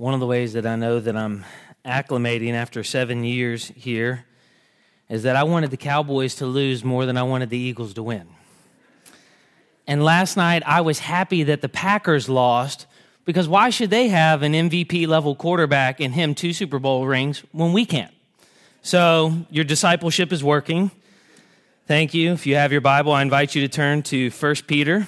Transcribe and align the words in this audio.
one 0.00 0.14
of 0.14 0.20
the 0.20 0.26
ways 0.26 0.54
that 0.54 0.64
I 0.64 0.76
know 0.76 0.98
that 0.98 1.14
I'm 1.14 1.44
acclimating 1.84 2.54
after 2.54 2.82
seven 2.82 3.22
years 3.22 3.66
here 3.76 4.24
is 5.10 5.24
that 5.24 5.36
I 5.36 5.42
wanted 5.42 5.70
the 5.70 5.76
Cowboys 5.76 6.36
to 6.36 6.46
lose 6.46 6.82
more 6.82 7.04
than 7.04 7.18
I 7.18 7.22
wanted 7.22 7.50
the 7.50 7.58
Eagles 7.58 7.92
to 7.94 8.02
win. 8.02 8.26
And 9.86 10.02
last 10.02 10.38
night, 10.38 10.62
I 10.64 10.80
was 10.80 11.00
happy 11.00 11.42
that 11.42 11.60
the 11.60 11.68
Packers 11.68 12.30
lost 12.30 12.86
because 13.26 13.46
why 13.46 13.68
should 13.68 13.90
they 13.90 14.08
have 14.08 14.42
an 14.42 14.54
MVP 14.54 15.06
level 15.06 15.34
quarterback 15.34 16.00
and 16.00 16.14
him 16.14 16.34
two 16.34 16.54
Super 16.54 16.78
Bowl 16.78 17.06
rings 17.06 17.44
when 17.52 17.74
we 17.74 17.84
can't? 17.84 18.14
So, 18.80 19.44
your 19.50 19.64
discipleship 19.64 20.32
is 20.32 20.42
working. 20.42 20.90
Thank 21.86 22.14
you. 22.14 22.32
If 22.32 22.46
you 22.46 22.54
have 22.54 22.72
your 22.72 22.80
Bible, 22.80 23.12
I 23.12 23.20
invite 23.20 23.54
you 23.54 23.60
to 23.60 23.68
turn 23.68 24.02
to 24.04 24.30
1 24.30 24.54
Peter 24.66 25.06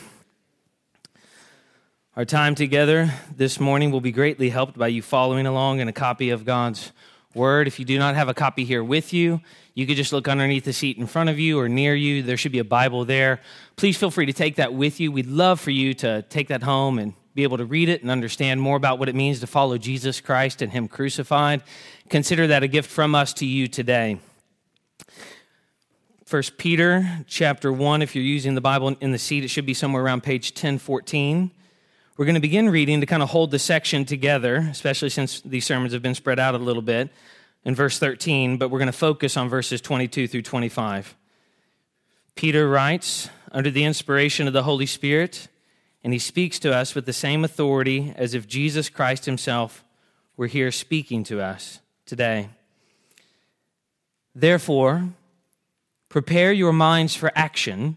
our 2.14 2.26
time 2.26 2.54
together 2.54 3.10
this 3.34 3.58
morning 3.58 3.90
will 3.90 4.02
be 4.02 4.12
greatly 4.12 4.50
helped 4.50 4.76
by 4.76 4.86
you 4.86 5.00
following 5.00 5.46
along 5.46 5.80
in 5.80 5.88
a 5.88 5.92
copy 5.94 6.28
of 6.28 6.44
God's 6.44 6.92
Word. 7.34 7.66
If 7.66 7.78
you 7.78 7.86
do 7.86 7.98
not 7.98 8.14
have 8.16 8.28
a 8.28 8.34
copy 8.34 8.66
here 8.66 8.84
with 8.84 9.14
you, 9.14 9.40
you 9.72 9.86
could 9.86 9.96
just 9.96 10.12
look 10.12 10.28
underneath 10.28 10.64
the 10.64 10.74
seat 10.74 10.98
in 10.98 11.06
front 11.06 11.30
of 11.30 11.38
you 11.38 11.58
or 11.58 11.70
near 11.70 11.94
you. 11.94 12.22
There 12.22 12.36
should 12.36 12.52
be 12.52 12.58
a 12.58 12.64
Bible 12.64 13.06
there. 13.06 13.40
Please 13.76 13.96
feel 13.96 14.10
free 14.10 14.26
to 14.26 14.32
take 14.34 14.56
that 14.56 14.74
with 14.74 15.00
you. 15.00 15.10
We'd 15.10 15.26
love 15.26 15.58
for 15.58 15.70
you 15.70 15.94
to 15.94 16.20
take 16.20 16.48
that 16.48 16.62
home 16.62 16.98
and 16.98 17.14
be 17.34 17.44
able 17.44 17.56
to 17.56 17.64
read 17.64 17.88
it 17.88 18.02
and 18.02 18.10
understand 18.10 18.60
more 18.60 18.76
about 18.76 18.98
what 18.98 19.08
it 19.08 19.14
means 19.14 19.40
to 19.40 19.46
follow 19.46 19.78
Jesus 19.78 20.20
Christ 20.20 20.60
and 20.60 20.70
Him 20.70 20.88
crucified. 20.88 21.62
Consider 22.10 22.46
that 22.48 22.62
a 22.62 22.68
gift 22.68 22.90
from 22.90 23.14
us 23.14 23.32
to 23.34 23.46
you 23.46 23.68
today. 23.68 24.18
First 26.26 26.58
Peter 26.58 27.24
chapter 27.26 27.72
1, 27.72 28.02
if 28.02 28.14
you're 28.14 28.22
using 28.22 28.54
the 28.54 28.60
Bible 28.60 28.88
in 29.00 29.12
the 29.12 29.18
seat, 29.18 29.44
it 29.44 29.48
should 29.48 29.64
be 29.64 29.72
somewhere 29.72 30.04
around 30.04 30.22
page 30.22 30.50
1014. 30.50 31.52
We're 32.18 32.26
going 32.26 32.34
to 32.34 32.42
begin 32.42 32.68
reading 32.68 33.00
to 33.00 33.06
kind 33.06 33.22
of 33.22 33.30
hold 33.30 33.52
the 33.52 33.58
section 33.58 34.04
together, 34.04 34.56
especially 34.56 35.08
since 35.08 35.40
these 35.40 35.64
sermons 35.64 35.94
have 35.94 36.02
been 36.02 36.14
spread 36.14 36.38
out 36.38 36.54
a 36.54 36.58
little 36.58 36.82
bit, 36.82 37.08
in 37.64 37.74
verse 37.74 37.98
13, 37.98 38.58
but 38.58 38.68
we're 38.68 38.80
going 38.80 38.86
to 38.86 38.92
focus 38.92 39.34
on 39.38 39.48
verses 39.48 39.80
22 39.80 40.28
through 40.28 40.42
25. 40.42 41.16
Peter 42.34 42.68
writes, 42.68 43.30
under 43.50 43.70
the 43.70 43.84
inspiration 43.84 44.46
of 44.46 44.52
the 44.52 44.64
Holy 44.64 44.84
Spirit, 44.84 45.48
and 46.04 46.12
he 46.12 46.18
speaks 46.18 46.58
to 46.58 46.74
us 46.74 46.94
with 46.94 47.06
the 47.06 47.14
same 47.14 47.44
authority 47.44 48.12
as 48.14 48.34
if 48.34 48.46
Jesus 48.46 48.90
Christ 48.90 49.24
himself 49.24 49.82
were 50.36 50.48
here 50.48 50.70
speaking 50.70 51.24
to 51.24 51.40
us 51.40 51.80
today. 52.04 52.50
Therefore, 54.34 55.08
prepare 56.10 56.52
your 56.52 56.74
minds 56.74 57.14
for 57.14 57.32
action, 57.34 57.96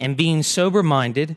and 0.00 0.16
being 0.16 0.42
sober 0.42 0.82
minded, 0.82 1.36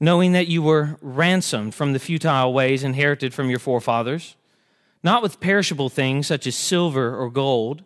knowing 0.00 0.32
that 0.32 0.48
you 0.48 0.62
were 0.62 0.96
ransomed 1.00 1.74
from 1.74 1.92
the 1.92 1.98
futile 1.98 2.52
ways 2.52 2.84
inherited 2.84 3.34
from 3.34 3.50
your 3.50 3.58
forefathers, 3.58 4.36
not 5.02 5.22
with 5.22 5.40
perishable 5.40 5.88
things 5.88 6.26
such 6.26 6.46
as 6.46 6.56
silver 6.56 7.16
or 7.16 7.30
gold, 7.30 7.84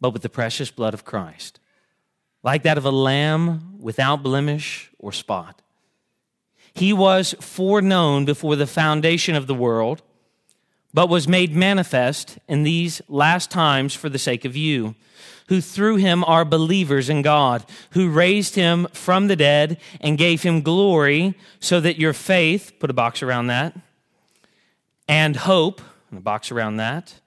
but 0.00 0.12
with 0.12 0.22
the 0.22 0.28
precious 0.28 0.70
blood 0.70 0.94
of 0.94 1.04
Christ, 1.04 1.60
like 2.42 2.62
that 2.62 2.78
of 2.78 2.84
a 2.84 2.90
lamb 2.90 3.78
without 3.78 4.22
blemish 4.22 4.90
or 4.98 5.12
spot. 5.12 5.60
He 6.72 6.92
was 6.92 7.34
foreknown 7.40 8.24
before 8.24 8.56
the 8.56 8.66
foundation 8.66 9.34
of 9.34 9.46
the 9.46 9.54
world, 9.54 10.02
but 10.92 11.08
was 11.08 11.28
made 11.28 11.54
manifest 11.54 12.38
in 12.48 12.62
these 12.62 13.00
last 13.08 13.50
times 13.50 13.94
for 13.94 14.08
the 14.08 14.18
sake 14.18 14.44
of 14.44 14.56
you 14.56 14.94
who 15.50 15.60
through 15.60 15.96
him 15.96 16.22
are 16.24 16.44
believers 16.44 17.08
in 17.08 17.22
God, 17.22 17.66
who 17.90 18.08
raised 18.08 18.54
him 18.54 18.86
from 18.92 19.26
the 19.26 19.34
dead 19.34 19.80
and 20.00 20.16
gave 20.16 20.44
him 20.44 20.62
glory, 20.62 21.34
so 21.58 21.80
that 21.80 21.98
your 21.98 22.12
faith, 22.12 22.72
put 22.78 22.88
a 22.88 22.94
box 22.94 23.20
around 23.20 23.48
that, 23.48 23.76
and 25.08 25.34
hope, 25.34 25.82
and 26.08 26.18
a 26.18 26.22
box 26.22 26.52
around 26.52 26.76
that, 26.76 27.20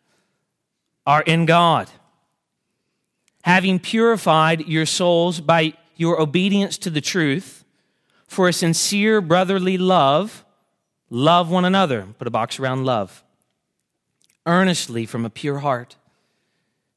are 1.05 1.21
in 1.23 1.45
God. 1.45 1.89
Having 3.43 3.79
purified 3.79 4.69
your 4.69 4.85
souls 4.85 5.41
by 5.41 5.73
your 5.97 6.21
obedience 6.21 6.77
to 6.77 6.89
the 6.89 7.01
truth, 7.01 7.65
for 8.25 8.47
a 8.47 8.53
sincere 8.53 9.19
brotherly 9.19 9.77
love, 9.77 10.45
love 11.09 11.51
one 11.51 11.65
another. 11.65 12.07
Put 12.17 12.29
a 12.29 12.31
box 12.31 12.57
around 12.57 12.85
love. 12.85 13.21
Earnestly 14.45 15.05
from 15.05 15.25
a 15.25 15.29
pure 15.29 15.59
heart 15.59 15.97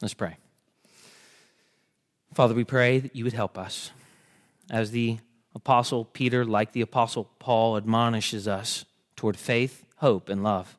Let's 0.00 0.14
pray. 0.14 0.36
Father, 2.34 2.54
we 2.54 2.64
pray 2.64 3.00
that 3.00 3.16
you 3.16 3.24
would 3.24 3.32
help 3.32 3.58
us 3.58 3.90
as 4.70 4.90
the 4.90 5.18
Apostle 5.54 6.04
Peter, 6.04 6.44
like 6.44 6.72
the 6.72 6.82
Apostle 6.82 7.28
Paul, 7.38 7.76
admonishes 7.76 8.46
us 8.46 8.84
toward 9.16 9.36
faith, 9.36 9.84
hope, 9.96 10.28
and 10.28 10.44
love. 10.44 10.76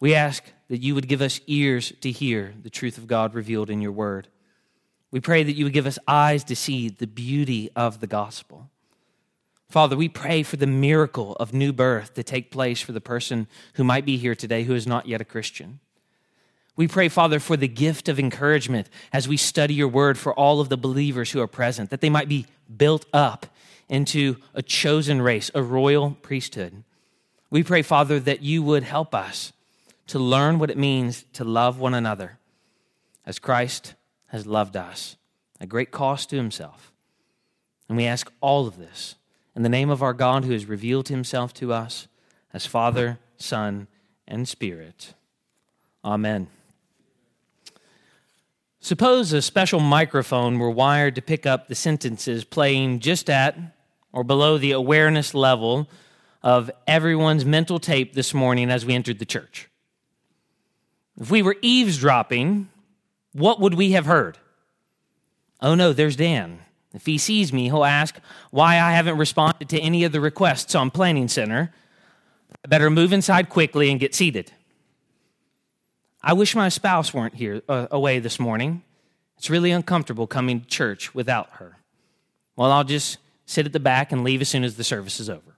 We 0.00 0.14
ask 0.14 0.42
that 0.68 0.82
you 0.82 0.94
would 0.94 1.06
give 1.06 1.22
us 1.22 1.40
ears 1.46 1.92
to 2.00 2.10
hear 2.10 2.54
the 2.60 2.70
truth 2.70 2.98
of 2.98 3.06
God 3.06 3.34
revealed 3.34 3.70
in 3.70 3.80
your 3.80 3.92
word. 3.92 4.28
We 5.12 5.20
pray 5.20 5.44
that 5.44 5.52
you 5.52 5.64
would 5.64 5.72
give 5.72 5.86
us 5.86 5.98
eyes 6.08 6.42
to 6.44 6.56
see 6.56 6.88
the 6.88 7.06
beauty 7.06 7.70
of 7.76 8.00
the 8.00 8.06
gospel. 8.08 8.68
Father, 9.68 9.96
we 9.96 10.08
pray 10.08 10.42
for 10.42 10.56
the 10.56 10.66
miracle 10.66 11.36
of 11.36 11.52
new 11.52 11.72
birth 11.72 12.14
to 12.14 12.22
take 12.22 12.50
place 12.50 12.80
for 12.80 12.92
the 12.92 13.00
person 13.00 13.46
who 13.74 13.84
might 13.84 14.04
be 14.04 14.16
here 14.16 14.34
today 14.34 14.64
who 14.64 14.74
is 14.74 14.86
not 14.86 15.06
yet 15.06 15.20
a 15.20 15.24
Christian. 15.24 15.80
We 16.76 16.86
pray, 16.86 17.08
Father, 17.08 17.40
for 17.40 17.56
the 17.56 17.68
gift 17.68 18.08
of 18.08 18.18
encouragement 18.18 18.90
as 19.12 19.26
we 19.26 19.38
study 19.38 19.74
your 19.74 19.88
word 19.88 20.18
for 20.18 20.34
all 20.34 20.60
of 20.60 20.68
the 20.68 20.76
believers 20.76 21.30
who 21.30 21.40
are 21.40 21.46
present, 21.46 21.88
that 21.90 22.02
they 22.02 22.10
might 22.10 22.28
be 22.28 22.46
built 22.76 23.06
up 23.12 23.46
into 23.88 24.36
a 24.54 24.62
chosen 24.62 25.22
race, 25.22 25.50
a 25.54 25.62
royal 25.62 26.12
priesthood. 26.22 26.84
We 27.50 27.62
pray, 27.62 27.82
Father, 27.82 28.20
that 28.20 28.42
you 28.42 28.62
would 28.62 28.82
help 28.82 29.14
us 29.14 29.52
to 30.08 30.18
learn 30.18 30.58
what 30.58 30.70
it 30.70 30.76
means 30.76 31.24
to 31.32 31.44
love 31.44 31.78
one 31.78 31.94
another 31.94 32.38
as 33.24 33.38
Christ 33.38 33.94
has 34.26 34.46
loved 34.46 34.76
us, 34.76 35.16
at 35.60 35.68
great 35.68 35.90
cost 35.90 36.30
to 36.30 36.36
himself. 36.36 36.92
And 37.88 37.96
we 37.96 38.04
ask 38.04 38.30
all 38.40 38.66
of 38.66 38.78
this 38.78 39.14
in 39.54 39.62
the 39.62 39.68
name 39.68 39.88
of 39.88 40.02
our 40.02 40.12
God 40.12 40.44
who 40.44 40.52
has 40.52 40.66
revealed 40.66 41.08
himself 41.08 41.54
to 41.54 41.72
us 41.72 42.08
as 42.52 42.66
Father, 42.66 43.18
Son, 43.36 43.86
and 44.28 44.46
Spirit. 44.46 45.14
Amen. 46.04 46.48
Suppose 48.86 49.32
a 49.32 49.42
special 49.42 49.80
microphone 49.80 50.60
were 50.60 50.70
wired 50.70 51.16
to 51.16 51.20
pick 51.20 51.44
up 51.44 51.66
the 51.66 51.74
sentences 51.74 52.44
playing 52.44 53.00
just 53.00 53.28
at 53.28 53.58
or 54.12 54.22
below 54.22 54.58
the 54.58 54.70
awareness 54.70 55.34
level 55.34 55.88
of 56.40 56.70
everyone's 56.86 57.44
mental 57.44 57.80
tape 57.80 58.12
this 58.12 58.32
morning 58.32 58.70
as 58.70 58.86
we 58.86 58.94
entered 58.94 59.18
the 59.18 59.24
church. 59.24 59.68
If 61.20 61.32
we 61.32 61.42
were 61.42 61.56
eavesdropping, 61.62 62.68
what 63.32 63.58
would 63.58 63.74
we 63.74 63.90
have 63.90 64.06
heard? 64.06 64.38
Oh 65.60 65.74
no, 65.74 65.92
there's 65.92 66.14
Dan. 66.14 66.60
If 66.94 67.06
he 67.06 67.18
sees 67.18 67.52
me, 67.52 67.64
he'll 67.64 67.82
ask 67.82 68.14
why 68.52 68.74
I 68.78 68.92
haven't 68.92 69.18
responded 69.18 69.68
to 69.70 69.80
any 69.80 70.04
of 70.04 70.12
the 70.12 70.20
requests 70.20 70.76
on 70.76 70.92
Planning 70.92 71.26
Center. 71.26 71.74
I 72.64 72.68
better 72.68 72.88
move 72.88 73.12
inside 73.12 73.48
quickly 73.48 73.90
and 73.90 73.98
get 73.98 74.14
seated. 74.14 74.52
I 76.26 76.32
wish 76.32 76.56
my 76.56 76.70
spouse 76.70 77.14
weren't 77.14 77.36
here 77.36 77.62
uh, 77.68 77.86
away 77.88 78.18
this 78.18 78.40
morning. 78.40 78.82
It's 79.38 79.48
really 79.48 79.70
uncomfortable 79.70 80.26
coming 80.26 80.60
to 80.60 80.66
church 80.66 81.14
without 81.14 81.48
her. 81.52 81.76
Well, 82.56 82.72
I'll 82.72 82.82
just 82.82 83.18
sit 83.46 83.64
at 83.64 83.72
the 83.72 83.78
back 83.78 84.10
and 84.10 84.24
leave 84.24 84.40
as 84.40 84.48
soon 84.48 84.64
as 84.64 84.76
the 84.76 84.82
service 84.82 85.20
is 85.20 85.30
over. 85.30 85.56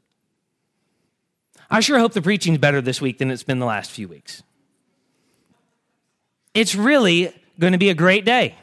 I 1.70 1.81
sure 1.81 1.99
hope 1.99 2.12
the 2.12 2.20
preaching's 2.20 2.59
better 2.59 2.82
this 2.82 3.00
week 3.00 3.17
than 3.17 3.31
it's 3.31 3.43
been 3.43 3.61
the 3.61 3.67
last 3.67 3.91
few 3.91 4.09
weeks. 4.09 4.43
It's 6.53 6.75
really 6.75 7.32
going 7.59 7.73
to 7.73 7.79
be 7.79 7.88
a 7.88 7.94
great 7.94 8.26
day. 8.26 8.55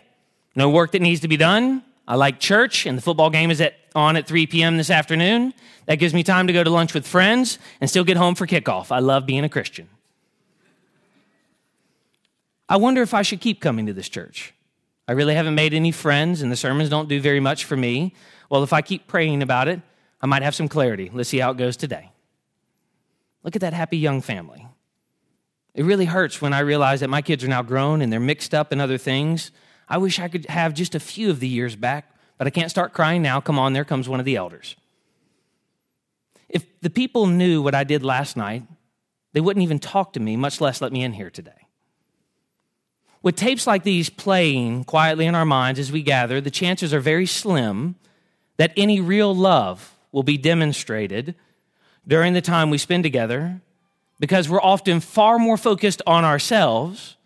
No 0.56 0.69
work 0.69 0.92
that 0.92 1.02
needs 1.02 1.22
to 1.22 1.28
be 1.28 1.38
done. 1.38 1.84
I 2.07 2.18
like 2.18 2.40
church, 2.40 2.86
and 2.86 3.00
the 3.00 3.02
football 3.02 3.31
game 3.31 3.50
is 3.50 3.60
at, 3.62 3.74
on 3.96 4.16
at 4.16 4.28
3 4.28 4.46
p.m. 4.46 4.78
this 4.78 4.92
afternoon. 4.92 5.56
That 5.88 5.96
gives 5.96 6.13
me 6.13 6.22
time 6.22 6.46
to 6.46 6.54
go 6.54 6.63
to 6.63 6.69
lunch 6.69 6.94
with 6.94 7.07
friends 7.07 7.57
and 7.81 7.90
still 7.90 8.04
get 8.04 8.16
home 8.16 8.36
for 8.36 8.46
kickoff. 8.46 8.92
I 8.92 9.00
love 9.00 9.25
being 9.25 9.44
a 9.44 9.50
Christian. 9.50 9.90
I 12.68 12.78
wonder 12.78 13.02
if 13.02 13.14
I 13.14 13.22
should 13.22 13.42
keep 13.42 13.62
coming 13.62 13.86
to 13.86 13.94
this 13.94 14.10
church. 14.10 14.54
I 15.08 15.12
really 15.12 15.36
haven't 15.36 15.56
made 15.56 15.74
any 15.74 15.92
friends, 15.92 16.42
and 16.42 16.52
the 16.52 16.56
sermons 16.56 16.90
don't 16.90 17.08
do 17.08 17.22
very 17.22 17.40
much 17.40 17.66
for 17.66 17.78
me. 17.78 18.16
Well, 18.50 18.64
if 18.64 18.74
I 18.74 18.82
keep 18.82 19.08
praying 19.08 19.44
about 19.44 19.68
it, 19.68 19.82
I 20.22 20.26
might 20.26 20.42
have 20.42 20.56
some 20.56 20.68
clarity. 20.68 21.12
Let's 21.14 21.30
see 21.30 21.38
how 21.38 21.52
it 21.52 21.58
goes 21.58 21.78
today. 21.78 22.12
Look 23.44 23.56
at 23.56 23.62
that 23.62 23.74
happy 23.74 23.98
young 23.98 24.22
family. 24.22 24.68
It 25.76 25.84
really 25.84 26.06
hurts 26.06 26.42
when 26.42 26.54
I 26.54 26.60
realize 26.60 27.02
that 27.02 27.10
my 27.10 27.22
kids 27.22 27.44
are 27.44 27.50
now 27.50 27.62
grown 27.62 28.02
and 28.02 28.12
they're 28.12 28.20
mixed 28.20 28.56
up 28.56 28.74
in 28.74 28.82
other 28.82 28.98
things. 28.98 29.52
I 29.88 30.00
wish 30.00 30.20
I 30.20 30.30
could 30.30 30.48
have 30.48 30.74
just 30.74 30.96
a 30.96 31.00
few 31.00 31.30
of 31.30 31.40
the 31.40 31.48
years 31.48 31.76
back, 31.76 32.12
but 32.38 32.48
I 32.48 32.50
can't 32.50 32.72
start 32.72 32.94
crying 32.94 33.22
now. 33.22 33.40
Come 33.42 33.60
on, 33.60 33.74
there 33.74 33.86
comes 33.86 34.10
one 34.10 34.20
of 34.20 34.26
the 34.26 34.38
elders. 34.38 34.76
If 36.50 36.66
the 36.80 36.90
people 36.90 37.28
knew 37.28 37.62
what 37.62 37.76
I 37.76 37.84
did 37.84 38.04
last 38.04 38.36
night, 38.36 38.64
they 39.34 39.42
wouldn't 39.42 39.64
even 39.64 39.80
talk 39.80 40.14
to 40.14 40.20
me, 40.20 40.38
much 40.38 40.62
less 40.62 40.82
let 40.82 40.94
me 40.94 41.04
in 41.04 41.14
here 41.14 41.30
today. 41.30 41.65
With 43.25 43.38
tapes 43.38 43.66
like 43.66 43.81
these 43.81 44.12
playing 44.12 44.83
quietly 44.83 45.25
in 45.25 45.33
our 45.33 45.45
minds 45.45 45.80
as 45.80 45.92
we 45.92 46.04
gather, 46.04 46.39
the 46.39 46.51
chances 46.51 46.94
are 46.94 47.00
very 47.00 47.25
slim 47.25 47.95
that 48.57 48.72
any 48.77 49.01
real 49.01 49.36
love 49.36 49.95
will 50.12 50.22
be 50.22 50.38
demonstrated 50.38 51.33
during 52.07 52.33
the 52.33 52.42
time 52.42 52.69
we 52.69 52.77
spend 52.77 53.01
together 53.01 53.62
because 54.19 54.48
we're 54.48 54.62
often 54.62 55.00
far 55.00 55.39
more 55.39 55.57
focused 55.57 56.04
on 56.06 56.24
ourselves 56.24 57.18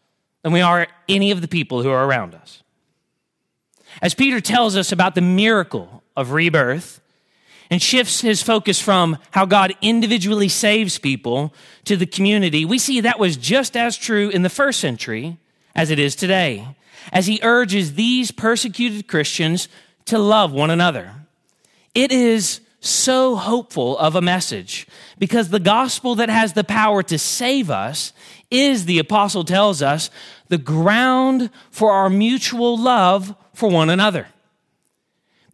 than 0.42 0.54
we 0.54 0.62
are 0.62 0.88
any 1.10 1.31
of 1.31 1.42
the 1.42 1.50
people 1.50 1.84
who 1.84 1.90
are 1.90 2.06
around 2.06 2.34
us. 2.34 2.63
As 4.02 4.13
Peter 4.13 4.40
tells 4.40 4.78
us 4.78 4.94
about 4.94 5.16
the 5.16 5.22
miracle 5.22 6.02
of 6.16 6.31
rebirth 6.31 7.02
and 7.69 7.81
shifts 7.81 8.22
his 8.22 8.42
focus 8.42 8.80
from 8.80 9.18
how 9.31 9.45
God 9.45 9.74
individually 9.81 10.48
saves 10.48 10.98
people 10.98 11.54
to 11.84 11.98
the 11.98 12.06
community, 12.06 12.63
we 12.63 12.80
see 12.80 13.02
that 13.02 13.19
was 13.19 13.36
just 13.36 13.75
as 13.75 13.98
true 13.98 14.30
in 14.30 14.44
the 14.44 14.50
first 14.50 14.80
century 14.80 15.38
as 15.80 15.90
it 15.90 15.98
is 15.98 16.14
today, 16.14 16.68
as 17.14 17.26
he 17.26 17.40
urges 17.42 17.94
these 17.94 18.31
persecuted 18.31 19.08
Christians 19.08 19.70
to 20.04 20.20
love 20.20 20.52
one 20.52 20.70
another. 20.70 21.14
It 21.96 22.12
is 22.12 22.60
so 22.81 23.38
hopeful 23.38 23.98
of 23.98 24.14
a 24.14 24.22
message 24.22 24.86
because 25.20 25.48
the 25.48 25.60
gospel 25.60 26.16
that 26.16 26.28
has 26.28 26.52
the 26.52 26.66
power 26.66 27.02
to 27.04 27.18
save 27.18 27.70
us 27.70 28.12
is, 28.52 28.88
the 28.88 29.00
apostle 29.00 29.46
tells 29.46 29.81
us, 29.81 30.10
the 30.50 30.58
ground 30.58 31.50
for 31.72 31.94
our 31.94 32.10
mutual 32.10 32.78
love 32.78 33.34
for 33.54 33.70
one 33.70 33.90
another. 33.90 34.28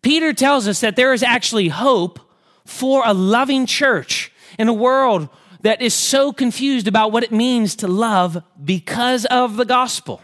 Peter 0.02 0.34
tells 0.34 0.68
us 0.68 0.82
that 0.82 0.96
there 0.96 1.14
is 1.14 1.22
actually 1.22 1.68
hope 1.68 2.20
for 2.66 3.04
a 3.06 3.14
loving 3.14 3.68
church 3.68 4.32
in 4.58 4.68
a 4.70 4.74
world 4.74 5.30
that 5.66 5.82
is 5.82 5.96
so 5.96 6.32
confused 6.32 6.88
about 6.88 7.12
what 7.12 7.24
it 7.24 7.32
means 7.32 7.76
to 7.78 7.88
love 7.88 8.44
because 8.64 9.26
of 9.26 9.58
the 9.58 9.66
gospel. 9.66 10.22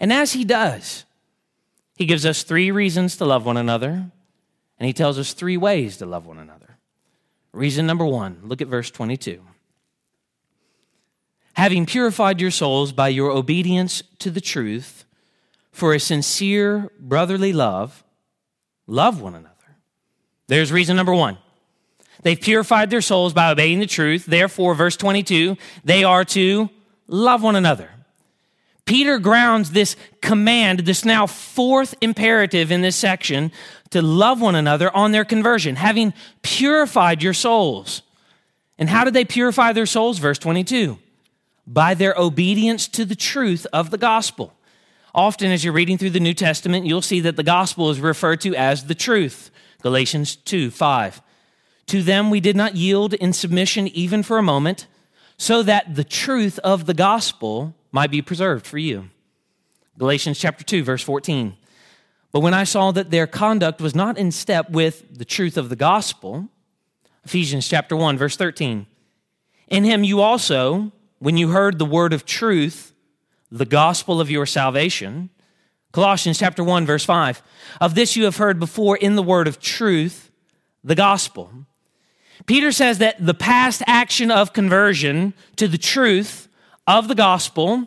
And 0.00 0.12
as 0.12 0.32
he 0.32 0.44
does, 0.44 1.04
he 1.94 2.06
gives 2.06 2.26
us 2.26 2.42
three 2.42 2.72
reasons 2.72 3.16
to 3.18 3.24
love 3.24 3.46
one 3.46 3.56
another 3.56 4.10
and 4.80 4.86
he 4.86 4.92
tells 4.92 5.16
us 5.16 5.32
three 5.32 5.56
ways 5.56 5.98
to 5.98 6.06
love 6.06 6.26
one 6.26 6.38
another. 6.38 6.76
Reason 7.52 7.86
number 7.86 8.04
one 8.04 8.40
look 8.42 8.60
at 8.60 8.66
verse 8.66 8.90
22. 8.90 9.40
Having 11.52 11.86
purified 11.86 12.40
your 12.40 12.50
souls 12.50 12.90
by 12.90 13.10
your 13.10 13.30
obedience 13.30 14.02
to 14.18 14.28
the 14.28 14.40
truth 14.40 15.04
for 15.70 15.94
a 15.94 16.00
sincere 16.00 16.90
brotherly 16.98 17.52
love, 17.52 18.02
love 18.88 19.20
one 19.20 19.36
another. 19.36 19.76
There's 20.48 20.72
reason 20.72 20.96
number 20.96 21.14
one. 21.14 21.38
They've 22.22 22.40
purified 22.40 22.90
their 22.90 23.00
souls 23.00 23.32
by 23.32 23.50
obeying 23.50 23.80
the 23.80 23.86
truth. 23.86 24.26
Therefore, 24.26 24.74
verse 24.74 24.96
22, 24.96 25.56
they 25.84 26.04
are 26.04 26.24
to 26.26 26.68
love 27.06 27.42
one 27.42 27.56
another. 27.56 27.90
Peter 28.84 29.18
grounds 29.18 29.70
this 29.70 29.96
command, 30.20 30.80
this 30.80 31.04
now 31.04 31.26
fourth 31.26 31.94
imperative 32.00 32.72
in 32.72 32.80
this 32.80 32.96
section, 32.96 33.52
to 33.90 34.02
love 34.02 34.40
one 34.40 34.54
another 34.54 34.94
on 34.94 35.12
their 35.12 35.24
conversion, 35.24 35.76
having 35.76 36.12
purified 36.42 37.22
your 37.22 37.34
souls. 37.34 38.02
And 38.78 38.88
how 38.88 39.04
did 39.04 39.14
they 39.14 39.24
purify 39.24 39.72
their 39.72 39.86
souls? 39.86 40.18
Verse 40.18 40.38
22 40.38 40.98
by 41.66 41.94
their 41.94 42.14
obedience 42.16 42.88
to 42.88 43.04
the 43.04 43.14
truth 43.14 43.64
of 43.72 43.90
the 43.90 43.98
gospel. 43.98 44.52
Often, 45.14 45.52
as 45.52 45.64
you're 45.64 45.72
reading 45.72 45.98
through 45.98 46.10
the 46.10 46.18
New 46.18 46.34
Testament, 46.34 46.84
you'll 46.84 47.02
see 47.02 47.20
that 47.20 47.36
the 47.36 47.44
gospel 47.44 47.90
is 47.90 48.00
referred 48.00 48.40
to 48.40 48.56
as 48.56 48.86
the 48.86 48.94
truth. 48.94 49.50
Galatians 49.82 50.34
2 50.36 50.70
5. 50.70 51.22
To 51.90 52.04
them 52.04 52.30
we 52.30 52.38
did 52.38 52.54
not 52.54 52.76
yield 52.76 53.14
in 53.14 53.32
submission 53.32 53.88
even 53.88 54.22
for 54.22 54.38
a 54.38 54.44
moment, 54.44 54.86
so 55.36 55.60
that 55.64 55.96
the 55.96 56.04
truth 56.04 56.60
of 56.60 56.86
the 56.86 56.94
gospel 56.94 57.74
might 57.90 58.12
be 58.12 58.22
preserved 58.22 58.64
for 58.64 58.78
you. 58.78 59.10
Galatians 59.98 60.38
chapter 60.38 60.62
2, 60.62 60.84
verse 60.84 61.02
14. 61.02 61.56
But 62.30 62.40
when 62.40 62.54
I 62.54 62.62
saw 62.62 62.92
that 62.92 63.10
their 63.10 63.26
conduct 63.26 63.80
was 63.80 63.96
not 63.96 64.18
in 64.18 64.30
step 64.30 64.70
with 64.70 65.18
the 65.18 65.24
truth 65.24 65.56
of 65.56 65.68
the 65.68 65.74
gospel, 65.74 66.48
Ephesians 67.24 67.66
chapter 67.66 67.96
1, 67.96 68.16
verse 68.16 68.36
13. 68.36 68.86
In 69.66 69.82
him 69.82 70.04
you 70.04 70.20
also, 70.20 70.92
when 71.18 71.36
you 71.36 71.48
heard 71.48 71.80
the 71.80 71.84
word 71.84 72.12
of 72.12 72.24
truth, 72.24 72.92
the 73.50 73.66
gospel 73.66 74.20
of 74.20 74.30
your 74.30 74.46
salvation, 74.46 75.28
Colossians 75.90 76.38
chapter 76.38 76.62
1, 76.62 76.86
verse 76.86 77.04
5. 77.04 77.42
Of 77.80 77.96
this 77.96 78.14
you 78.14 78.26
have 78.26 78.36
heard 78.36 78.60
before 78.60 78.96
in 78.96 79.16
the 79.16 79.24
word 79.24 79.48
of 79.48 79.58
truth, 79.58 80.30
the 80.84 80.94
gospel. 80.94 81.50
Peter 82.46 82.72
says 82.72 82.98
that 82.98 83.24
the 83.24 83.34
past 83.34 83.82
action 83.86 84.30
of 84.30 84.52
conversion 84.52 85.34
to 85.56 85.68
the 85.68 85.78
truth 85.78 86.48
of 86.86 87.08
the 87.08 87.14
gospel 87.14 87.86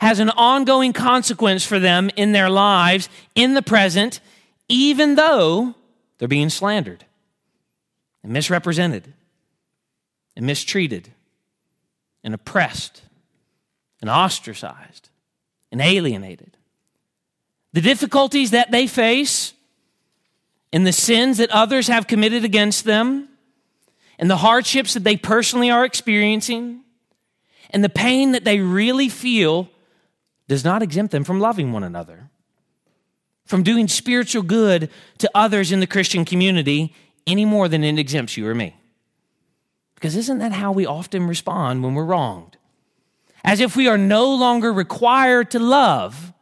has 0.00 0.18
an 0.18 0.30
ongoing 0.30 0.92
consequence 0.92 1.64
for 1.64 1.78
them 1.78 2.10
in 2.16 2.32
their 2.32 2.50
lives 2.50 3.08
in 3.34 3.54
the 3.54 3.62
present, 3.62 4.20
even 4.68 5.14
though 5.14 5.74
they're 6.18 6.28
being 6.28 6.50
slandered 6.50 7.04
and 8.22 8.32
misrepresented 8.32 9.12
and 10.36 10.46
mistreated 10.46 11.10
and 12.22 12.34
oppressed 12.34 13.02
and 14.00 14.10
ostracized 14.10 15.08
and 15.70 15.80
alienated. 15.80 16.56
The 17.72 17.80
difficulties 17.80 18.50
that 18.52 18.70
they 18.70 18.86
face 18.86 19.54
and 20.72 20.86
the 20.86 20.92
sins 20.92 21.38
that 21.38 21.50
others 21.50 21.88
have 21.88 22.06
committed 22.06 22.44
against 22.44 22.84
them 22.84 23.28
and 24.18 24.30
the 24.30 24.38
hardships 24.38 24.94
that 24.94 25.04
they 25.04 25.16
personally 25.16 25.70
are 25.70 25.84
experiencing 25.84 26.80
and 27.70 27.82
the 27.82 27.88
pain 27.88 28.32
that 28.32 28.44
they 28.44 28.60
really 28.60 29.08
feel 29.08 29.68
does 30.48 30.64
not 30.64 30.82
exempt 30.82 31.10
them 31.12 31.24
from 31.24 31.40
loving 31.40 31.72
one 31.72 31.82
another, 31.82 32.30
from 33.46 33.62
doing 33.62 33.88
spiritual 33.88 34.42
good 34.42 34.90
to 35.18 35.30
others 35.34 35.72
in 35.72 35.80
the 35.80 35.86
Christian 35.86 36.24
community 36.24 36.94
any 37.26 37.44
more 37.44 37.68
than 37.68 37.82
it 37.82 37.98
exempts 37.98 38.36
you 38.36 38.46
or 38.46 38.54
me. 38.54 38.76
Because 39.94 40.16
isn't 40.16 40.38
that 40.38 40.52
how 40.52 40.72
we 40.72 40.86
often 40.86 41.26
respond 41.26 41.82
when 41.82 41.94
we're 41.94 42.04
wronged? 42.04 42.58
As 43.42 43.60
if 43.60 43.76
we 43.76 43.88
are 43.88 43.98
no 43.98 44.34
longer 44.34 44.72
required 44.72 45.50
to 45.52 45.58
love 45.58 46.32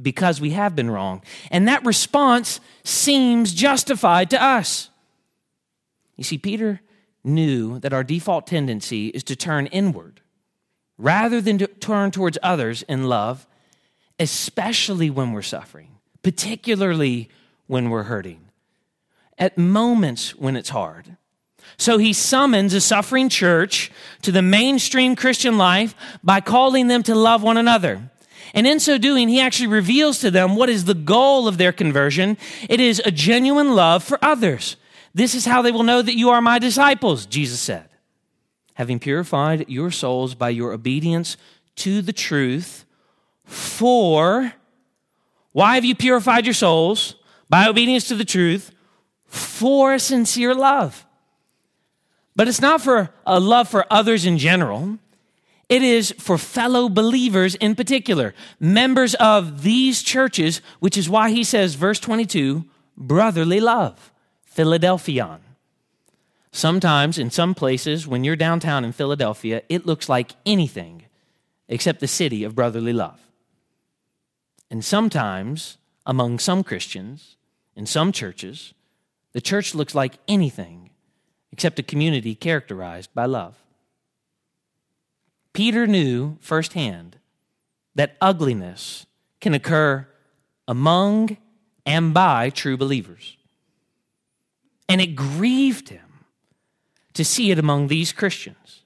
because 0.00 0.40
we 0.40 0.50
have 0.50 0.74
been 0.74 0.90
wrong. 0.90 1.22
And 1.50 1.68
that 1.68 1.84
response 1.84 2.60
seems 2.82 3.52
justified 3.52 4.30
to 4.30 4.42
us. 4.42 4.88
You 6.16 6.24
see, 6.24 6.38
Peter 6.38 6.80
knew 7.22 7.78
that 7.80 7.92
our 7.92 8.04
default 8.04 8.46
tendency 8.46 9.08
is 9.08 9.22
to 9.24 9.36
turn 9.36 9.66
inward 9.66 10.20
rather 10.98 11.40
than 11.40 11.58
to 11.58 11.66
turn 11.66 12.10
towards 12.10 12.38
others 12.42 12.82
in 12.82 13.04
love 13.04 13.46
especially 14.20 15.08
when 15.08 15.32
we're 15.32 15.42
suffering, 15.42 15.88
particularly 16.22 17.28
when 17.66 17.88
we're 17.88 18.04
hurting, 18.04 18.40
at 19.38 19.56
moments 19.56 20.36
when 20.36 20.54
it's 20.54 20.68
hard. 20.68 21.16
So 21.78 21.96
he 21.96 22.12
summons 22.12 22.74
a 22.74 22.80
suffering 22.80 23.30
church 23.30 23.90
to 24.22 24.30
the 24.30 24.42
mainstream 24.42 25.16
Christian 25.16 25.56
life 25.56 25.94
by 26.22 26.40
calling 26.40 26.88
them 26.88 27.02
to 27.04 27.14
love 27.14 27.42
one 27.42 27.56
another. 27.56 28.10
And 28.52 28.66
in 28.66 28.78
so 28.78 28.98
doing, 28.98 29.28
he 29.28 29.40
actually 29.40 29.68
reveals 29.68 30.18
to 30.20 30.30
them 30.30 30.56
what 30.56 30.68
is 30.68 30.84
the 30.84 30.94
goal 30.94 31.48
of 31.48 31.56
their 31.56 31.72
conversion. 31.72 32.36
It 32.68 32.80
is 32.80 33.00
a 33.04 33.10
genuine 33.10 33.74
love 33.74 34.04
for 34.04 34.18
others. 34.22 34.76
This 35.14 35.34
is 35.34 35.44
how 35.44 35.62
they 35.62 35.72
will 35.72 35.82
know 35.82 36.02
that 36.02 36.16
you 36.16 36.30
are 36.30 36.40
my 36.40 36.58
disciples, 36.58 37.26
Jesus 37.26 37.60
said. 37.60 37.88
Having 38.74 39.00
purified 39.00 39.68
your 39.68 39.90
souls 39.90 40.34
by 40.34 40.50
your 40.50 40.72
obedience 40.72 41.36
to 41.76 42.02
the 42.02 42.12
truth, 42.12 42.84
for 43.44 44.52
why 45.52 45.74
have 45.74 45.84
you 45.84 45.94
purified 45.94 46.46
your 46.46 46.54
souls? 46.54 47.16
By 47.48 47.66
obedience 47.66 48.06
to 48.08 48.14
the 48.14 48.24
truth, 48.24 48.70
for 49.26 49.98
sincere 49.98 50.54
love. 50.54 51.04
But 52.36 52.48
it's 52.48 52.60
not 52.60 52.80
for 52.80 53.10
a 53.26 53.40
love 53.40 53.68
for 53.68 53.84
others 53.90 54.24
in 54.24 54.38
general. 54.38 54.98
It 55.68 55.82
is 55.82 56.12
for 56.18 56.38
fellow 56.38 56.88
believers 56.88 57.54
in 57.56 57.74
particular, 57.74 58.34
members 58.58 59.14
of 59.16 59.62
these 59.62 60.02
churches, 60.02 60.60
which 60.78 60.96
is 60.96 61.08
why 61.08 61.30
he 61.30 61.44
says, 61.44 61.74
verse 61.74 62.00
22, 62.00 62.64
brotherly 62.96 63.60
love, 63.60 64.12
Philadelphian. 64.50 65.38
Sometimes, 66.50 67.18
in 67.18 67.30
some 67.30 67.54
places, 67.54 68.06
when 68.06 68.24
you're 68.24 68.34
downtown 68.34 68.84
in 68.84 68.90
Philadelphia, 68.90 69.62
it 69.68 69.86
looks 69.86 70.08
like 70.08 70.32
anything 70.44 71.04
except 71.68 72.00
the 72.00 72.08
city 72.08 72.42
of 72.42 72.56
brotherly 72.56 72.92
love. 72.92 73.20
And 74.68 74.84
sometimes, 74.84 75.78
among 76.04 76.40
some 76.40 76.64
Christians, 76.64 77.36
in 77.76 77.86
some 77.86 78.10
churches, 78.10 78.74
the 79.32 79.40
church 79.40 79.72
looks 79.72 79.94
like 79.94 80.18
anything 80.26 80.90
except 81.52 81.78
a 81.78 81.84
community 81.84 82.34
characterized 82.34 83.14
by 83.14 83.26
love. 83.26 83.54
Peter 85.52 85.86
knew 85.86 86.36
firsthand 86.40 87.18
that 87.94 88.16
ugliness 88.20 89.06
can 89.40 89.54
occur 89.54 90.08
among 90.66 91.36
and 91.86 92.12
by 92.12 92.50
true 92.50 92.76
believers. 92.76 93.36
And 94.90 95.00
it 95.00 95.14
grieved 95.14 95.88
him 95.88 96.26
to 97.14 97.24
see 97.24 97.52
it 97.52 97.58
among 97.60 97.86
these 97.86 98.12
Christians. 98.12 98.82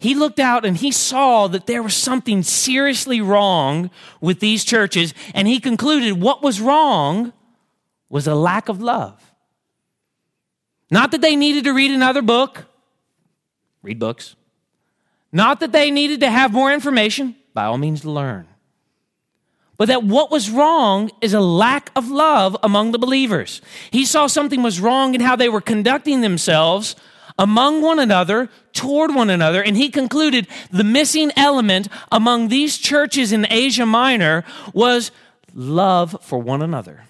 He 0.00 0.16
looked 0.16 0.40
out 0.40 0.64
and 0.64 0.76
he 0.76 0.90
saw 0.90 1.46
that 1.46 1.66
there 1.66 1.82
was 1.82 1.94
something 1.94 2.42
seriously 2.42 3.20
wrong 3.20 3.90
with 4.20 4.40
these 4.40 4.64
churches, 4.64 5.14
and 5.32 5.46
he 5.46 5.60
concluded 5.60 6.20
what 6.20 6.42
was 6.42 6.60
wrong 6.60 7.32
was 8.08 8.26
a 8.26 8.34
lack 8.34 8.68
of 8.68 8.82
love. 8.82 9.22
Not 10.90 11.12
that 11.12 11.20
they 11.20 11.36
needed 11.36 11.64
to 11.64 11.72
read 11.72 11.92
another 11.92 12.22
book, 12.22 12.64
read 13.82 14.00
books. 14.00 14.34
Not 15.30 15.60
that 15.60 15.70
they 15.70 15.92
needed 15.92 16.20
to 16.20 16.30
have 16.30 16.52
more 16.52 16.72
information, 16.72 17.36
by 17.54 17.66
all 17.66 17.78
means, 17.78 18.04
learn. 18.04 18.48
But 19.80 19.88
that 19.88 20.04
what 20.04 20.30
was 20.30 20.50
wrong 20.50 21.10
is 21.22 21.32
a 21.32 21.40
lack 21.40 21.90
of 21.96 22.10
love 22.10 22.54
among 22.62 22.92
the 22.92 22.98
believers. 22.98 23.62
He 23.90 24.04
saw 24.04 24.26
something 24.26 24.62
was 24.62 24.78
wrong 24.78 25.14
in 25.14 25.22
how 25.22 25.36
they 25.36 25.48
were 25.48 25.62
conducting 25.62 26.20
themselves 26.20 26.96
among 27.38 27.80
one 27.80 27.98
another, 27.98 28.50
toward 28.74 29.14
one 29.14 29.30
another, 29.30 29.62
and 29.62 29.78
he 29.78 29.88
concluded 29.88 30.46
the 30.70 30.84
missing 30.84 31.32
element 31.34 31.88
among 32.12 32.48
these 32.48 32.76
churches 32.76 33.32
in 33.32 33.46
Asia 33.48 33.86
Minor 33.86 34.44
was 34.74 35.12
love 35.54 36.14
for 36.20 36.38
one 36.38 36.60
another. 36.60 37.04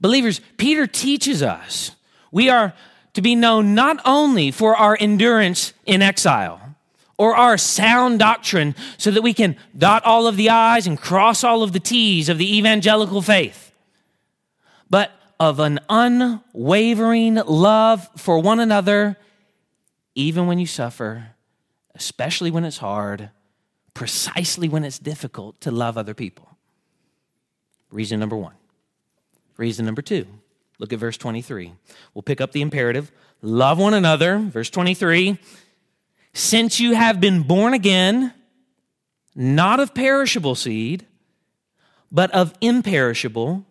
Believers, 0.00 0.40
Peter 0.56 0.88
teaches 0.88 1.44
us 1.44 1.92
we 2.32 2.50
are 2.50 2.74
to 3.14 3.22
be 3.22 3.36
known 3.36 3.76
not 3.76 4.00
only 4.04 4.50
for 4.50 4.74
our 4.74 4.98
endurance 4.98 5.74
in 5.86 6.02
exile 6.02 6.59
or 7.20 7.36
our 7.36 7.58
sound 7.58 8.18
doctrine 8.18 8.74
so 8.96 9.10
that 9.10 9.20
we 9.20 9.34
can 9.34 9.54
dot 9.76 10.02
all 10.06 10.26
of 10.26 10.38
the 10.38 10.48
I's 10.48 10.86
and 10.86 10.98
cross 10.98 11.44
all 11.44 11.62
of 11.62 11.74
the 11.74 11.78
T's 11.78 12.30
of 12.30 12.38
the 12.38 12.56
evangelical 12.56 13.20
faith, 13.20 13.72
but 14.88 15.12
of 15.38 15.60
an 15.60 15.80
unwavering 15.90 17.34
love 17.34 18.08
for 18.16 18.38
one 18.38 18.58
another, 18.58 19.18
even 20.14 20.46
when 20.46 20.58
you 20.58 20.66
suffer, 20.66 21.32
especially 21.94 22.50
when 22.50 22.64
it's 22.64 22.78
hard, 22.78 23.28
precisely 23.92 24.66
when 24.66 24.82
it's 24.82 24.98
difficult 24.98 25.60
to 25.60 25.70
love 25.70 25.98
other 25.98 26.14
people. 26.14 26.56
Reason 27.90 28.18
number 28.18 28.36
one. 28.36 28.54
Reason 29.58 29.84
number 29.84 30.00
two 30.00 30.26
Look 30.78 30.94
at 30.94 30.98
verse 30.98 31.18
23. 31.18 31.74
We'll 32.14 32.22
pick 32.22 32.40
up 32.40 32.52
the 32.52 32.62
imperative 32.62 33.12
love 33.42 33.78
one 33.78 33.92
another. 33.92 34.38
Verse 34.38 34.70
23 34.70 35.36
Since 36.32 36.80
you 36.80 36.94
have 36.94 37.20
been 37.20 37.42
born 37.42 37.74
again, 37.74 38.32
not 39.34 39.80
of 39.80 39.94
perishable 39.94 40.54
seed, 40.54 41.06
but 42.10 42.30
of 42.32 42.54
imperishable, 42.60 43.64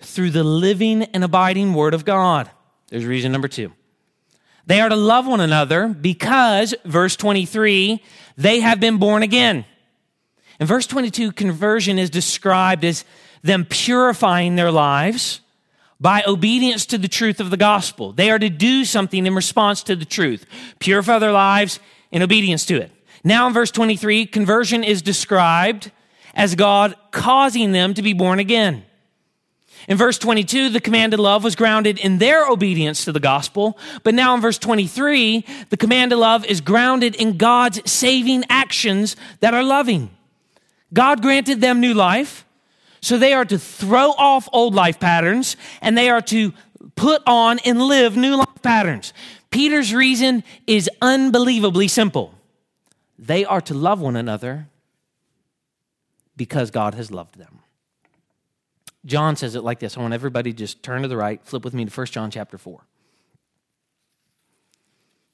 through 0.00 0.30
the 0.30 0.44
living 0.44 1.02
and 1.02 1.24
abiding 1.24 1.74
word 1.74 1.94
of 1.94 2.04
God. 2.04 2.50
There's 2.88 3.04
reason 3.04 3.32
number 3.32 3.48
two. 3.48 3.72
They 4.66 4.80
are 4.80 4.88
to 4.88 4.96
love 4.96 5.26
one 5.26 5.40
another 5.40 5.88
because, 5.88 6.74
verse 6.84 7.16
23, 7.16 8.02
they 8.36 8.60
have 8.60 8.80
been 8.80 8.98
born 8.98 9.22
again. 9.22 9.64
In 10.58 10.66
verse 10.66 10.86
22, 10.86 11.32
conversion 11.32 11.98
is 11.98 12.10
described 12.10 12.84
as 12.84 13.04
them 13.42 13.64
purifying 13.64 14.56
their 14.56 14.72
lives 14.72 15.40
by 16.00 16.22
obedience 16.26 16.86
to 16.86 16.98
the 16.98 17.08
truth 17.08 17.40
of 17.40 17.50
the 17.50 17.56
gospel. 17.56 18.12
They 18.12 18.30
are 18.30 18.38
to 18.38 18.50
do 18.50 18.84
something 18.84 19.26
in 19.26 19.34
response 19.34 19.82
to 19.84 19.96
the 19.96 20.04
truth, 20.04 20.44
purify 20.78 21.18
their 21.18 21.32
lives 21.32 21.80
in 22.10 22.22
obedience 22.22 22.66
to 22.66 22.76
it. 22.76 22.90
Now 23.24 23.46
in 23.46 23.52
verse 23.52 23.70
23, 23.70 24.26
conversion 24.26 24.84
is 24.84 25.02
described 25.02 25.90
as 26.34 26.54
God 26.54 26.94
causing 27.10 27.72
them 27.72 27.94
to 27.94 28.02
be 28.02 28.12
born 28.12 28.38
again. 28.38 28.84
In 29.88 29.96
verse 29.96 30.18
22, 30.18 30.70
the 30.70 30.80
commanded 30.80 31.20
love 31.20 31.44
was 31.44 31.54
grounded 31.54 31.98
in 31.98 32.18
their 32.18 32.46
obedience 32.46 33.04
to 33.04 33.12
the 33.12 33.20
gospel. 33.20 33.78
But 34.02 34.14
now 34.14 34.34
in 34.34 34.40
verse 34.40 34.58
23, 34.58 35.44
the 35.70 35.76
commanded 35.76 36.16
love 36.16 36.44
is 36.44 36.60
grounded 36.60 37.14
in 37.14 37.36
God's 37.36 37.88
saving 37.90 38.44
actions 38.50 39.16
that 39.40 39.54
are 39.54 39.62
loving. 39.62 40.10
God 40.92 41.22
granted 41.22 41.60
them 41.60 41.80
new 41.80 41.94
life. 41.94 42.45
So 43.00 43.18
they 43.18 43.32
are 43.32 43.44
to 43.44 43.58
throw 43.58 44.10
off 44.10 44.48
old 44.52 44.74
life 44.74 44.98
patterns 44.98 45.56
and 45.80 45.96
they 45.96 46.08
are 46.10 46.22
to 46.22 46.52
put 46.94 47.22
on 47.26 47.58
and 47.60 47.80
live 47.80 48.16
new 48.16 48.36
life 48.36 48.62
patterns. 48.62 49.12
Peter's 49.50 49.94
reason 49.94 50.44
is 50.66 50.90
unbelievably 51.00 51.88
simple. 51.88 52.34
They 53.18 53.44
are 53.44 53.60
to 53.62 53.74
love 53.74 54.00
one 54.00 54.16
another 54.16 54.68
because 56.36 56.70
God 56.70 56.94
has 56.94 57.10
loved 57.10 57.38
them. 57.38 57.60
John 59.04 59.36
says 59.36 59.54
it 59.54 59.62
like 59.62 59.78
this. 59.78 59.96
I 59.96 60.00
want 60.00 60.14
everybody 60.14 60.52
to 60.52 60.56
just 60.56 60.82
turn 60.82 61.02
to 61.02 61.08
the 61.08 61.16
right, 61.16 61.40
flip 61.44 61.64
with 61.64 61.72
me 61.72 61.84
to 61.84 61.90
1 61.90 62.06
John 62.08 62.30
chapter 62.30 62.58
4. 62.58 62.80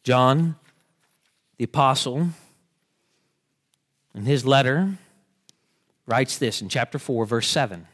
John, 0.04 0.56
the 1.56 1.64
apostle, 1.64 2.28
in 4.14 4.24
his 4.24 4.44
letter, 4.44 4.98
writes 6.06 6.38
this 6.38 6.60
in 6.60 6.68
chapter 6.68 6.98
4, 6.98 7.26
verse 7.26 7.48
7. 7.48 7.86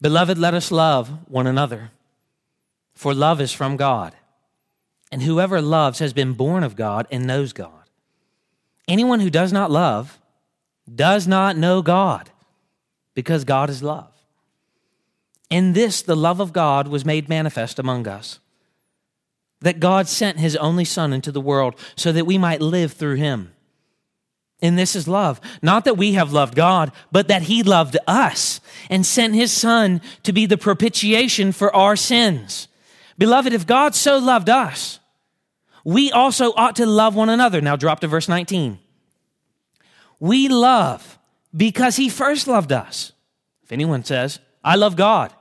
Beloved, 0.00 0.36
let 0.36 0.54
us 0.54 0.70
love 0.70 1.08
one 1.28 1.46
another, 1.46 1.90
for 2.94 3.14
love 3.14 3.40
is 3.40 3.52
from 3.52 3.76
God. 3.76 4.14
And 5.10 5.22
whoever 5.22 5.62
loves 5.62 6.00
has 6.00 6.12
been 6.12 6.34
born 6.34 6.62
of 6.62 6.76
God 6.76 7.06
and 7.10 7.26
knows 7.26 7.52
God. 7.52 7.70
Anyone 8.86 9.20
who 9.20 9.30
does 9.30 9.52
not 9.52 9.70
love 9.70 10.18
does 10.92 11.26
not 11.26 11.56
know 11.56 11.80
God, 11.82 12.30
because 13.14 13.44
God 13.44 13.70
is 13.70 13.82
love. 13.82 14.15
In 15.50 15.72
this, 15.72 16.02
the 16.02 16.16
love 16.16 16.40
of 16.40 16.52
God 16.52 16.88
was 16.88 17.04
made 17.04 17.28
manifest 17.28 17.78
among 17.78 18.08
us. 18.08 18.40
That 19.60 19.80
God 19.80 20.08
sent 20.08 20.38
his 20.38 20.56
only 20.56 20.84
Son 20.84 21.12
into 21.12 21.32
the 21.32 21.40
world 21.40 21.74
so 21.94 22.12
that 22.12 22.26
we 22.26 22.38
might 22.38 22.60
live 22.60 22.92
through 22.92 23.16
him. 23.16 23.52
And 24.62 24.78
this 24.78 24.96
is 24.96 25.06
love. 25.06 25.40
Not 25.62 25.84
that 25.84 25.98
we 25.98 26.12
have 26.12 26.32
loved 26.32 26.54
God, 26.54 26.92
but 27.12 27.28
that 27.28 27.42
he 27.42 27.62
loved 27.62 27.96
us 28.06 28.60
and 28.88 29.04
sent 29.04 29.34
his 29.34 29.52
Son 29.52 30.00
to 30.22 30.32
be 30.32 30.46
the 30.46 30.58
propitiation 30.58 31.52
for 31.52 31.74
our 31.74 31.96
sins. 31.96 32.68
Beloved, 33.18 33.52
if 33.52 33.66
God 33.66 33.94
so 33.94 34.18
loved 34.18 34.48
us, 34.48 34.98
we 35.84 36.10
also 36.10 36.52
ought 36.52 36.76
to 36.76 36.86
love 36.86 37.14
one 37.14 37.28
another. 37.28 37.60
Now 37.60 37.76
drop 37.76 38.00
to 38.00 38.08
verse 38.08 38.28
19. 38.28 38.78
We 40.18 40.48
love 40.48 41.18
because 41.56 41.96
he 41.96 42.08
first 42.08 42.48
loved 42.48 42.72
us. 42.72 43.12
If 43.62 43.72
anyone 43.72 44.04
says, 44.04 44.40
I 44.66 44.74
love 44.74 44.96
God 44.96 45.32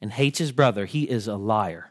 and 0.00 0.12
hates 0.12 0.38
his 0.38 0.52
brother, 0.52 0.86
he 0.86 1.02
is 1.02 1.26
a 1.26 1.34
liar. 1.34 1.90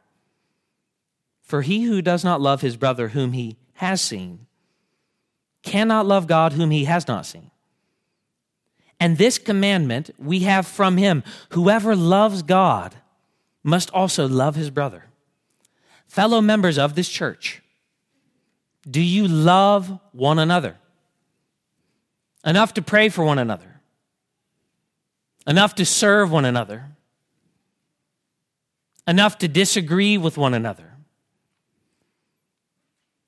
For 1.41 1.61
he 1.61 1.83
who 1.83 2.01
does 2.01 2.23
not 2.23 2.39
love 2.39 2.61
his 2.61 2.77
brother 2.77 3.09
whom 3.09 3.33
he 3.33 3.57
has 3.73 3.99
seen 3.99 4.47
cannot 5.61 6.05
love 6.05 6.27
God 6.27 6.53
whom 6.53 6.71
he 6.71 6.85
has 6.85 7.05
not 7.05 7.25
seen. 7.25 7.51
And 8.97 9.17
this 9.17 9.37
commandment 9.37 10.11
we 10.17 10.39
have 10.39 10.65
from 10.65 10.95
him 10.95 11.23
whoever 11.49 11.97
loves 11.97 12.43
God 12.43 12.95
must 13.61 13.89
also 13.91 14.25
love 14.25 14.55
his 14.55 14.69
brother. 14.69 15.07
Fellow 16.07 16.39
members 16.39 16.77
of 16.77 16.95
this 16.95 17.09
church, 17.09 17.61
do 18.89 19.01
you 19.01 19.27
love 19.27 19.99
one 20.13 20.39
another? 20.39 20.77
Enough 22.45 22.73
to 22.75 22.81
pray 22.81 23.09
for 23.09 23.25
one 23.25 23.37
another 23.37 23.70
enough 25.47 25.75
to 25.75 25.85
serve 25.85 26.31
one 26.31 26.45
another, 26.45 26.85
enough 29.07 29.37
to 29.39 29.47
disagree 29.47 30.17
with 30.17 30.37
one 30.37 30.53
another, 30.53 30.93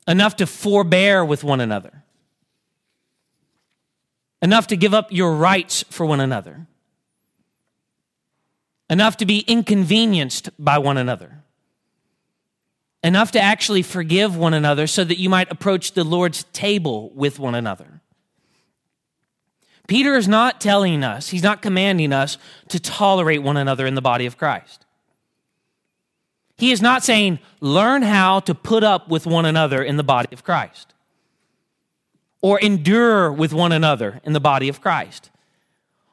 enough 0.08 0.36
to 0.36 0.46
forbear 0.46 1.26
with 1.26 1.44
one 1.44 1.60
another, 1.60 2.04
enough 4.42 4.68
to 4.68 4.76
give 4.76 4.94
up 4.94 5.12
your 5.12 5.36
rights 5.36 5.84
for 5.90 6.06
one 6.06 6.20
another, 6.20 6.68
enough 8.90 9.18
to 9.18 9.26
be 9.26 9.40
inconvenienced 9.40 10.50
by 10.60 10.78
one 10.78 10.98
another, 10.98 11.40
enough 13.04 13.32
to 13.32 13.40
actually 13.40 13.82
forgive 13.82 14.38
one 14.38 14.54
another 14.54 14.86
so 14.88 15.04
that 15.04 15.18
you 15.18 15.30
might 15.30 15.52
approach 15.52 15.94
the 15.94 16.04
Lord's 16.04 16.44
table 16.54 17.10
with 17.16 17.40
one 17.40 17.56
another. 17.56 18.02
Peter 19.94 20.16
is 20.16 20.28
not 20.28 20.60
telling 20.60 21.04
us, 21.04 21.30
he's 21.30 21.44
not 21.44 21.62
commanding 21.62 22.12
us 22.12 22.40
to 22.68 22.80
tolerate 22.80 23.44
one 23.44 23.58
another 23.58 23.86
in 23.86 23.94
the 23.94 24.02
body 24.02 24.26
of 24.26 24.40
Christ. 24.40 24.88
He 26.58 26.72
is 26.72 26.82
not 26.82 27.04
saying, 27.04 27.38
learn 27.62 28.02
how 28.02 28.40
to 28.40 28.56
put 28.56 28.84
up 28.84 29.08
with 29.08 29.28
one 29.28 29.46
another 29.46 29.84
in 29.84 29.98
the 29.98 30.04
body 30.04 30.30
of 30.32 30.44
Christ 30.44 30.96
or 32.42 32.60
endure 32.60 33.32
with 33.32 33.54
one 33.54 33.72
another 33.72 34.20
in 34.24 34.34
the 34.34 34.40
body 34.40 34.68
of 34.68 34.82
Christ 34.82 35.30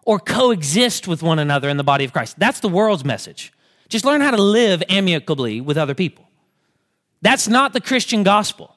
or 0.03 0.19
coexist 0.19 1.09
with 1.09 1.23
one 1.23 1.39
another 1.39 1.71
in 1.71 1.79
the 1.79 1.83
body 1.83 2.05
of 2.05 2.13
Christ. 2.13 2.39
That's 2.39 2.61
the 2.61 2.69
world's 2.69 3.07
message. 3.07 3.51
Just 3.89 4.05
learn 4.05 4.21
how 4.21 4.33
to 4.33 4.43
live 4.43 4.83
amicably 4.91 5.59
with 5.63 5.79
other 5.79 5.95
people. 5.95 6.29
That's 7.23 7.49
not 7.49 7.73
the 7.73 7.81
Christian 7.81 8.25
gospel. 8.25 8.77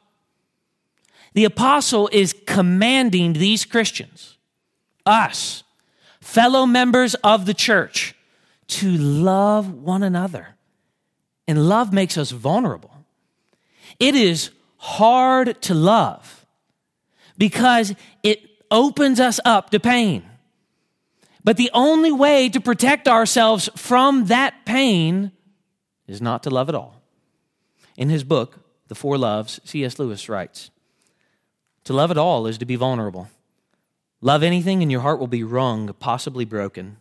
The 1.33 1.43
apostle 1.43 2.09
is 2.13 2.33
commanding 2.47 3.33
these 3.33 3.65
Christians, 3.65 4.32
us, 5.05 5.63
fellow 6.21 6.65
members 6.65 7.15
of 7.15 7.45
the 7.45 7.53
church, 7.53 8.15
to 8.67 8.91
love 8.97 9.71
one 9.71 10.03
another. 10.03 10.55
And 11.47 11.67
love 11.67 11.91
makes 11.91 12.17
us 12.17 12.31
vulnerable. 12.31 12.91
It 13.99 14.15
is 14.15 14.51
hard 14.77 15.61
to 15.63 15.73
love 15.73 16.45
because 17.37 17.93
it 18.21 18.41
opens 18.71 19.19
us 19.19 19.39
up 19.45 19.69
to 19.71 19.79
pain. 19.79 20.23
But 21.43 21.57
the 21.57 21.69
only 21.73 22.11
way 22.11 22.49
to 22.49 22.61
protect 22.61 23.07
ourselves 23.07 23.69
from 23.75 24.25
that 24.25 24.65
pain 24.65 25.31
is 26.07 26.21
not 26.21 26.43
to 26.43 26.49
love 26.49 26.69
at 26.69 26.75
all. 26.75 27.01
In 27.97 28.09
his 28.09 28.23
book, 28.23 28.59
The 28.87 28.95
Four 28.95 29.17
Loves, 29.17 29.59
C.S. 29.65 29.99
Lewis 29.99 30.29
writes 30.29 30.71
To 31.83 31.93
love 31.93 32.11
at 32.11 32.17
all 32.17 32.47
is 32.47 32.57
to 32.59 32.65
be 32.65 32.75
vulnerable. 32.75 33.29
Love 34.23 34.41
anything, 34.41 34.81
and 34.81 34.89
your 34.89 35.01
heart 35.01 35.19
will 35.19 35.27
be 35.27 35.43
wrung, 35.43 35.93
possibly 35.99 36.45
broken. 36.45 36.95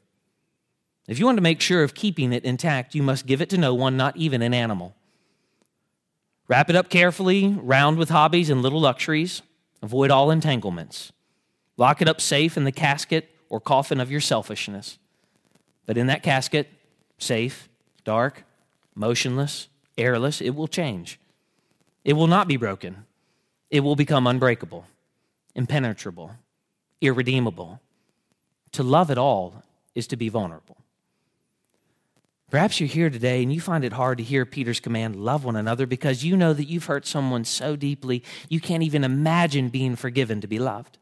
If 1.06 1.20
you 1.20 1.24
want 1.24 1.36
to 1.38 1.42
make 1.42 1.60
sure 1.60 1.84
of 1.84 1.94
keeping 1.94 2.32
it 2.32 2.44
intact, 2.44 2.96
you 2.96 3.02
must 3.04 3.26
give 3.26 3.40
it 3.40 3.48
to 3.50 3.56
no 3.56 3.72
one, 3.74 3.96
not 3.96 4.16
even 4.16 4.42
an 4.42 4.52
animal. 4.52 4.96
Wrap 6.48 6.68
it 6.68 6.74
up 6.74 6.88
carefully, 6.88 7.56
round 7.62 7.96
with 7.96 8.10
hobbies 8.10 8.50
and 8.50 8.60
little 8.60 8.80
luxuries. 8.80 9.40
Avoid 9.82 10.10
all 10.10 10.32
entanglements. 10.32 11.12
Lock 11.76 12.02
it 12.02 12.08
up 12.08 12.20
safe 12.20 12.56
in 12.56 12.64
the 12.64 12.72
casket 12.72 13.30
or 13.48 13.60
coffin 13.60 14.00
of 14.00 14.10
your 14.10 14.20
selfishness. 14.20 14.98
But 15.86 15.96
in 15.96 16.08
that 16.08 16.24
casket, 16.24 16.70
safe, 17.18 17.68
dark, 18.02 18.42
motionless, 18.96 19.68
airless, 19.96 20.40
it 20.40 20.56
will 20.56 20.66
change. 20.66 21.20
It 22.04 22.14
will 22.14 22.26
not 22.26 22.48
be 22.48 22.56
broken. 22.56 23.04
It 23.70 23.80
will 23.80 23.94
become 23.94 24.26
unbreakable, 24.26 24.86
impenetrable, 25.54 26.32
irredeemable. 27.02 27.80
To 28.73 28.82
love 28.82 29.11
at 29.11 29.18
all 29.18 29.62
is 29.94 30.06
to 30.06 30.16
be 30.16 30.30
vulnerable. 30.30 30.78
Perhaps 32.50 32.80
you're 32.80 32.88
here 32.88 33.11
today 33.11 33.42
and 33.42 33.52
you 33.52 33.61
find 33.61 33.82
it 33.82 33.94
hard 33.94 34.18
to 34.18 34.25
hear 34.25 34.44
Peter's 34.44 34.80
command, 34.80 35.16
love 35.16 35.44
one 35.44 35.56
another, 35.56 35.87
because 35.87 36.23
you 36.23 36.37
know 36.37 36.52
that 36.52 36.68
you've 36.68 36.85
hurt 36.85 37.06
someone 37.06 37.44
so 37.44 37.76
deeply 37.76 38.23
you 38.49 38.61
can't 38.61 38.82
even 38.82 39.04
imagine 39.04 39.68
being 39.68 39.97
forgiven 39.97 40.40
to 40.40 40.47
be 40.47 40.59
loved. 40.59 40.99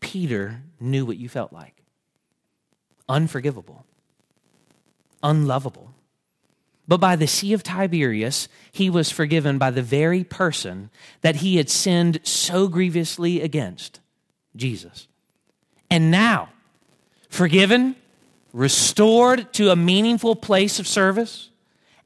Peter 0.00 0.62
knew 0.80 1.06
what 1.06 1.16
you 1.16 1.28
felt 1.28 1.52
like 1.52 1.74
unforgivable, 3.08 3.86
unlovable. 5.22 5.94
But 6.86 6.98
by 6.98 7.16
the 7.16 7.26
Sea 7.26 7.52
of 7.52 7.62
Tiberias, 7.62 8.48
he 8.72 8.90
was 8.90 9.10
forgiven 9.10 9.56
by 9.56 9.70
the 9.70 9.82
very 9.82 10.24
person 10.24 10.90
that 11.20 11.36
he 11.36 11.56
had 11.56 11.70
sinned 11.70 12.20
so 12.22 12.66
grievously 12.68 13.40
against 13.40 14.00
Jesus. 14.58 15.08
And 15.90 16.10
now, 16.10 16.50
forgiven, 17.30 17.96
restored 18.52 19.52
to 19.54 19.70
a 19.70 19.76
meaningful 19.76 20.36
place 20.36 20.78
of 20.78 20.86
service, 20.86 21.48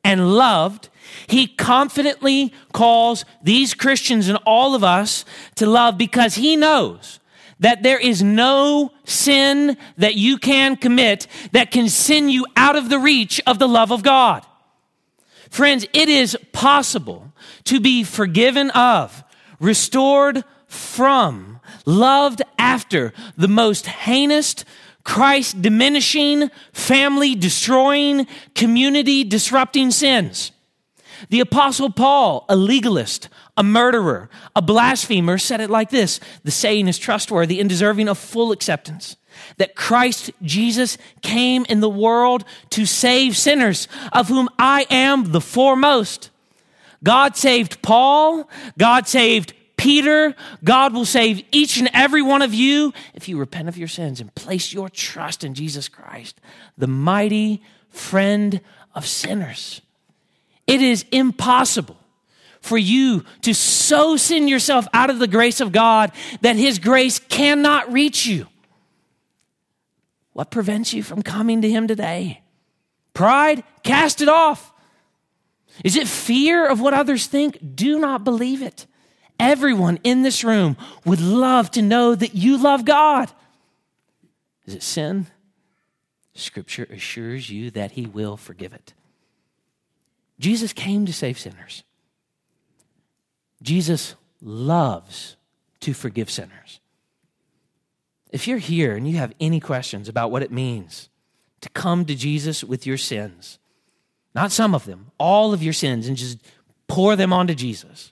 and 0.05 0.35
loved, 0.35 0.89
he 1.27 1.47
confidently 1.47 2.53
calls 2.73 3.25
these 3.43 3.75
Christians 3.75 4.29
and 4.29 4.39
all 4.45 4.75
of 4.75 4.83
us 4.83 5.25
to 5.57 5.67
love 5.67 5.97
because 5.97 6.35
he 6.35 6.57
knows 6.57 7.21
that 7.61 7.85
there 7.85 7.99
is 7.99 8.23
no 8.23 8.91
sin 9.05 9.77
that 9.97 10.17
you 10.17 10.37
can 10.37 10.77
commit 10.77 11.29
that 11.53 11.71
can 11.71 11.89
send 11.89 12.33
you 12.33 12.45
out 12.57 12.75
of 12.75 12.89
the 12.89 12.99
reach 12.99 13.41
of 13.47 13.61
the 13.61 13.69
love 13.69 13.93
of 13.93 14.03
God. 14.03 14.45
Friends, 15.49 15.87
it 15.93 16.09
is 16.09 16.37
possible 16.51 17.33
to 17.65 17.79
be 17.79 18.03
forgiven 18.03 18.71
of, 18.71 19.23
restored 19.61 20.43
from, 20.67 21.52
loved 21.85 22.43
after 22.59 23.13
the 23.37 23.49
most 23.49 23.87
heinous, 23.87 24.65
Christ 25.05 25.61
diminishing, 25.61 26.51
family 26.73 27.35
destroying, 27.35 28.27
community 28.55 29.25
disrupting 29.25 29.91
sins. 29.91 30.53
The 31.29 31.41
Apostle 31.41 31.91
Paul, 31.91 32.45
a 32.49 32.57
legalist, 32.57 33.29
a 33.57 33.63
murderer, 33.63 34.29
a 34.57 34.63
blasphemer, 34.63 35.39
said 35.39 35.61
it 35.61 35.71
like 35.71 35.91
this 35.91 36.21
The 36.45 36.51
saying 36.51 36.89
is 36.89 36.99
trustworthy 36.99 37.61
and 37.61 37.69
deserving 37.69 38.09
of 38.09 38.19
full 38.19 38.53
acceptance 38.53 39.17
that 39.57 39.75
Christ 39.75 40.31
Jesus 40.43 40.99
came 41.23 41.65
in 41.69 41.81
the 41.81 41.89
world 41.89 42.45
to 42.71 42.87
save 42.87 43.37
sinners, 43.37 43.89
of 44.13 44.29
whom 44.29 44.49
I 44.59 44.87
am 44.91 45.33
the 45.33 45.41
foremost. 45.41 46.31
God 47.03 47.37
saved 47.37 47.83
Paul, 47.83 48.49
God 48.79 49.09
saved 49.09 49.55
Peter, 49.77 50.35
God 50.63 50.95
will 50.95 51.05
save 51.05 51.45
each 51.51 51.79
and 51.79 51.91
every 51.93 52.23
one 52.23 52.43
of 52.43 52.55
you 52.55 52.93
if 53.15 53.29
you 53.29 53.39
repent 53.39 53.69
of 53.69 53.77
your 53.77 53.89
sins 53.89 54.21
and 54.21 54.35
place 54.35 54.73
your 54.73 54.89
trust 54.89 55.45
in 55.45 55.55
Jesus 55.55 55.89
Christ, 55.89 56.41
the 56.79 56.87
mighty 56.87 57.63
friend 57.91 58.61
of 58.95 59.07
sinners. 59.07 59.81
It 60.67 60.81
is 60.81 61.05
impossible 61.11 61.97
for 62.61 62.79
you 62.79 63.25
to 63.43 63.53
so 63.53 64.17
sin 64.17 64.47
yourself 64.47 64.87
out 64.95 65.11
of 65.11 65.19
the 65.19 65.27
grace 65.27 65.61
of 65.61 65.73
God 65.73 66.13
that 66.41 66.57
His 66.57 66.79
grace 66.79 67.19
cannot 67.19 67.93
reach 67.93 68.25
you. 68.25 68.47
What 70.33 70.51
prevents 70.51 70.95
you 70.95 71.03
from 71.03 71.23
coming 71.23 71.61
to 71.63 71.69
Him 71.69 71.89
today? 71.89 72.43
Pride? 73.15 73.65
Cast 73.83 74.23
it 74.23 74.29
off. 74.29 74.73
Is 75.85 75.97
it 75.97 76.07
fear 76.07 76.67
of 76.67 76.81
what 76.81 76.95
others 76.95 77.27
think? 77.27 77.59
Do 77.75 77.99
not 77.99 78.25
believe 78.25 78.63
it. 78.63 78.87
Everyone 79.39 79.99
in 80.05 80.23
this 80.23 80.45
room 80.45 80.77
would 81.05 81.21
love 81.21 81.71
to 81.73 81.83
know 81.83 82.15
that 82.15 82.35
you 82.35 82.57
love 82.57 82.85
God. 82.85 83.31
Is 84.67 84.75
it 84.75 84.83
sin? 84.83 85.27
Scripture 86.35 86.87
assures 86.91 87.51
you 87.51 87.71
that 87.71 87.93
He 87.93 88.07
will 88.07 88.37
forgive 88.37 88.73
it. 88.73 88.95
Jesus 90.39 90.73
came 90.73 91.07
to 91.07 91.13
save 91.13 91.39
sinners. 91.39 91.85
Jesus 93.63 94.15
loves 94.41 95.37
to 95.81 95.95
forgive 95.95 96.31
sinners. 96.31 96.81
If 98.31 98.49
you're 98.49 98.59
here 98.59 98.97
and 98.97 99.07
you 99.07 99.19
have 99.19 99.35
any 99.39 99.61
questions 99.61 100.09
about 100.09 100.31
what 100.31 100.43
it 100.43 100.51
means 100.51 101.11
to 101.61 101.69
come 101.71 102.05
to 102.07 102.15
Jesus 102.15 102.65
with 102.65 102.87
your 102.87 102.97
sins, 102.97 103.59
not 104.35 104.51
some 104.51 104.75
of 104.75 104.87
them, 104.87 105.11
all 105.19 105.53
of 105.53 105.63
your 105.63 105.75
sins, 105.75 106.09
and 106.09 106.17
just 106.17 106.39
pour 106.89 107.15
them 107.15 107.33
onto 107.33 107.55
Jesus, 107.55 108.12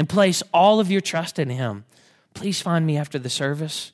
and 0.00 0.08
place 0.08 0.42
all 0.54 0.80
of 0.80 0.90
your 0.90 1.02
trust 1.02 1.38
in 1.38 1.50
Him, 1.50 1.84
please 2.32 2.62
find 2.62 2.86
me 2.86 2.96
after 2.96 3.18
the 3.18 3.28
service. 3.28 3.92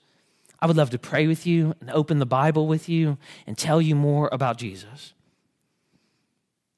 I 0.61 0.69
would 0.69 0.77
love 0.77 0.91
to 0.91 1.01
pray 1.01 1.27
with 1.27 1.49
you 1.49 1.75
and 1.81 1.91
open 1.91 2.21
the 2.21 2.25
Bible 2.25 2.69
with 2.69 2.89
you 2.89 3.19
and 3.45 3.59
tell 3.59 3.83
you 3.83 3.97
more 3.97 4.29
about 4.31 4.57
Jesus. 4.57 5.15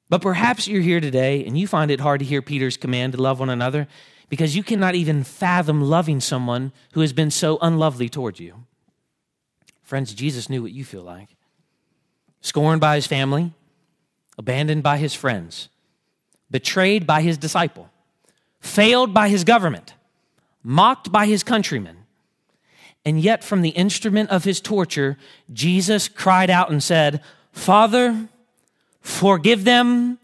But 0.09 0.23
perhaps 0.23 0.67
you're 0.67 0.81
here 0.81 0.99
today 0.99 1.45
and 1.45 1.55
you 1.55 1.67
find 1.67 1.91
it 1.91 1.99
hard 1.99 2.21
to 2.21 2.25
hear 2.25 2.41
Peter's 2.41 2.75
command 2.75 3.13
to 3.13 3.21
love 3.21 3.39
one 3.39 3.51
another 3.51 3.87
because 4.29 4.55
you 4.55 4.63
cannot 4.63 4.95
even 4.95 5.23
fathom 5.23 5.83
loving 5.83 6.19
someone 6.21 6.71
who 6.93 7.01
has 7.01 7.13
been 7.13 7.29
so 7.29 7.59
unlovely 7.61 8.09
towards 8.09 8.39
you. 8.39 8.65
Friends, 9.83 10.11
Jesus 10.15 10.49
knew 10.49 10.63
what 10.63 10.71
you 10.71 10.83
feel 10.83 11.03
like 11.03 11.29
scorned 12.41 12.81
by 12.81 12.95
his 12.95 13.05
family, 13.05 13.53
abandoned 14.39 14.81
by 14.81 14.97
his 14.97 15.13
friends, 15.13 15.69
betrayed 16.49 17.05
by 17.05 17.21
his 17.21 17.37
disciple 17.37 17.91
failed 18.59 19.13
by 19.13 19.29
his 19.29 19.43
government, 19.43 19.93
mocked 20.63 21.11
by 21.11 21.25
his 21.25 21.43
countrymen. 21.43 21.97
And 23.05 23.19
yet, 23.19 23.43
from 23.43 23.61
the 23.61 23.69
instrument 23.69 24.29
of 24.29 24.43
his 24.43 24.59
torture, 24.59 25.17
Jesus 25.51 26.07
cried 26.07 26.49
out 26.49 26.69
and 26.69 26.83
said, 26.83 27.21
Father, 27.51 28.27
forgive 29.01 29.63
them, 29.63 30.19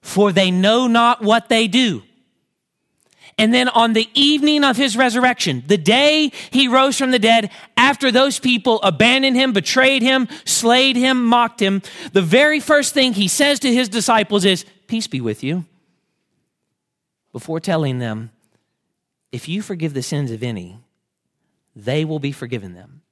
for 0.00 0.32
they 0.32 0.50
know 0.50 0.86
not 0.86 1.22
what 1.22 1.48
they 1.48 1.66
do. 1.66 2.02
And 3.40 3.54
then 3.54 3.68
on 3.70 3.94
the 3.94 4.08
evening 4.12 4.64
of 4.64 4.76
his 4.76 4.98
resurrection, 4.98 5.64
the 5.66 5.78
day 5.78 6.30
he 6.50 6.68
rose 6.68 6.98
from 6.98 7.10
the 7.10 7.18
dead, 7.18 7.50
after 7.74 8.12
those 8.12 8.38
people 8.38 8.82
abandoned 8.82 9.34
him, 9.34 9.52
betrayed 9.52 10.02
him, 10.02 10.28
slayed 10.44 10.96
him, 10.96 11.24
mocked 11.24 11.60
him, 11.60 11.80
the 12.12 12.22
very 12.22 12.60
first 12.60 12.92
thing 12.92 13.14
he 13.14 13.28
says 13.28 13.58
to 13.60 13.72
his 13.72 13.88
disciples 13.88 14.44
is, 14.44 14.66
Peace 14.88 15.06
be 15.06 15.22
with 15.22 15.42
you. 15.42 15.64
Before 17.32 17.60
telling 17.60 17.98
them, 17.98 18.30
If 19.32 19.48
you 19.48 19.62
forgive 19.62 19.94
the 19.94 20.02
sins 20.02 20.30
of 20.30 20.42
any, 20.42 20.78
they 21.76 22.04
will 22.04 22.18
be 22.18 22.32
forgiven 22.32 22.74
them. 22.74 23.02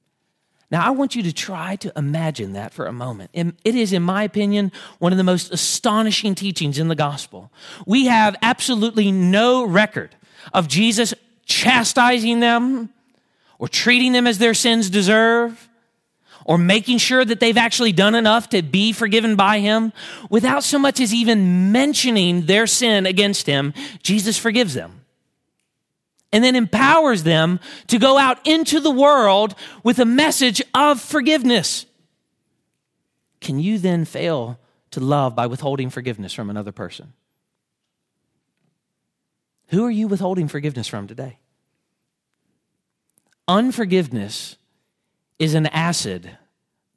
Now, 0.71 0.85
I 0.85 0.91
want 0.91 1.15
you 1.15 1.23
to 1.23 1.33
try 1.33 1.77
to 1.77 1.91
imagine 1.95 2.53
that 2.53 2.73
for 2.73 2.85
a 2.85 2.93
moment. 2.93 3.31
It 3.33 3.55
is, 3.75 3.91
in 3.91 4.03
my 4.03 4.23
opinion, 4.23 4.71
one 4.99 5.11
of 5.11 5.17
the 5.17 5.23
most 5.23 5.51
astonishing 5.51 6.35
teachings 6.35 6.77
in 6.77 6.89
the 6.89 6.95
gospel. 6.95 7.51
We 7.87 8.05
have 8.05 8.35
absolutely 8.41 9.11
no 9.11 9.65
record 9.65 10.15
of 10.53 10.67
Jesus 10.67 11.13
chastising 11.45 12.39
them 12.39 12.89
or 13.57 13.67
treating 13.67 14.13
them 14.13 14.27
as 14.27 14.37
their 14.37 14.53
sins 14.53 14.91
deserve 14.91 15.68
or 16.49 16.57
making 16.57 16.97
sure 16.97 17.23
that 17.23 17.39
they've 17.39 17.59
actually 17.59 17.91
done 17.91 18.15
enough 18.15 18.49
to 18.49 18.63
be 18.63 18.91
forgiven 18.91 19.35
by 19.35 19.59
him 19.59 19.93
without 20.31 20.63
so 20.63 20.79
much 20.79 20.99
as 20.99 21.13
even 21.13 21.71
mentioning 21.71 22.47
their 22.47 22.65
sin 22.65 23.05
against 23.05 23.45
him. 23.45 23.71
Jesus 24.01 24.35
forgives 24.35 24.73
them 24.73 25.01
and 26.33 26.43
then 26.43 26.55
empowers 26.55 27.21
them 27.21 27.59
to 27.85 27.99
go 27.99 28.17
out 28.17 28.47
into 28.47 28.79
the 28.79 28.89
world 28.89 29.53
with 29.83 29.99
a 29.99 30.05
message 30.05 30.59
of 30.73 30.99
forgiveness. 30.99 31.85
Can 33.41 33.59
you 33.59 33.77
then 33.77 34.03
fail 34.03 34.59
to 34.89 34.99
love 34.99 35.35
by 35.35 35.45
withholding 35.45 35.91
forgiveness 35.91 36.33
from 36.33 36.49
another 36.49 36.71
person? 36.71 37.13
Who 39.67 39.85
are 39.85 39.91
you 39.91 40.07
withholding 40.07 40.47
forgiveness 40.47 40.87
from 40.87 41.05
today? 41.05 41.37
Unforgiveness 43.47 44.55
is 45.39 45.53
an 45.53 45.67
acid 45.67 46.37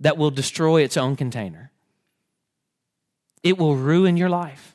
that 0.00 0.18
will 0.18 0.32
destroy 0.32 0.82
its 0.82 0.96
own 0.96 1.16
container. 1.16 1.70
It 3.42 3.56
will 3.56 3.76
ruin 3.76 4.16
your 4.16 4.28
life. 4.28 4.74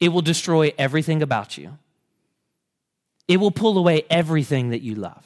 It 0.00 0.10
will 0.10 0.22
destroy 0.22 0.72
everything 0.76 1.22
about 1.22 1.56
you. 1.56 1.78
It 3.28 3.38
will 3.38 3.50
pull 3.50 3.78
away 3.78 4.04
everything 4.10 4.70
that 4.70 4.82
you 4.82 4.94
love, 4.94 5.24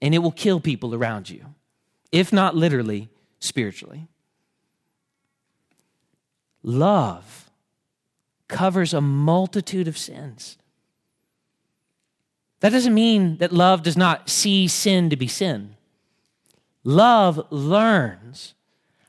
and 0.00 0.14
it 0.14 0.18
will 0.18 0.32
kill 0.32 0.60
people 0.60 0.94
around 0.94 1.28
you, 1.28 1.46
if 2.10 2.32
not 2.32 2.54
literally, 2.54 3.08
spiritually. 3.40 4.06
Love 6.62 7.50
covers 8.48 8.94
a 8.94 9.00
multitude 9.00 9.88
of 9.88 9.98
sins. 9.98 10.56
That 12.60 12.70
doesn't 12.70 12.94
mean 12.94 13.38
that 13.38 13.52
love 13.52 13.82
does 13.82 13.96
not 13.96 14.28
see 14.28 14.68
sin 14.68 15.10
to 15.10 15.16
be 15.16 15.26
sin. 15.26 15.74
Love 16.84 17.46
learns 17.50 18.54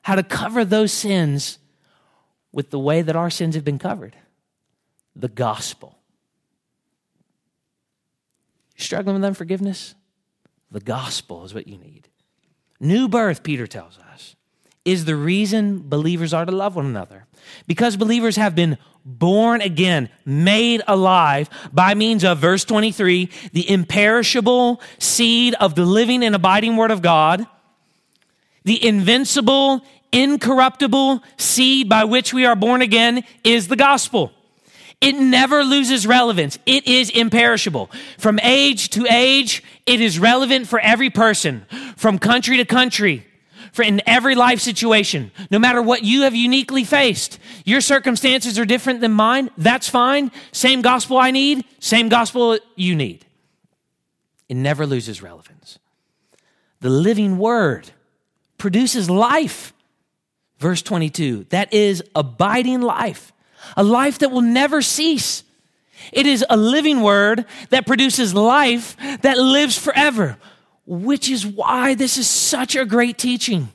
how 0.03 0.15
to 0.15 0.23
cover 0.23 0.63
those 0.63 0.91
sins 0.91 1.59
with 2.51 2.69
the 2.69 2.79
way 2.79 3.01
that 3.01 3.15
our 3.15 3.29
sins 3.29 3.55
have 3.55 3.65
been 3.65 3.79
covered 3.79 4.15
the 5.15 5.27
gospel 5.27 5.97
struggling 8.75 9.15
with 9.15 9.25
unforgiveness? 9.25 9.95
The 10.71 10.79
gospel 10.79 11.45
is 11.45 11.53
what 11.53 11.67
you 11.67 11.77
need. 11.77 12.09
New 12.79 13.07
birth, 13.07 13.43
Peter 13.43 13.67
tells 13.67 13.97
us, 14.11 14.35
is 14.83 15.05
the 15.05 15.15
reason 15.15 15.87
believers 15.87 16.33
are 16.33 16.45
to 16.45 16.51
love 16.51 16.75
one 16.75 16.85
another. 16.85 17.25
Because 17.67 17.95
believers 17.95 18.35
have 18.35 18.55
been 18.55 18.77
born 19.05 19.61
again, 19.61 20.09
made 20.25 20.81
alive 20.87 21.49
by 21.71 21.93
means 21.93 22.23
of, 22.23 22.39
verse 22.39 22.65
23, 22.65 23.29
the 23.53 23.69
imperishable 23.69 24.81
seed 24.97 25.53
of 25.55 25.75
the 25.75 25.85
living 25.85 26.23
and 26.23 26.35
abiding 26.35 26.75
Word 26.75 26.91
of 26.91 27.01
God, 27.01 27.47
the 28.63 28.85
invincible, 28.85 29.81
incorruptible 30.11 31.23
seed 31.37 31.89
by 31.89 32.03
which 32.03 32.33
we 32.33 32.45
are 32.45 32.55
born 32.55 32.81
again 32.81 33.23
is 33.43 33.67
the 33.67 33.75
gospel. 33.75 34.31
It 35.01 35.15
never 35.15 35.63
loses 35.65 36.07
relevance. 36.07 36.57
It 36.65 36.87
is 36.87 37.09
imperishable. 37.09 37.91
From 38.17 38.39
age 38.39 38.89
to 38.91 39.05
age, 39.09 39.61
it 39.85 39.99
is 39.99 40.17
relevant 40.17 40.67
for 40.67 40.79
every 40.79 41.09
person, 41.09 41.65
from 41.97 42.19
country 42.19 42.55
to 42.57 42.65
country, 42.65 43.27
for 43.73 43.83
in 43.83 44.01
every 44.07 44.33
life 44.33 44.61
situation. 44.61 45.31
No 45.51 45.59
matter 45.59 45.81
what 45.81 46.03
you 46.03 46.21
have 46.21 46.33
uniquely 46.33 46.85
faced, 46.85 47.37
your 47.65 47.81
circumstances 47.81 48.57
are 48.57 48.63
different 48.63 49.01
than 49.01 49.11
mine. 49.11 49.49
That's 49.57 49.89
fine. 49.89 50.31
Same 50.53 50.81
gospel 50.81 51.17
I 51.17 51.31
need, 51.31 51.65
same 51.79 52.07
gospel 52.07 52.57
you 52.77 52.95
need. 52.95 53.25
It 54.47 54.55
never 54.55 54.85
loses 54.85 55.21
relevance. 55.21 55.79
The 56.79 56.89
living 56.89 57.37
word 57.37 57.91
produces 58.63 59.09
life. 59.09 59.73
Verse 60.57 60.81
22, 60.81 61.47
that 61.49 61.73
is 61.73 62.01
abiding 62.15 62.79
life 62.79 63.33
a 63.75 63.83
life 63.83 64.19
that 64.19 64.31
will 64.31 64.41
never 64.41 64.81
cease. 64.81 65.43
It 66.13 66.25
is 66.25 66.45
a 66.49 66.55
living 66.55 67.01
word 67.01 67.45
that 67.71 67.85
produces 67.85 68.33
life 68.33 68.95
that 69.21 69.37
lives 69.37 69.77
forever, 69.77 70.37
which 70.85 71.29
is 71.29 71.45
why 71.45 71.93
this 71.93 72.17
is 72.17 72.29
such 72.29 72.77
a 72.77 72.85
great 72.85 73.17
teaching. 73.17 73.67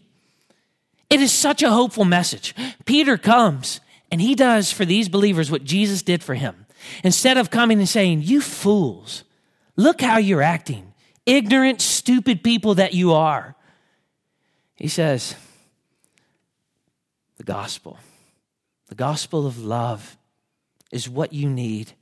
It 1.11 1.21
is 1.21 1.33
such 1.33 1.63
a 1.63 1.71
hopeful 1.71 2.07
message. 2.07 2.55
Peter 2.87 3.19
comes 3.19 3.81
and 4.11 4.23
he 4.23 4.35
does 4.35 4.73
for 4.73 4.87
these 4.87 5.11
believers 5.11 5.51
what 5.51 5.65
Jesus 5.65 6.03
did 6.03 6.23
for 6.23 6.35
him. 6.35 6.67
Instead 7.05 7.37
of 7.37 7.51
coming 7.51 7.79
and 7.79 7.89
saying, 7.89 8.23
You 8.23 8.41
fools, 8.41 9.25
look 9.77 10.01
how 10.01 10.17
you're 10.17 10.43
acting, 10.43 10.95
ignorant, 11.27 11.83
stupid 11.83 12.43
people 12.43 12.77
that 12.77 12.95
you 12.95 13.13
are, 13.13 13.55
he 14.79 14.89
says, 14.89 15.35
The 17.37 17.45
gospel 17.45 17.99
the 18.89 18.95
gospel 18.95 19.47
of 19.47 19.63
love 19.63 20.17
is 20.91 21.09
what 21.09 21.33
you 21.35 21.49
need. 21.49 21.93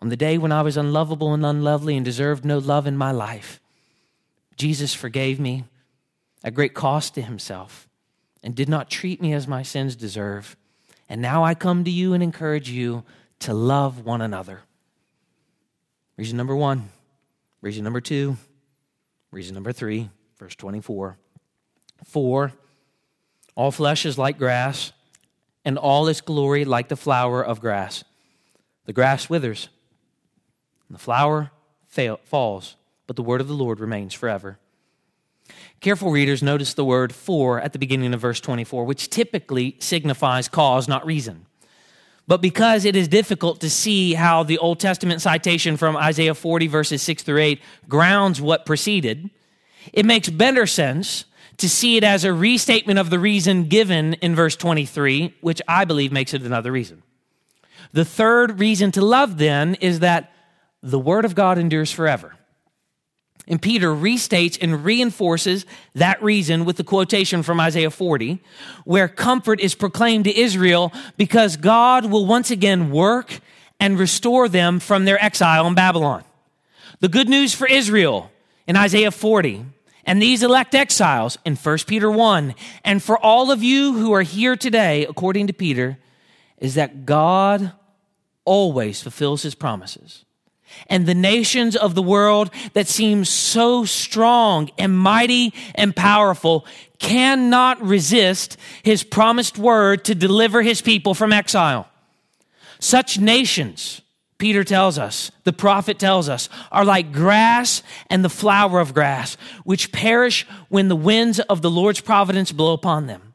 On 0.00 0.08
the 0.08 0.16
day 0.16 0.36
when 0.36 0.50
I 0.50 0.62
was 0.62 0.76
unlovable 0.76 1.32
and 1.32 1.46
unlovely 1.46 1.96
and 1.96 2.04
deserved 2.04 2.44
no 2.44 2.58
love 2.58 2.88
in 2.88 2.96
my 2.96 3.12
life, 3.12 3.60
Jesus 4.56 4.92
forgave 4.92 5.38
me 5.38 5.64
at 6.42 6.54
great 6.54 6.74
cost 6.74 7.14
to 7.14 7.22
himself 7.22 7.88
and 8.42 8.56
did 8.56 8.68
not 8.68 8.90
treat 8.90 9.22
me 9.22 9.32
as 9.32 9.46
my 9.46 9.62
sins 9.62 9.94
deserve. 9.94 10.56
And 11.08 11.22
now 11.22 11.44
I 11.44 11.54
come 11.54 11.84
to 11.84 11.90
you 11.90 12.14
and 12.14 12.22
encourage 12.22 12.68
you 12.68 13.04
to 13.40 13.54
love 13.54 14.04
one 14.04 14.20
another. 14.20 14.62
Reason 16.16 16.36
number 16.36 16.56
one. 16.56 16.90
Reason 17.60 17.84
number 17.84 18.00
two. 18.00 18.36
Reason 19.30 19.54
number 19.54 19.72
three, 19.72 20.10
verse 20.36 20.56
24. 20.56 21.16
For 22.04 22.52
all 23.54 23.70
flesh 23.70 24.06
is 24.06 24.18
like 24.18 24.38
grass 24.38 24.92
and 25.64 25.78
all 25.78 26.08
its 26.08 26.20
glory 26.20 26.64
like 26.64 26.88
the 26.88 26.96
flower 26.96 27.44
of 27.44 27.60
grass. 27.60 28.04
The 28.86 28.92
grass 28.92 29.30
withers, 29.30 29.68
and 30.88 30.96
the 30.96 31.02
flower 31.02 31.52
fail, 31.86 32.18
falls, 32.24 32.76
but 33.06 33.16
the 33.16 33.22
word 33.22 33.40
of 33.40 33.48
the 33.48 33.54
Lord 33.54 33.78
remains 33.78 34.12
forever. 34.12 34.58
Careful 35.80 36.10
readers 36.10 36.42
notice 36.42 36.74
the 36.74 36.84
word 36.84 37.14
for 37.14 37.60
at 37.60 37.72
the 37.72 37.78
beginning 37.78 38.14
of 38.14 38.20
verse 38.20 38.40
24, 38.40 38.84
which 38.84 39.10
typically 39.10 39.76
signifies 39.78 40.48
cause, 40.48 40.88
not 40.88 41.06
reason. 41.06 41.46
But 42.26 42.40
because 42.40 42.84
it 42.84 42.94
is 42.94 43.08
difficult 43.08 43.60
to 43.60 43.70
see 43.70 44.14
how 44.14 44.42
the 44.42 44.58
Old 44.58 44.78
Testament 44.78 45.20
citation 45.20 45.76
from 45.76 45.96
Isaiah 45.96 46.34
40, 46.34 46.68
verses 46.68 47.02
6 47.02 47.24
through 47.24 47.40
8, 47.40 47.60
grounds 47.88 48.40
what 48.40 48.64
preceded, 48.64 49.30
it 49.92 50.06
makes 50.06 50.28
better 50.28 50.66
sense 50.66 51.24
to 51.58 51.68
see 51.68 51.96
it 51.96 52.04
as 52.04 52.24
a 52.24 52.32
restatement 52.32 52.98
of 52.98 53.10
the 53.10 53.18
reason 53.18 53.64
given 53.64 54.14
in 54.14 54.34
verse 54.34 54.56
23, 54.56 55.34
which 55.40 55.62
I 55.68 55.84
believe 55.84 56.12
makes 56.12 56.34
it 56.34 56.42
another 56.42 56.72
reason. 56.72 57.02
The 57.92 58.04
third 58.04 58.58
reason 58.58 58.90
to 58.92 59.04
love, 59.04 59.38
then, 59.38 59.74
is 59.76 60.00
that 60.00 60.32
the 60.82 60.98
Word 60.98 61.24
of 61.24 61.34
God 61.34 61.58
endures 61.58 61.92
forever. 61.92 62.34
And 63.48 63.60
Peter 63.60 63.88
restates 63.88 64.56
and 64.60 64.84
reinforces 64.84 65.66
that 65.94 66.22
reason 66.22 66.64
with 66.64 66.76
the 66.76 66.84
quotation 66.84 67.42
from 67.42 67.60
Isaiah 67.60 67.90
40, 67.90 68.40
where 68.84 69.08
comfort 69.08 69.60
is 69.60 69.74
proclaimed 69.74 70.24
to 70.24 70.36
Israel 70.36 70.92
because 71.16 71.56
God 71.56 72.06
will 72.06 72.24
once 72.24 72.50
again 72.50 72.90
work 72.90 73.40
and 73.80 73.98
restore 73.98 74.48
them 74.48 74.78
from 74.78 75.04
their 75.04 75.22
exile 75.22 75.66
in 75.66 75.74
Babylon. 75.74 76.22
The 77.00 77.08
good 77.08 77.28
news 77.28 77.52
for 77.52 77.66
Israel 77.66 78.30
in 78.68 78.76
Isaiah 78.76 79.10
40 79.10 79.66
and 80.04 80.20
these 80.20 80.42
elect 80.42 80.74
exiles 80.74 81.38
in 81.44 81.56
1 81.56 81.78
Peter 81.86 82.10
1, 82.10 82.54
and 82.84 83.02
for 83.02 83.18
all 83.18 83.50
of 83.50 83.62
you 83.62 83.94
who 83.94 84.12
are 84.12 84.22
here 84.22 84.56
today, 84.56 85.06
according 85.06 85.46
to 85.46 85.52
Peter, 85.52 85.98
is 86.58 86.74
that 86.74 87.06
God 87.06 87.72
always 88.44 89.00
fulfills 89.00 89.42
his 89.42 89.54
promises. 89.54 90.24
And 90.88 91.06
the 91.06 91.14
nations 91.14 91.76
of 91.76 91.94
the 91.94 92.02
world 92.02 92.50
that 92.72 92.88
seem 92.88 93.24
so 93.24 93.84
strong 93.84 94.70
and 94.78 94.96
mighty 94.96 95.52
and 95.74 95.94
powerful 95.94 96.66
cannot 96.98 97.82
resist 97.82 98.56
his 98.82 99.02
promised 99.02 99.58
word 99.58 100.04
to 100.04 100.14
deliver 100.14 100.62
his 100.62 100.80
people 100.80 101.14
from 101.14 101.32
exile. 101.32 101.88
Such 102.78 103.18
nations 103.18 104.01
Peter 104.42 104.64
tells 104.64 104.98
us, 104.98 105.30
the 105.44 105.52
prophet 105.52 106.00
tells 106.00 106.28
us, 106.28 106.48
are 106.72 106.84
like 106.84 107.12
grass 107.12 107.80
and 108.10 108.24
the 108.24 108.28
flower 108.28 108.80
of 108.80 108.92
grass, 108.92 109.36
which 109.62 109.92
perish 109.92 110.48
when 110.68 110.88
the 110.88 110.96
winds 110.96 111.38
of 111.38 111.62
the 111.62 111.70
Lord's 111.70 112.00
providence 112.00 112.50
blow 112.50 112.72
upon 112.72 113.06
them. 113.06 113.34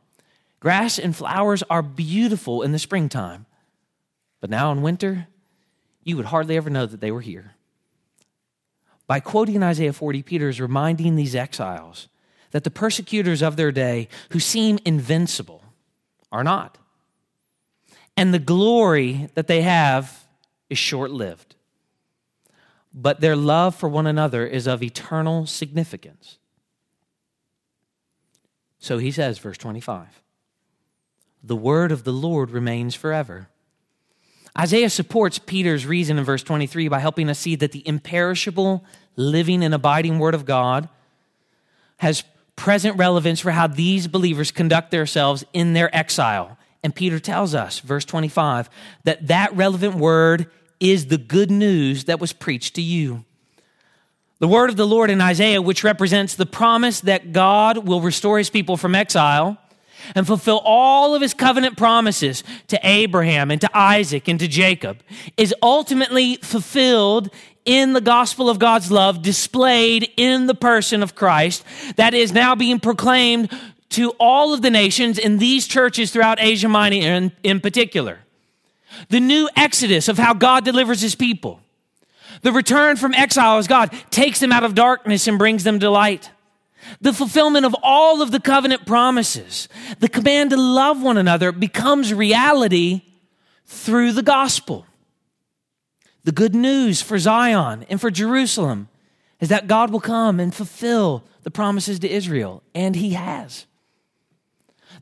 Grass 0.59 0.99
and 0.99 1.15
flowers 1.15 1.63
are 1.69 1.81
beautiful 1.81 2.61
in 2.61 2.73
the 2.73 2.77
springtime, 2.77 3.45
but 4.41 4.49
now 4.49 4.69
in 4.73 4.81
winter, 4.81 5.29
you 6.03 6.17
would 6.17 6.25
hardly 6.25 6.57
ever 6.57 6.69
know 6.69 6.85
that 6.85 6.99
they 6.99 7.11
were 7.11 7.21
here. 7.21 7.55
By 9.07 9.21
quoting 9.21 9.63
Isaiah 9.63 9.93
40, 9.93 10.23
Peter 10.23 10.49
is 10.49 10.59
reminding 10.59 11.15
these 11.15 11.35
exiles 11.35 12.09
that 12.51 12.65
the 12.65 12.69
persecutors 12.69 13.41
of 13.41 13.55
their 13.55 13.71
day, 13.71 14.09
who 14.31 14.41
seem 14.41 14.77
invincible, 14.83 15.63
are 16.33 16.43
not. 16.43 16.77
And 18.17 18.33
the 18.33 18.39
glory 18.39 19.29
that 19.35 19.47
they 19.47 19.61
have 19.61 20.26
is 20.69 20.77
short 20.77 21.11
lived. 21.11 21.55
But 22.93 23.21
their 23.21 23.35
love 23.35 23.75
for 23.75 23.87
one 23.89 24.07
another 24.07 24.45
is 24.45 24.67
of 24.67 24.81
eternal 24.81 25.45
significance. 25.45 26.37
So 28.79 28.97
he 28.97 29.11
says, 29.11 29.39
verse 29.39 29.57
25, 29.57 30.21
the 31.43 31.55
word 31.55 31.91
of 31.91 32.03
the 32.03 32.13
Lord 32.13 32.51
remains 32.51 32.95
forever. 32.95 33.49
Isaiah 34.57 34.89
supports 34.89 35.39
Peter's 35.39 35.85
reason 35.85 36.17
in 36.17 36.23
verse 36.23 36.41
23 36.41 36.87
by 36.87 36.99
helping 36.99 37.29
us 37.29 37.37
see 37.37 37.55
that 37.55 37.71
the 37.71 37.87
imperishable, 37.87 38.83
living, 39.15 39.63
and 39.63 39.73
abiding 39.73 40.17
word 40.17 40.33
of 40.33 40.45
God 40.45 40.89
has 41.97 42.23
present 42.55 42.97
relevance 42.97 43.39
for 43.39 43.51
how 43.51 43.67
these 43.67 44.07
believers 44.07 44.51
conduct 44.51 44.89
themselves 44.89 45.43
in 45.53 45.73
their 45.73 45.95
exile. 45.95 46.57
And 46.83 46.93
Peter 46.93 47.19
tells 47.19 47.53
us, 47.53 47.79
verse 47.79 48.05
25, 48.05 48.69
that 49.03 49.27
that 49.27 49.55
relevant 49.55 49.95
word 49.95 50.49
is 50.79 51.07
the 51.07 51.17
good 51.17 51.51
news 51.51 52.05
that 52.05 52.19
was 52.19 52.33
preached 52.33 52.75
to 52.75 52.81
you. 52.81 53.25
The 54.39 54.47
word 54.47 54.69
of 54.69 54.75
the 54.75 54.85
Lord 54.85 55.09
in 55.09 55.19
Isaiah, 55.19 55.61
which 55.61 55.83
represents 55.83 56.35
the 56.35 56.45
promise 56.45 57.01
that 57.01 57.33
God 57.33 57.87
will 57.87 58.01
restore 58.01 58.37
his 58.37 58.51
people 58.51 58.77
from 58.77 58.93
exile 58.93 59.57
and 60.13 60.27
fulfill 60.27 60.61
all 60.63 61.15
of 61.15 61.21
his 61.21 61.33
covenant 61.33 61.75
promises 61.75 62.43
to 62.67 62.79
Abraham 62.83 63.49
and 63.49 63.59
to 63.61 63.77
Isaac 63.77 64.27
and 64.27 64.39
to 64.39 64.47
Jacob, 64.47 65.01
is 65.37 65.55
ultimately 65.63 66.35
fulfilled 66.37 67.31
in 67.65 67.93
the 67.93 68.01
gospel 68.01 68.49
of 68.49 68.59
God's 68.59 68.91
love 68.91 69.23
displayed 69.23 70.09
in 70.17 70.45
the 70.45 70.55
person 70.55 71.01
of 71.01 71.15
Christ 71.15 71.65
that 71.95 72.13
is 72.13 72.31
now 72.31 72.55
being 72.55 72.79
proclaimed 72.79 73.49
to 73.89 74.11
all 74.19 74.53
of 74.53 74.61
the 74.61 74.69
nations 74.69 75.17
in 75.17 75.39
these 75.39 75.67
churches 75.67 76.11
throughout 76.11 76.39
Asia 76.39 76.69
Minor 76.69 76.95
in, 76.95 77.31
in 77.43 77.59
particular 77.59 78.19
the 79.09 79.19
new 79.19 79.49
exodus 79.55 80.07
of 80.07 80.17
how 80.17 80.33
God 80.33 80.65
delivers 80.65 81.01
his 81.01 81.15
people. 81.15 81.61
The 82.41 82.51
return 82.51 82.97
from 82.97 83.13
exile 83.13 83.57
as 83.57 83.67
God 83.67 83.91
takes 84.09 84.39
them 84.39 84.51
out 84.51 84.63
of 84.63 84.75
darkness 84.75 85.27
and 85.27 85.37
brings 85.37 85.63
them 85.63 85.79
to 85.79 85.89
light. 85.89 86.31
The 87.01 87.13
fulfillment 87.13 87.65
of 87.65 87.75
all 87.81 88.21
of 88.21 88.31
the 88.31 88.39
covenant 88.39 88.85
promises. 88.85 89.67
The 89.99 90.09
command 90.09 90.51
to 90.51 90.57
love 90.57 91.01
one 91.01 91.17
another 91.17 91.51
becomes 91.51 92.13
reality 92.13 93.01
through 93.65 94.13
the 94.13 94.23
gospel. 94.23 94.85
The 96.23 96.31
good 96.31 96.55
news 96.55 97.01
for 97.01 97.17
Zion 97.17 97.85
and 97.89 97.99
for 97.99 98.11
Jerusalem 98.11 98.89
is 99.39 99.49
that 99.49 99.67
God 99.67 99.91
will 99.91 99.99
come 99.99 100.39
and 100.39 100.53
fulfill 100.53 101.23
the 101.43 101.51
promises 101.51 101.99
to 101.99 102.09
Israel, 102.09 102.63
and 102.73 102.95
he 102.95 103.11
has. 103.11 103.65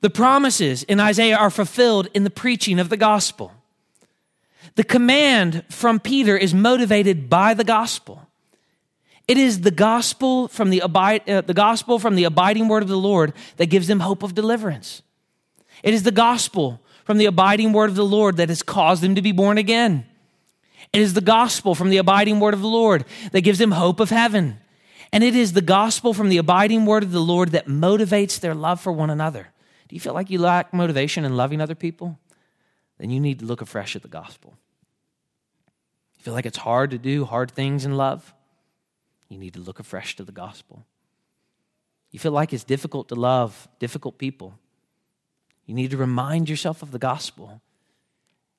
The 0.02 0.10
promises 0.10 0.84
in 0.84 1.00
Isaiah 1.00 1.38
are 1.38 1.50
fulfilled 1.50 2.10
in 2.14 2.24
the 2.24 2.30
preaching 2.30 2.80
of 2.80 2.90
the 2.90 2.98
gospel. 2.98 3.52
The 4.76 4.84
command 4.84 5.64
from 5.70 6.00
Peter 6.00 6.38
is 6.38 6.54
motivated 6.54 7.30
by 7.30 7.54
the 7.54 7.64
gospel. 7.64 8.28
It 9.28 9.38
is 9.38 9.62
the 9.62 9.72
gospel 9.72 10.50
from 10.50 10.70
the, 10.70 10.82
abide, 10.82 11.28
uh, 11.30 11.42
the 11.42 11.54
gospel 11.54 11.98
from 11.98 12.16
the 12.16 12.26
abiding 12.26 12.68
word 12.68 12.84
of 12.84 12.90
the 12.90 12.98
Lord 12.98 13.34
that 13.58 13.68
gives 13.68 13.88
them 13.88 14.02
hope 14.02 14.22
of 14.22 14.36
deliverance. 14.36 15.02
It 15.82 15.94
is 15.94 16.04
the 16.04 16.12
gospel 16.12 16.82
from 17.06 17.18
the 17.18 17.26
abiding 17.26 17.74
word 17.74 17.90
of 17.90 17.96
the 17.96 18.06
Lord 18.06 18.38
that 18.38 18.50
has 18.50 18.62
caused 18.62 19.02
them 19.02 19.16
to 19.16 19.22
be 19.22 19.32
born 19.32 19.58
again. 19.58 20.06
It 20.94 21.02
is 21.02 21.14
the 21.14 21.22
gospel 21.22 21.74
from 21.74 21.90
the 21.90 21.98
abiding 21.98 22.40
word 22.40 22.54
of 22.54 22.62
the 22.62 22.68
Lord 22.68 23.06
that 23.32 23.42
gives 23.42 23.60
them 23.60 23.72
hope 23.72 24.00
of 24.00 24.10
heaven. 24.10 24.60
And 25.12 25.24
it 25.24 25.36
is 25.36 25.54
the 25.54 25.62
gospel 25.62 26.14
from 26.14 26.30
the 26.30 26.38
abiding 26.38 26.86
word 26.86 27.04
of 27.04 27.12
the 27.12 27.22
Lord 27.22 27.54
that 27.54 27.68
motivates 27.68 28.40
their 28.40 28.54
love 28.54 28.82
for 28.82 28.92
one 28.92 29.10
another. 29.10 29.48
Do 29.88 29.96
you 29.96 30.00
feel 30.00 30.14
like 30.14 30.30
you 30.30 30.40
lack 30.40 30.74
motivation 30.74 31.26
in 31.26 31.38
loving 31.38 31.62
other 31.62 31.76
people? 31.76 32.20
Then 33.00 33.10
you 33.10 33.20
need 33.20 33.40
to 33.40 33.46
look 33.46 33.62
afresh 33.62 33.96
at 33.96 34.02
the 34.02 34.08
gospel 34.08 34.58
feel 36.26 36.34
like 36.34 36.48
it's 36.48 36.58
hard 36.58 36.90
to 36.90 36.98
do 36.98 37.24
hard 37.24 37.52
things 37.52 37.86
in 37.86 37.96
love, 37.96 38.34
you 39.30 39.38
need 39.38 39.54
to 39.54 39.60
look 39.60 39.80
afresh 39.80 40.16
to 40.16 40.24
the 40.24 40.32
gospel. 40.32 40.84
You 42.10 42.18
feel 42.18 42.32
like 42.32 42.52
it's 42.52 42.64
difficult 42.64 43.10
to 43.10 43.16
love 43.16 43.68
difficult 43.78 44.18
people, 44.18 44.58
you 45.68 45.76
need 45.76 45.92
to 45.92 45.98
remind 45.98 46.50
yourself 46.50 46.82
of 46.82 46.90
the 46.90 46.98
gospel. 46.98 47.62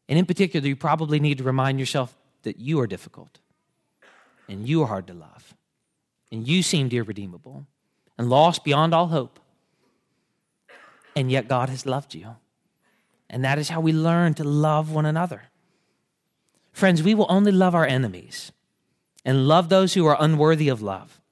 And 0.09 0.17
in 0.17 0.27
particular, 0.27 0.69
you 0.69 0.77
probably 0.77 1.19
need 1.19 1.39
to 1.39 1.45
remind 1.45 1.81
yourself 1.81 2.17
that 2.45 2.61
you 2.61 2.79
are 2.79 2.87
difficult 2.87 3.41
and 4.49 4.69
you 4.69 4.83
are 4.83 4.87
hard 4.87 5.09
to 5.09 5.15
love 5.15 5.53
and 6.31 6.47
you 6.47 6.63
seemed 6.63 6.95
irredeemable 6.95 7.67
and 8.17 8.31
lost 8.31 8.63
beyond 8.63 8.95
all 8.95 9.09
hope. 9.09 9.41
And 11.17 11.33
yet, 11.33 11.49
God 11.49 11.69
has 11.69 11.85
loved 11.85 12.15
you. 12.15 12.37
And 13.29 13.45
that 13.45 13.59
is 13.59 13.71
how 13.71 13.81
we 13.81 13.93
learn 13.93 14.35
to 14.35 14.45
love 14.45 14.93
one 14.93 15.07
another. 15.07 15.43
Friends, 16.77 17.03
we 17.03 17.15
will 17.15 17.25
only 17.31 17.53
love 17.53 17.75
our 17.75 17.87
enemies 17.87 18.53
and 19.25 19.49
love 19.49 19.71
those 19.71 19.95
who 19.95 20.05
are 20.05 20.17
unworthy 20.21 20.69
of 20.69 20.83
love 20.83 21.23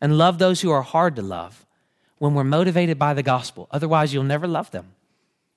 and 0.00 0.16
love 0.16 0.38
those 0.38 0.60
who 0.60 0.70
are 0.70 0.82
hard 0.82 1.16
to 1.16 1.22
love 1.22 1.66
when 2.18 2.34
we're 2.34 2.44
motivated 2.44 2.96
by 2.96 3.12
the 3.12 3.24
gospel. 3.24 3.66
Otherwise, 3.72 4.14
you'll 4.14 4.22
never 4.22 4.46
love 4.46 4.70
them. 4.70 4.94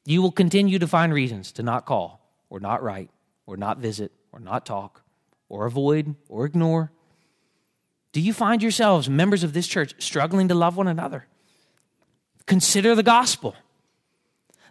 You 0.03 0.23
will 0.23 0.31
continue 0.31 0.79
to 0.79 0.87
find 0.87 1.13
reasons 1.13 1.51
to 1.51 1.61
not 1.61 1.85
call 1.85 2.27
or 2.49 2.59
not 2.59 2.81
write 2.81 3.11
or 3.45 3.55
not 3.55 3.77
visit 3.77 4.11
or 4.31 4.39
not 4.39 4.65
talk 4.65 5.03
or 5.47 5.67
avoid 5.67 6.15
or 6.27 6.45
ignore. 6.45 6.91
Do 8.13 8.21
you 8.21 8.33
find 8.33 8.63
yourselves, 8.63 9.11
members 9.11 9.43
of 9.43 9.53
this 9.53 9.67
church, 9.67 9.93
struggling 9.99 10.47
to 10.47 10.55
love 10.55 10.75
one 10.75 10.87
another? 10.87 11.27
Consider 12.47 12.95
the 12.95 13.03
gospel. 13.03 13.55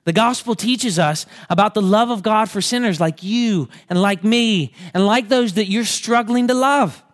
The 0.08 0.14
gospel 0.14 0.54
teaches 0.54 0.98
us 0.98 1.26
about 1.50 1.74
the 1.74 1.82
love 1.82 2.08
of 2.08 2.22
God 2.22 2.48
for 2.48 2.62
sinners 2.62 2.98
like 2.98 3.22
you 3.22 3.68
and 3.90 4.00
like 4.00 4.24
me 4.24 4.72
and 4.94 5.04
like 5.04 5.28
those 5.28 5.52
that 5.52 5.66
you're 5.68 5.84
struggling 5.84 6.48
to 6.48 6.54
love. 6.54 7.04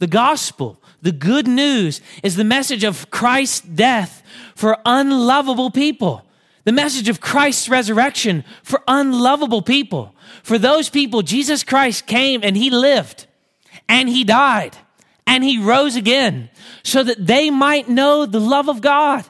The 0.00 0.08
gospel, 0.08 0.82
the 1.00 1.12
good 1.12 1.46
news, 1.46 2.00
is 2.24 2.34
the 2.34 2.42
message 2.42 2.82
of 2.82 3.10
Christ's 3.10 3.60
death 3.60 4.24
for 4.56 4.76
unlovable 4.84 5.70
people. 5.70 6.26
The 6.64 6.72
message 6.72 7.08
of 7.08 7.20
Christ's 7.20 7.68
resurrection 7.68 8.42
for 8.64 8.82
unlovable 8.88 9.62
people. 9.62 10.12
For 10.42 10.58
those 10.58 10.88
people, 10.90 11.22
Jesus 11.22 11.62
Christ 11.62 12.08
came 12.08 12.40
and 12.42 12.56
he 12.56 12.70
lived 12.70 13.28
and 13.88 14.08
he 14.08 14.24
died 14.24 14.76
and 15.28 15.44
he 15.44 15.58
rose 15.58 15.94
again 15.94 16.50
so 16.82 17.04
that 17.04 17.24
they 17.24 17.50
might 17.50 17.88
know 17.88 18.26
the 18.26 18.40
love 18.40 18.68
of 18.68 18.80
God 18.80 19.24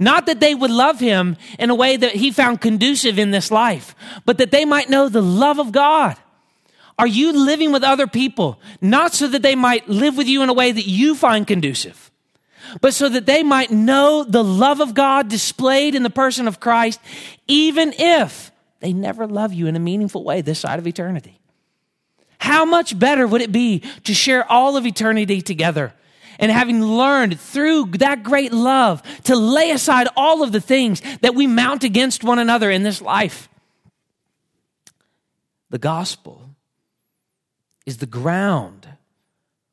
not 0.00 0.26
that 0.26 0.40
they 0.40 0.54
would 0.54 0.70
love 0.70 0.98
him 0.98 1.36
in 1.58 1.68
a 1.70 1.74
way 1.74 1.96
that 1.96 2.16
he 2.16 2.32
found 2.32 2.60
conducive 2.60 3.18
in 3.18 3.30
this 3.30 3.50
life, 3.50 3.94
but 4.24 4.38
that 4.38 4.50
they 4.50 4.64
might 4.64 4.88
know 4.88 5.08
the 5.08 5.22
love 5.22 5.60
of 5.60 5.70
God. 5.70 6.16
Are 6.98 7.06
you 7.06 7.32
living 7.32 7.70
with 7.70 7.84
other 7.84 8.06
people, 8.06 8.58
not 8.80 9.12
so 9.12 9.28
that 9.28 9.42
they 9.42 9.54
might 9.54 9.88
live 9.88 10.16
with 10.16 10.26
you 10.26 10.42
in 10.42 10.48
a 10.48 10.54
way 10.54 10.72
that 10.72 10.86
you 10.86 11.14
find 11.14 11.46
conducive, 11.46 12.10
but 12.80 12.94
so 12.94 13.08
that 13.10 13.26
they 13.26 13.42
might 13.42 13.70
know 13.70 14.24
the 14.24 14.44
love 14.44 14.80
of 14.80 14.94
God 14.94 15.28
displayed 15.28 15.94
in 15.94 16.02
the 16.02 16.10
person 16.10 16.48
of 16.48 16.60
Christ, 16.60 16.98
even 17.46 17.92
if 17.98 18.50
they 18.80 18.94
never 18.94 19.26
love 19.26 19.52
you 19.52 19.66
in 19.66 19.76
a 19.76 19.80
meaningful 19.80 20.24
way 20.24 20.40
this 20.40 20.60
side 20.60 20.78
of 20.78 20.86
eternity? 20.86 21.40
How 22.38 22.64
much 22.64 22.98
better 22.98 23.26
would 23.26 23.42
it 23.42 23.52
be 23.52 23.82
to 24.04 24.14
share 24.14 24.50
all 24.50 24.78
of 24.78 24.86
eternity 24.86 25.42
together 25.42 25.92
and 26.40 26.50
having 26.50 26.82
learned 26.82 27.38
through 27.38 27.84
that 27.98 28.24
great 28.24 28.52
love 28.52 29.02
to 29.24 29.36
lay 29.36 29.70
aside 29.70 30.08
all 30.16 30.42
of 30.42 30.50
the 30.50 30.60
things 30.60 31.00
that 31.20 31.36
we 31.36 31.46
mount 31.46 31.84
against 31.84 32.24
one 32.24 32.40
another 32.40 32.70
in 32.70 32.82
this 32.82 33.00
life. 33.00 33.48
The 35.68 35.78
gospel 35.78 36.50
is 37.86 37.98
the 37.98 38.06
ground 38.06 38.88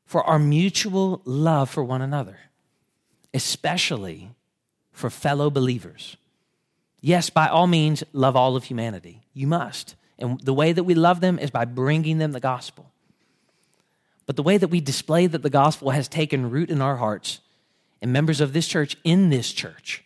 for 0.04 0.22
our 0.24 0.38
mutual 0.38 1.20
love 1.24 1.68
for 1.68 1.82
one 1.82 2.02
another, 2.02 2.38
especially 3.34 4.30
for 4.92 5.10
fellow 5.10 5.50
believers. 5.50 6.16
Yes, 7.00 7.30
by 7.30 7.48
all 7.48 7.66
means, 7.66 8.04
love 8.12 8.36
all 8.36 8.56
of 8.56 8.64
humanity. 8.64 9.22
You 9.32 9.46
must. 9.46 9.96
And 10.18 10.40
the 10.40 10.54
way 10.54 10.72
that 10.72 10.84
we 10.84 10.94
love 10.94 11.20
them 11.20 11.38
is 11.38 11.50
by 11.50 11.64
bringing 11.64 12.18
them 12.18 12.32
the 12.32 12.40
gospel. 12.40 12.87
But 14.28 14.36
the 14.36 14.42
way 14.42 14.58
that 14.58 14.68
we 14.68 14.82
display 14.82 15.26
that 15.26 15.42
the 15.42 15.48
gospel 15.48 15.88
has 15.88 16.06
taken 16.06 16.50
root 16.50 16.68
in 16.68 16.82
our 16.82 16.96
hearts 16.96 17.40
and 18.02 18.12
members 18.12 18.42
of 18.42 18.52
this 18.52 18.68
church 18.68 18.94
in 19.02 19.30
this 19.30 19.54
church 19.54 20.04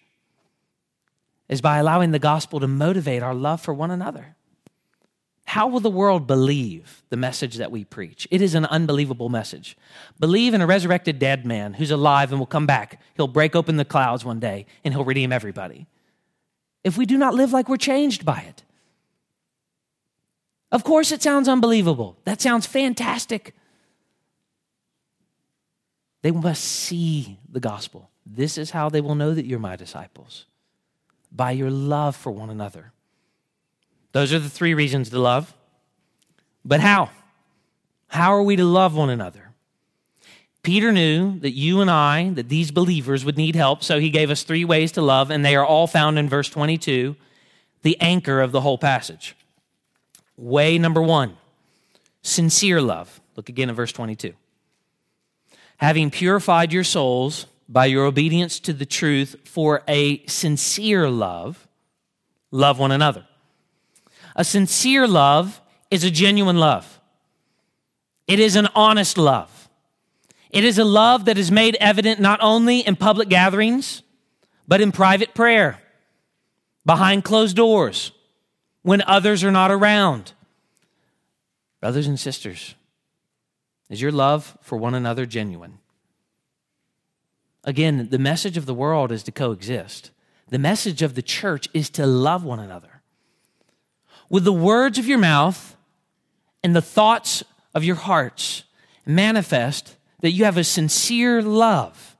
is 1.48 1.60
by 1.60 1.78
allowing 1.78 2.12
the 2.12 2.20
gospel 2.20 2.60
to 2.60 2.68
motivate 2.68 3.24
our 3.24 3.34
love 3.34 3.60
for 3.60 3.74
one 3.74 3.90
another. 3.90 4.36
how 5.44 5.66
will 5.66 5.80
the 5.80 5.90
world 5.90 6.28
believe 6.28 7.02
the 7.10 7.16
message 7.16 7.56
that 7.56 7.72
we 7.72 7.82
preach? 7.82 8.28
It 8.30 8.40
is 8.40 8.54
an 8.54 8.64
unbelievable 8.66 9.28
message. 9.28 9.76
Believe 10.20 10.54
in 10.54 10.60
a 10.60 10.68
resurrected 10.68 11.18
dead 11.18 11.44
man 11.44 11.74
who's 11.74 11.90
alive 11.90 12.30
and 12.30 12.38
will 12.38 12.46
come 12.46 12.64
back. 12.64 13.00
He'll 13.16 13.26
break 13.26 13.56
open 13.56 13.76
the 13.76 13.84
clouds 13.84 14.24
one 14.24 14.38
day 14.38 14.66
and 14.84 14.94
he'll 14.94 15.04
redeem 15.04 15.32
everybody. 15.32 15.88
If 16.84 16.96
we 16.96 17.06
do 17.06 17.18
not 17.18 17.34
live 17.34 17.52
like 17.52 17.68
we're 17.68 17.76
changed 17.76 18.24
by 18.24 18.42
it, 18.48 18.62
of 20.70 20.84
course, 20.84 21.10
it 21.10 21.24
sounds 21.24 21.48
unbelievable. 21.48 22.16
That 22.24 22.40
sounds 22.40 22.66
fantastic. 22.66 23.52
They 26.22 26.30
must 26.30 26.62
see 26.62 27.38
the 27.50 27.60
gospel. 27.60 28.10
This 28.24 28.56
is 28.56 28.70
how 28.70 28.88
they 28.88 29.00
will 29.00 29.16
know 29.16 29.34
that 29.34 29.46
you're 29.46 29.58
my 29.58 29.76
disciples 29.76 30.46
by 31.30 31.50
your 31.50 31.70
love 31.70 32.14
for 32.14 32.30
one 32.30 32.50
another. 32.50 32.92
Those 34.12 34.32
are 34.32 34.38
the 34.38 34.50
three 34.50 34.74
reasons 34.74 35.10
to 35.10 35.18
love. 35.18 35.54
But 36.64 36.80
how? 36.80 37.10
How 38.08 38.34
are 38.34 38.42
we 38.42 38.56
to 38.56 38.64
love 38.64 38.94
one 38.94 39.10
another? 39.10 39.52
Peter 40.62 40.92
knew 40.92 41.40
that 41.40 41.52
you 41.52 41.80
and 41.80 41.90
I, 41.90 42.30
that 42.30 42.48
these 42.48 42.70
believers 42.70 43.24
would 43.24 43.36
need 43.36 43.56
help, 43.56 43.82
so 43.82 43.98
he 43.98 44.10
gave 44.10 44.30
us 44.30 44.44
three 44.44 44.64
ways 44.64 44.92
to 44.92 45.02
love, 45.02 45.30
and 45.30 45.44
they 45.44 45.56
are 45.56 45.66
all 45.66 45.88
found 45.88 46.18
in 46.18 46.28
verse 46.28 46.48
22, 46.48 47.16
the 47.82 48.00
anchor 48.00 48.40
of 48.40 48.52
the 48.52 48.60
whole 48.60 48.78
passage. 48.78 49.34
Way 50.36 50.78
number 50.78 51.02
one 51.02 51.36
sincere 52.22 52.80
love. 52.80 53.20
Look 53.34 53.48
again 53.48 53.70
at 53.70 53.74
verse 53.74 53.90
22. 53.90 54.34
Having 55.82 56.12
purified 56.12 56.72
your 56.72 56.84
souls 56.84 57.46
by 57.68 57.86
your 57.86 58.04
obedience 58.04 58.60
to 58.60 58.72
the 58.72 58.86
truth 58.86 59.34
for 59.44 59.82
a 59.88 60.24
sincere 60.26 61.10
love, 61.10 61.66
love 62.52 62.78
one 62.78 62.92
another. 62.92 63.26
A 64.36 64.44
sincere 64.44 65.08
love 65.08 65.60
is 65.90 66.04
a 66.04 66.10
genuine 66.12 66.58
love, 66.58 67.00
it 68.28 68.38
is 68.38 68.54
an 68.54 68.68
honest 68.76 69.18
love. 69.18 69.68
It 70.50 70.64
is 70.64 70.78
a 70.78 70.84
love 70.84 71.24
that 71.24 71.38
is 71.38 71.50
made 71.50 71.76
evident 71.80 72.20
not 72.20 72.38
only 72.42 72.80
in 72.80 72.94
public 72.94 73.28
gatherings, 73.28 74.02
but 74.68 74.80
in 74.82 74.92
private 74.92 75.34
prayer, 75.34 75.80
behind 76.86 77.24
closed 77.24 77.56
doors, 77.56 78.12
when 78.82 79.02
others 79.02 79.42
are 79.42 79.50
not 79.50 79.72
around. 79.72 80.32
Brothers 81.80 82.06
and 82.06 82.20
sisters, 82.20 82.74
is 83.92 84.02
your 84.02 84.10
love 84.10 84.58
for 84.60 84.76
one 84.76 84.94
another 84.94 85.26
genuine? 85.26 85.78
Again, 87.62 88.08
the 88.10 88.18
message 88.18 88.56
of 88.56 88.66
the 88.66 88.74
world 88.74 89.12
is 89.12 89.22
to 89.22 89.30
coexist. 89.30 90.10
The 90.48 90.58
message 90.58 91.02
of 91.02 91.14
the 91.14 91.22
church 91.22 91.68
is 91.72 91.90
to 91.90 92.06
love 92.06 92.42
one 92.42 92.58
another 92.58 93.02
with 94.32 94.44
the 94.44 94.52
words 94.52 94.96
of 94.96 95.06
your 95.06 95.18
mouth 95.18 95.76
and 96.64 96.74
the 96.74 96.80
thoughts 96.80 97.44
of 97.74 97.84
your 97.84 97.96
hearts 97.96 98.64
manifest 99.04 99.96
that 100.20 100.30
you 100.30 100.46
have 100.46 100.56
a 100.56 100.64
sincere 100.64 101.42
love, 101.42 102.16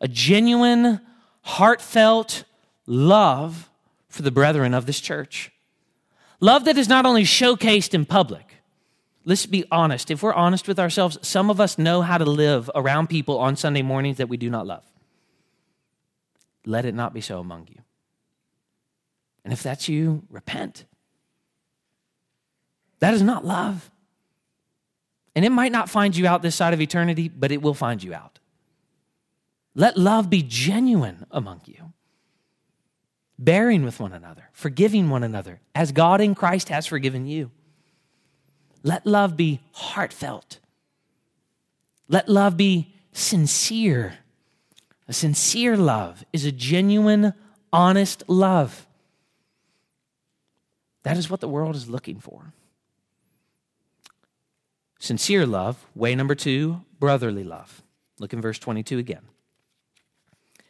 a 0.00 0.08
genuine, 0.08 1.00
heartfelt 1.42 2.42
love 2.86 3.70
for 4.08 4.22
the 4.22 4.32
brethren 4.32 4.74
of 4.74 4.86
this 4.86 4.98
church. 4.98 5.52
Love 6.40 6.64
that 6.64 6.76
is 6.76 6.88
not 6.88 7.06
only 7.06 7.22
showcased 7.22 7.94
in 7.94 8.04
public. 8.04 8.47
Let's 9.24 9.46
be 9.46 9.64
honest. 9.70 10.10
If 10.10 10.22
we're 10.22 10.34
honest 10.34 10.68
with 10.68 10.78
ourselves, 10.78 11.18
some 11.22 11.50
of 11.50 11.60
us 11.60 11.78
know 11.78 12.02
how 12.02 12.18
to 12.18 12.24
live 12.24 12.70
around 12.74 13.08
people 13.08 13.38
on 13.38 13.56
Sunday 13.56 13.82
mornings 13.82 14.16
that 14.18 14.28
we 14.28 14.36
do 14.36 14.48
not 14.48 14.66
love. 14.66 14.84
Let 16.64 16.84
it 16.84 16.94
not 16.94 17.14
be 17.14 17.20
so 17.20 17.38
among 17.38 17.68
you. 17.68 17.82
And 19.44 19.52
if 19.52 19.62
that's 19.62 19.88
you, 19.88 20.24
repent. 20.30 20.84
That 23.00 23.14
is 23.14 23.22
not 23.22 23.44
love. 23.44 23.90
And 25.34 25.44
it 25.44 25.50
might 25.50 25.72
not 25.72 25.88
find 25.88 26.16
you 26.16 26.26
out 26.26 26.42
this 26.42 26.56
side 26.56 26.74
of 26.74 26.80
eternity, 26.80 27.28
but 27.28 27.52
it 27.52 27.62
will 27.62 27.74
find 27.74 28.02
you 28.02 28.12
out. 28.12 28.38
Let 29.74 29.96
love 29.96 30.28
be 30.28 30.42
genuine 30.42 31.24
among 31.30 31.60
you, 31.66 31.92
bearing 33.38 33.84
with 33.84 34.00
one 34.00 34.12
another, 34.12 34.48
forgiving 34.52 35.10
one 35.10 35.22
another, 35.22 35.60
as 35.74 35.92
God 35.92 36.20
in 36.20 36.34
Christ 36.34 36.70
has 36.70 36.86
forgiven 36.86 37.26
you. 37.26 37.52
Let 38.88 39.06
love 39.06 39.36
be 39.36 39.60
heartfelt. 39.72 40.60
Let 42.08 42.26
love 42.26 42.56
be 42.56 42.94
sincere. 43.12 44.14
A 45.06 45.12
sincere 45.12 45.76
love 45.76 46.24
is 46.32 46.46
a 46.46 46.52
genuine, 46.52 47.34
honest 47.70 48.24
love. 48.28 48.86
That 51.02 51.18
is 51.18 51.28
what 51.28 51.40
the 51.40 51.48
world 51.50 51.76
is 51.76 51.90
looking 51.90 52.18
for. 52.18 52.54
Sincere 54.98 55.44
love. 55.44 55.84
Way 55.94 56.14
number 56.14 56.34
two, 56.34 56.80
brotherly 56.98 57.44
love. 57.44 57.82
Look 58.18 58.32
in 58.32 58.40
verse 58.40 58.58
22 58.58 58.96
again. 58.96 59.28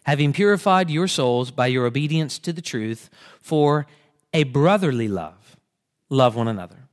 Having 0.02 0.32
purified 0.32 0.90
your 0.90 1.06
souls 1.06 1.52
by 1.52 1.68
your 1.68 1.86
obedience 1.86 2.40
to 2.40 2.52
the 2.52 2.62
truth 2.62 3.10
for 3.40 3.86
a 4.34 4.42
brotherly 4.42 5.06
love, 5.06 5.56
love 6.10 6.34
one 6.34 6.48
another. 6.48 6.87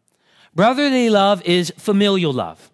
Brotherly 0.56 1.10
love 1.10 1.42
is 1.44 1.74
familial 1.78 2.32
love. 2.32 2.72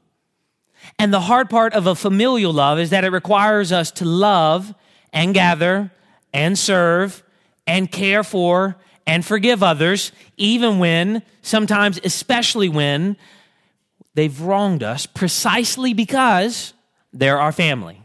And 1.00 1.12
the 1.12 1.22
hard 1.22 1.50
part 1.50 1.74
of 1.74 1.88
a 1.88 1.96
familial 1.96 2.54
love 2.54 2.80
is 2.80 2.91
that 2.91 3.04
it 3.04 3.12
requires 3.12 3.72
us 3.72 3.91
to 3.94 4.06
love 4.06 4.74
and 5.12 5.34
gather 5.34 5.91
and 6.32 6.58
serve 6.58 7.24
and 7.65 7.91
care 7.91 8.24
for 8.24 8.78
and 9.08 9.26
forgive 9.26 9.63
others, 9.63 10.12
even 10.38 10.78
when, 10.78 11.24
sometimes 11.41 12.00
especially 12.04 12.70
when, 12.70 13.17
they've 14.13 14.39
wronged 14.41 14.84
us 14.84 15.08
precisely 15.08 15.94
because 15.94 16.74
they're 17.12 17.39
our 17.39 17.52
family. 17.52 18.02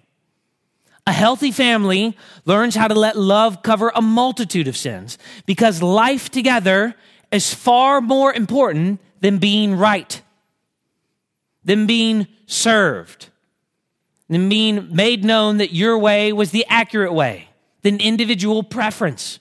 A 1.06 1.12
healthy 1.12 1.52
family 1.52 2.16
learns 2.46 2.74
how 2.74 2.88
to 2.88 2.94
let 2.94 3.16
love 3.16 3.62
cover 3.62 3.92
a 3.94 4.02
multitude 4.02 4.68
of 4.68 4.76
sins 4.76 5.18
because 5.44 5.82
life 5.82 6.30
together 6.30 6.94
is 7.30 7.52
far 7.52 8.00
more 8.00 8.32
important 8.32 9.00
than 9.20 9.38
being 9.38 9.76
right, 9.76 10.22
than 11.64 11.86
being 11.86 12.26
served, 12.46 13.28
than 14.28 14.48
being 14.48 14.94
made 14.94 15.24
known 15.24 15.58
that 15.58 15.72
your 15.72 15.98
way 15.98 16.32
was 16.32 16.50
the 16.50 16.66
accurate 16.68 17.12
way, 17.12 17.48
than 17.82 18.00
individual 18.00 18.62
preference. 18.62 19.38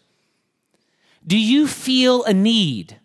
Do 1.26 1.38
you 1.38 1.68
feel 1.68 2.24
a 2.24 2.34
need 2.34 2.98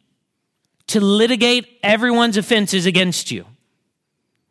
to 0.89 1.01
litigate 1.01 1.79
everyone's 1.83 2.37
offenses 2.37 2.87
against 2.87 3.31
you? 3.31 3.47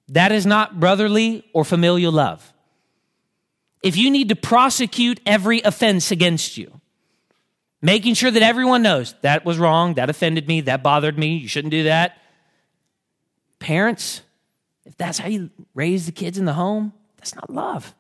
That 0.08 0.32
is 0.32 0.46
not 0.46 0.80
brotherly 0.80 1.46
or 1.54 1.64
familial 1.64 2.12
love. 2.12 2.52
If 3.84 3.96
you 3.96 4.10
need 4.10 4.30
to 4.30 4.36
prosecute 4.36 5.20
every 5.26 5.62
offense 5.62 6.12
against 6.12 6.58
you, 6.58 6.79
making 7.82 8.14
sure 8.14 8.32
that 8.32 8.44
everyone 8.44 8.82
knows 8.82 9.16
that 9.22 9.46
was 9.46 9.58
wrong, 9.58 9.96
that 9.96 10.10
offended 10.10 10.48
me, 10.48 10.62
that 10.62 10.84
bothered 10.84 11.18
me, 11.18 11.38
you 11.38 11.48
shouldn't 11.48 11.72
do 11.72 11.84
that. 11.84 12.18
Parents, 13.60 14.22
if 14.86 14.96
that's 14.98 15.20
how 15.20 15.28
you 15.28 15.50
raise 15.74 16.06
the 16.06 16.12
kids 16.12 16.38
in 16.38 16.46
the 16.46 16.54
home, 16.54 16.94
that's 17.18 17.36
not 17.36 17.50
love. 17.50 17.94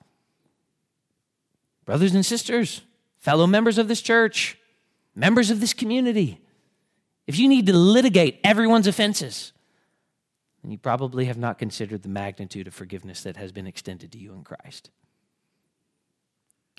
Brothers 1.85 2.13
and 2.13 2.25
sisters, 2.25 2.81
fellow 3.19 3.47
members 3.47 3.77
of 3.77 3.87
this 3.87 4.01
church, 4.01 4.57
members 5.15 5.49
of 5.49 5.59
this 5.59 5.73
community, 5.73 6.39
if 7.27 7.37
you 7.37 7.47
need 7.47 7.65
to 7.67 7.73
litigate 7.73 8.39
everyone's 8.43 8.87
offenses, 8.87 9.53
then 10.61 10.71
you 10.71 10.77
probably 10.77 11.25
have 11.25 11.37
not 11.37 11.57
considered 11.57 12.03
the 12.03 12.09
magnitude 12.09 12.67
of 12.67 12.73
forgiveness 12.73 13.23
that 13.23 13.37
has 13.37 13.51
been 13.51 13.67
extended 13.67 14.11
to 14.11 14.17
you 14.17 14.33
in 14.33 14.43
Christ. 14.43 14.89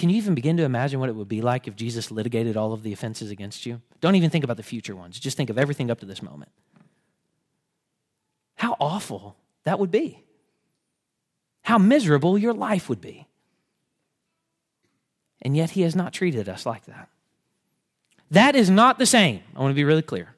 Can 0.01 0.09
you 0.09 0.17
even 0.17 0.35
begin 0.35 0.57
to 0.57 0.63
imagine 0.63 0.99
what 0.99 1.11
it 1.11 1.15
would 1.15 1.29
be 1.29 1.43
like 1.43 1.69
if 1.69 1.77
Jesus 1.77 2.11
litigated 2.11 2.57
all 2.57 2.73
of 2.73 2.83
the 2.83 2.91
offenses 2.91 3.31
against 3.31 3.67
you? 3.67 3.83
Don't 4.01 4.15
even 4.15 4.31
think 4.31 4.45
about 4.45 4.57
the 4.57 4.63
future 4.63 4.97
ones, 4.97 5.21
just 5.21 5.37
think 5.37 5.51
of 5.51 5.59
everything 5.59 5.91
up 5.91 6.01
to 6.01 6.07
this 6.07 6.23
moment. 6.23 6.51
How 8.55 8.79
awful 8.81 9.37
that 9.65 9.79
would 9.79 9.91
be. 9.91 10.25
How 11.65 11.77
miserable 11.77 12.39
your 12.39 12.55
life 12.55 12.89
would 12.89 13.03
be. 13.03 13.29
And 15.43 15.55
yet, 15.55 15.73
He 15.73 15.83
has 15.83 15.95
not 15.95 16.15
treated 16.15 16.49
us 16.49 16.65
like 16.65 16.87
that. 16.87 17.11
That 18.31 18.57
is 18.57 18.71
not 18.71 18.99
the 18.99 19.05
same. 19.05 19.43
I 19.55 19.61
want 19.61 19.73
to 19.73 19.75
be 19.75 19.85
really 19.85 20.01
clear. 20.01 20.35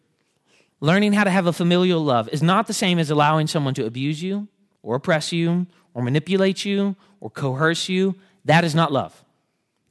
Learning 0.80 1.12
how 1.12 1.22
to 1.22 1.30
have 1.30 1.47
a 1.47 1.53
familial 1.53 2.03
love 2.03 2.28
is 2.30 2.43
not 2.43 2.66
the 2.66 2.72
same 2.72 2.99
as 2.99 3.11
allowing 3.11 3.47
someone 3.47 3.74
to 3.74 3.87
abuse 3.87 4.20
you 4.24 4.49
or 4.82 4.97
oppress 4.97 5.30
you 5.30 5.68
or 5.95 6.03
manipulate 6.03 6.64
you 6.64 6.97
or 7.20 7.30
coerce 7.30 7.89
you. 7.89 8.16
That 8.45 8.64
is 8.64 8.74
not 8.74 8.91
love. 8.91 9.22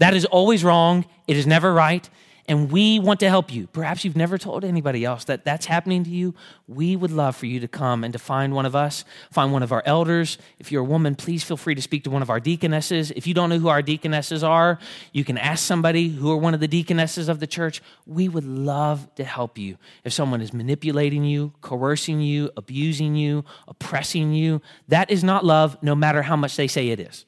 That 0.01 0.15
is 0.15 0.25
always 0.25 0.63
wrong. 0.63 1.05
It 1.27 1.37
is 1.37 1.45
never 1.45 1.71
right. 1.71 2.09
and 2.47 2.71
we 2.71 2.99
want 2.99 3.19
to 3.21 3.29
help 3.29 3.53
you. 3.53 3.67
Perhaps 3.67 4.03
you've 4.03 4.17
never 4.17 4.37
told 4.37 4.65
anybody 4.65 5.05
else 5.05 5.25
that 5.25 5.45
that's 5.45 5.67
happening 5.67 6.03
to 6.03 6.09
you. 6.09 6.33
We 6.67 6.95
would 6.95 7.11
love 7.11 7.35
for 7.35 7.45
you 7.45 7.59
to 7.59 7.67
come 7.67 8.03
and 8.03 8.11
to 8.13 8.19
find 8.19 8.53
one 8.53 8.65
of 8.65 8.75
us, 8.75 9.05
find 9.31 9.53
one 9.53 9.63
of 9.63 9.71
our 9.71 9.83
elders. 9.85 10.39
If 10.59 10.71
you're 10.71 10.81
a 10.81 10.85
woman, 10.85 11.15
please 11.15 11.43
feel 11.43 11.55
free 11.55 11.75
to 11.75 11.81
speak 11.81 12.03
to 12.05 12.09
one 12.09 12.23
of 12.23 12.29
our 12.31 12.39
deaconesses. 12.39 13.11
If 13.11 13.27
you 13.27 13.33
don't 13.33 13.49
know 13.49 13.59
who 13.59 13.67
our 13.67 13.81
deaconesses 13.83 14.43
are, 14.43 14.79
you 15.13 15.23
can 15.23 15.37
ask 15.37 15.63
somebody 15.63 16.09
who 16.09 16.31
are 16.31 16.37
one 16.37 16.53
of 16.53 16.59
the 16.59 16.67
deaconesses 16.67 17.29
of 17.29 17.39
the 17.39 17.47
church. 17.47 17.81
We 18.05 18.27
would 18.27 18.43
love 18.43 19.13
to 19.15 19.23
help 19.23 19.57
you. 19.57 19.77
If 20.03 20.13
someone 20.13 20.41
is 20.41 20.51
manipulating 20.51 21.23
you, 21.23 21.53
coercing 21.61 22.21
you, 22.21 22.49
abusing 22.57 23.15
you, 23.15 23.45
oppressing 23.67 24.33
you, 24.33 24.61
that 24.87 25.11
is 25.11 25.23
not 25.23 25.45
love, 25.45 25.77
no 25.81 25.93
matter 25.93 26.23
how 26.23 26.35
much 26.35 26.55
they 26.55 26.67
say 26.67 26.89
it 26.89 26.99
is. 26.99 27.25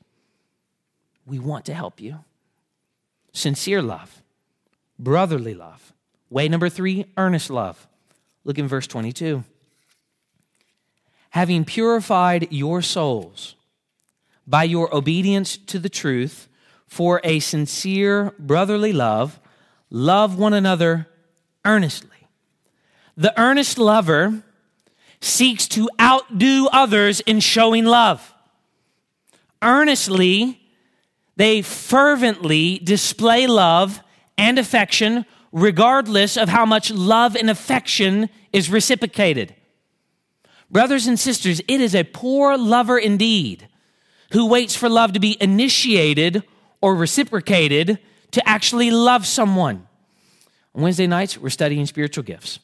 We 1.26 1.40
want 1.40 1.66
to 1.66 1.74
help 1.74 2.02
you. 2.02 2.20
Sincere 3.34 3.82
love 3.82 4.24
brotherly 5.04 5.54
love. 5.54 5.94
Way 6.30 6.48
number 6.48 6.70
three, 6.70 7.06
earnest 7.18 7.50
love. 7.50 7.88
Look 8.44 8.58
in 8.58 8.68
verse 8.68 8.88
22. 8.88 9.44
Having 11.32 11.66
purified 11.66 12.48
your 12.52 12.82
souls 12.82 13.56
by 14.46 14.64
your 14.64 14.94
obedience 14.96 15.58
to 15.58 15.80
the 15.80 15.90
truth 15.90 16.48
for 16.88 17.22
a 17.24 17.40
sincere 17.40 18.34
brotherly 18.38 18.94
love, 18.94 19.40
love 19.90 20.38
one 20.38 20.54
another 20.54 21.08
earnestly. 21.66 22.10
The 23.18 23.40
earnest 23.40 23.78
lover 23.78 24.44
seeks 25.22 25.68
to 25.70 25.90
outdo 26.00 26.68
others 26.72 27.20
in 27.22 27.40
showing 27.40 27.86
love. 27.86 28.34
Earnestly, 29.62 30.60
they 31.36 31.62
fervently 31.62 32.80
display 32.80 33.48
love 33.48 34.02
and 34.38 34.60
affection, 34.60 35.26
regardless 35.52 36.38
of 36.38 36.50
how 36.50 36.66
much 36.66 36.92
love 36.92 37.36
and 37.36 37.50
affection 37.50 38.30
is 38.52 38.70
reciprocated. 38.70 39.56
Brothers 40.70 41.08
and 41.08 41.20
sisters, 41.20 41.62
it 41.68 41.82
is 41.82 41.94
a 41.96 42.04
poor 42.04 42.58
lover 42.58 42.98
indeed 42.98 43.68
who 44.32 44.48
waits 44.48 44.76
for 44.76 44.90
love 44.90 45.14
to 45.14 45.20
be 45.20 45.38
initiated 45.40 46.44
or 46.82 46.96
reciprocated 46.96 48.00
to 48.32 48.50
actually 48.50 48.90
love 48.90 49.26
someone. 49.28 49.88
On 50.74 50.82
Wednesday 50.82 51.06
nights, 51.06 51.38
we're 51.38 51.50
studying 51.50 51.86
spiritual 51.86 52.24
gifts. 52.24 52.60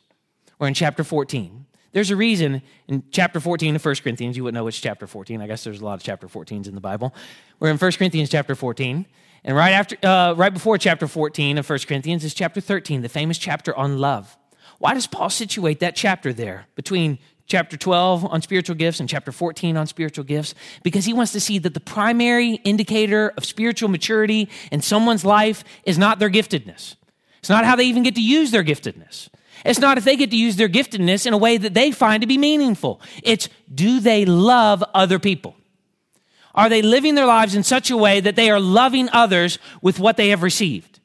We're 0.58 0.68
in 0.68 0.74
chapter 0.74 1.04
14. 1.04 1.68
There's 1.92 2.12
a 2.12 2.16
reason 2.16 2.62
in 2.88 3.04
chapter 3.12 3.40
14 3.40 3.76
of 3.76 3.84
1 3.84 3.96
Corinthians, 4.04 4.38
you 4.38 4.44
wouldn't 4.44 4.56
know 4.56 4.64
which 4.64 4.82
chapter 4.82 5.08
14. 5.08 5.42
I 5.42 5.48
guess 5.48 5.64
there's 5.64 5.82
a 5.82 5.86
lot 5.86 5.96
of 5.96 6.04
chapter 6.04 6.28
14s 6.28 6.68
in 6.68 6.76
the 6.76 6.82
Bible. 6.82 7.14
We're 7.60 7.70
in 7.70 7.78
1 7.78 7.92
Corinthians 7.94 8.30
chapter 8.30 8.56
14. 8.56 9.06
And 9.44 9.56
right 9.56 9.72
after, 9.72 9.98
uh, 10.04 10.34
right 10.34 10.54
before 10.54 10.78
chapter 10.78 11.08
14 11.08 11.58
of 11.58 11.70
1 11.70 11.80
Corinthians 11.88 12.24
is 12.24 12.34
chapter 12.34 12.62
13, 12.62 13.02
the 13.02 13.10
famous 13.10 13.38
chapter 13.38 13.76
on 13.76 13.98
love. 13.98 14.38
Why 14.78 14.94
does 14.94 15.08
Paul 15.08 15.30
situate 15.30 15.80
that 15.80 15.96
chapter 15.96 16.32
there 16.32 16.68
between 16.76 17.20
chapter 17.48 17.76
12 17.76 18.26
on 18.26 18.42
spiritual 18.42 18.76
gifts 18.76 19.00
and 19.00 19.10
chapter 19.10 19.32
14 19.32 19.76
on 19.76 19.88
spiritual 19.88 20.24
gifts? 20.24 20.54
Because 20.84 21.06
he 21.06 21.14
wants 21.14 21.32
to 21.32 21.40
see 21.40 21.58
that 21.60 21.74
the 21.74 21.80
primary 21.80 22.56
indicator 22.64 23.34
of 23.36 23.46
spiritual 23.46 23.90
maturity 23.90 24.50
in 24.72 24.82
someone's 24.82 25.26
life 25.26 25.64
is 25.86 25.98
not 25.98 26.20
their 26.20 26.30
giftedness. 26.30 26.96
It's 27.40 27.50
not 27.50 27.66
how 27.66 27.76
they 27.76 27.86
even 27.86 28.04
get 28.04 28.16
to 28.16 28.22
use 28.22 28.52
their 28.52 28.64
giftedness. 28.64 29.30
It's 29.66 29.80
not 29.80 29.98
if 29.98 30.04
they 30.04 30.16
get 30.16 30.32
to 30.32 30.38
use 30.38 30.56
their 30.56 30.70
giftedness 30.70 31.26
in 31.26 31.34
a 31.34 31.38
way 31.38 31.58
that 31.58 31.74
they 31.74 31.92
find 31.92 32.22
to 32.22 32.28
be 32.28 32.38
meaningful. 32.38 33.02
It's 33.24 33.50
do 33.74 34.00
they 34.00 34.26
love 34.26 34.84
other 34.94 35.20
people? 35.20 35.56
Are 36.56 36.70
they 36.70 36.82
living 36.82 37.16
their 37.16 37.26
lives 37.26 37.56
in 37.56 37.64
such 37.64 37.90
a 37.92 37.98
way 37.98 38.20
that 38.20 38.36
they 38.36 38.50
are 38.50 38.60
loving 38.60 39.10
others 39.12 39.60
with 39.82 40.00
what 40.00 40.18
they 40.18 40.30
have 40.30 40.44
received? 40.44 40.99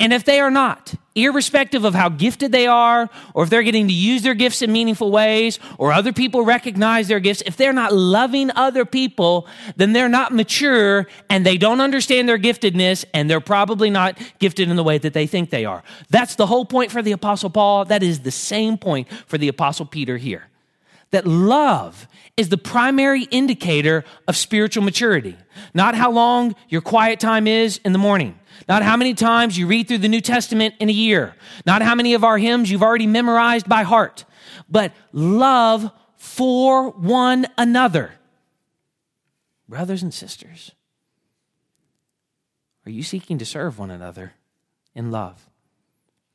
And 0.00 0.14
if 0.14 0.24
they 0.24 0.40
are 0.40 0.50
not, 0.50 0.94
irrespective 1.14 1.84
of 1.84 1.94
how 1.94 2.08
gifted 2.08 2.52
they 2.52 2.66
are, 2.66 3.10
or 3.34 3.44
if 3.44 3.50
they're 3.50 3.62
getting 3.62 3.86
to 3.86 3.92
use 3.92 4.22
their 4.22 4.34
gifts 4.34 4.62
in 4.62 4.72
meaningful 4.72 5.10
ways, 5.10 5.58
or 5.76 5.92
other 5.92 6.12
people 6.12 6.42
recognize 6.42 7.06
their 7.06 7.20
gifts, 7.20 7.42
if 7.44 7.58
they're 7.58 7.74
not 7.74 7.92
loving 7.92 8.50
other 8.56 8.86
people, 8.86 9.46
then 9.76 9.92
they're 9.92 10.08
not 10.08 10.32
mature 10.32 11.06
and 11.28 11.44
they 11.44 11.58
don't 11.58 11.82
understand 11.82 12.26
their 12.26 12.38
giftedness, 12.38 13.04
and 13.12 13.28
they're 13.28 13.40
probably 13.40 13.90
not 13.90 14.18
gifted 14.38 14.70
in 14.70 14.76
the 14.76 14.84
way 14.84 14.96
that 14.96 15.12
they 15.12 15.26
think 15.26 15.50
they 15.50 15.66
are. 15.66 15.82
That's 16.08 16.34
the 16.36 16.46
whole 16.46 16.64
point 16.64 16.90
for 16.90 17.02
the 17.02 17.12
Apostle 17.12 17.50
Paul. 17.50 17.84
That 17.84 18.02
is 18.02 18.20
the 18.20 18.30
same 18.30 18.78
point 18.78 19.06
for 19.26 19.36
the 19.36 19.48
Apostle 19.48 19.84
Peter 19.84 20.16
here 20.16 20.46
that 21.10 21.26
love 21.26 22.06
is 22.36 22.48
the 22.48 22.58
primary 22.58 23.24
indicator 23.24 24.04
of 24.28 24.36
spiritual 24.36 24.82
maturity. 24.82 25.36
Not 25.74 25.94
how 25.94 26.10
long 26.10 26.54
your 26.68 26.80
quiet 26.80 27.20
time 27.20 27.46
is 27.46 27.80
in 27.84 27.92
the 27.92 27.98
morning, 27.98 28.38
not 28.70 28.84
how 28.84 28.96
many 28.96 29.14
times 29.14 29.58
you 29.58 29.66
read 29.66 29.88
through 29.88 29.98
the 29.98 30.06
New 30.06 30.20
Testament 30.20 30.76
in 30.78 30.88
a 30.88 30.92
year, 30.92 31.34
not 31.66 31.82
how 31.82 31.96
many 31.96 32.14
of 32.14 32.22
our 32.22 32.38
hymns 32.38 32.70
you've 32.70 32.84
already 32.84 33.08
memorized 33.08 33.68
by 33.68 33.82
heart, 33.82 34.24
but 34.68 34.92
love 35.12 35.90
for 36.16 36.90
one 36.90 37.48
another. 37.58 38.12
Brothers 39.68 40.04
and 40.04 40.14
sisters, 40.14 40.70
are 42.86 42.92
you 42.92 43.02
seeking 43.02 43.38
to 43.38 43.44
serve 43.44 43.76
one 43.76 43.90
another 43.90 44.34
in 44.94 45.10
love, 45.10 45.50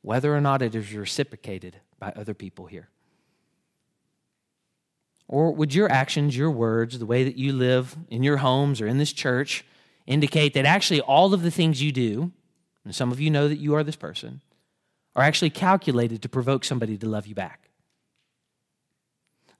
whether 0.02 0.36
or 0.36 0.42
not 0.42 0.60
it 0.60 0.74
is 0.74 0.92
reciprocated 0.92 1.80
by 1.98 2.12
other 2.14 2.34
people 2.34 2.66
here? 2.66 2.90
Or 5.26 5.52
would 5.52 5.74
your 5.74 5.90
actions, 5.90 6.36
your 6.36 6.50
words, 6.50 6.98
the 6.98 7.06
way 7.06 7.24
that 7.24 7.36
you 7.36 7.54
live 7.54 7.96
in 8.10 8.22
your 8.22 8.36
homes 8.36 8.82
or 8.82 8.86
in 8.86 8.98
this 8.98 9.14
church 9.14 9.64
indicate 10.06 10.54
that 10.54 10.64
actually 10.64 11.00
all 11.00 11.34
of 11.34 11.42
the 11.42 11.50
things 11.50 11.82
you 11.82 11.92
do, 11.92 12.32
and 12.84 12.94
some 12.94 13.10
of 13.10 13.20
you 13.20 13.30
know 13.30 13.48
that 13.48 13.58
you 13.58 13.74
are 13.74 13.82
this 13.82 13.96
person, 13.96 14.40
are 15.14 15.22
actually 15.22 15.50
calculated 15.50 16.22
to 16.22 16.28
provoke 16.28 16.64
somebody 16.64 16.96
to 16.98 17.08
love 17.08 17.26
you 17.26 17.34
back? 17.34 17.70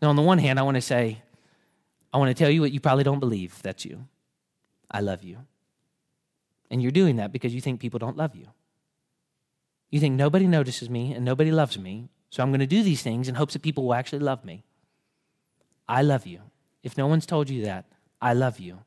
Now, 0.01 0.11
on 0.11 0.17
the 0.17 0.23
one 0.23 0.39
hand, 0.39 0.59
I 0.59 0.63
want 0.63 0.77
to 0.77 0.83
say, 0.83 1.23
I 2.13 2.19
want 2.19 2.29
to 2.29 2.35
tell 2.35 2.51
you 2.51 2.61
what 2.61 2.73
you 2.73 2.81
probably 2.81 3.05
don't 3.05 3.21
believe. 3.21 3.61
That's 3.63 3.85
you. 3.85 4.07
I 4.91 5.01
love 5.01 5.23
you. 5.23 5.39
And 6.71 6.83
you're 6.83 6.93
doing 6.93 7.17
that 7.17 7.33
because 7.33 7.55
you 7.55 7.61
think 7.61 7.81
people 7.81 7.99
don't 7.99 8.17
love 8.17 8.35
you. 8.35 8.49
You 9.91 10.01
think 10.01 10.15
nobody 10.15 10.47
notices 10.47 10.91
me 10.91 11.13
and 11.13 11.25
nobody 11.25 11.51
loves 11.51 11.79
me, 11.79 12.09
so 12.31 12.43
I'm 12.43 12.51
going 12.51 12.61
to 12.61 12.67
do 12.67 12.83
these 12.83 13.03
things 13.03 13.29
in 13.29 13.37
hopes 13.37 13.53
that 13.53 13.63
people 13.63 13.85
will 13.85 13.95
actually 13.95 14.19
love 14.19 14.45
me. 14.45 14.65
I 15.89 16.03
love 16.03 16.27
you. 16.27 16.41
If 16.83 16.99
no 16.99 17.07
one's 17.07 17.27
told 17.27 17.49
you 17.49 17.65
that, 17.65 17.87
I 18.21 18.33
love 18.33 18.59
you. 18.59 18.81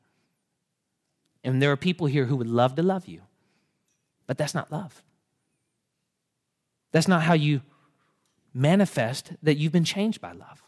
And 1.42 1.62
there 1.62 1.72
are 1.72 1.76
people 1.76 2.06
here 2.06 2.26
who 2.26 2.36
would 2.36 2.48
love 2.48 2.74
to 2.76 2.82
love 2.82 3.06
you, 3.06 3.22
but 4.26 4.36
that's 4.36 4.54
not 4.54 4.70
love. 4.70 5.02
That's 6.92 7.08
not 7.08 7.22
how 7.22 7.34
you 7.34 7.62
manifest 8.52 9.32
that 9.42 9.56
you've 9.56 9.72
been 9.72 9.84
changed 9.84 10.20
by 10.20 10.32
love. 10.32 10.62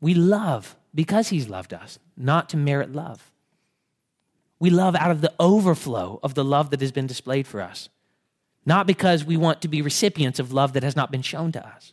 We 0.00 0.14
love 0.14 0.76
because 0.94 1.28
He's 1.28 1.48
loved 1.48 1.72
us, 1.72 1.98
not 2.16 2.48
to 2.50 2.56
merit 2.56 2.92
love. 2.92 3.32
We 4.60 4.70
love 4.70 4.94
out 4.94 5.10
of 5.10 5.20
the 5.20 5.32
overflow 5.40 6.20
of 6.22 6.34
the 6.34 6.44
love 6.44 6.70
that 6.70 6.80
has 6.80 6.92
been 6.92 7.06
displayed 7.06 7.46
for 7.46 7.60
us, 7.60 7.88
not 8.64 8.86
because 8.86 9.24
we 9.24 9.36
want 9.36 9.62
to 9.62 9.68
be 9.68 9.82
recipients 9.82 10.38
of 10.38 10.52
love 10.52 10.74
that 10.74 10.82
has 10.82 10.96
not 10.96 11.10
been 11.10 11.22
shown 11.22 11.52
to 11.52 11.66
us. 11.66 11.92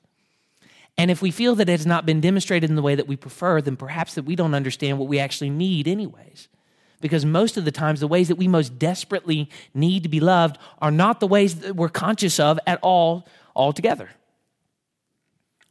And 0.98 1.10
if 1.10 1.22
we 1.22 1.32
feel 1.32 1.56
that 1.56 1.70
it 1.70 1.72
has 1.72 1.86
not 1.86 2.06
been 2.06 2.22
demonstrated 2.22 2.70
in 2.70 2.76
the 2.76 2.82
way 2.82 2.96
that 2.96 3.08
we 3.08 3.16
prefer, 3.16 3.62
then 3.62 3.78
perhaps 3.78 4.14
that 4.16 4.26
we 4.26 4.36
don't 4.36 4.54
understand 4.54 5.00
what 5.00 5.08
we 5.08 5.20
actually 5.20 5.50
need, 5.50 5.88
anyways. 5.88 6.48
Because 7.02 7.26
most 7.26 7.58
of 7.58 7.66
the 7.66 7.72
times, 7.72 8.00
the 8.00 8.08
ways 8.08 8.28
that 8.28 8.36
we 8.36 8.48
most 8.48 8.78
desperately 8.80 9.50
need 9.74 10.04
to 10.04 10.10
be 10.10 10.20
loved 10.20 10.58
are 10.80 10.92
not 10.92 11.20
the 11.20 11.28
ways 11.28 11.56
that 11.56 11.76
we're 11.76 11.90
conscious 11.90 12.40
of 12.40 12.60
at 12.68 12.80
all 12.82 13.28
altogether. 13.56 14.10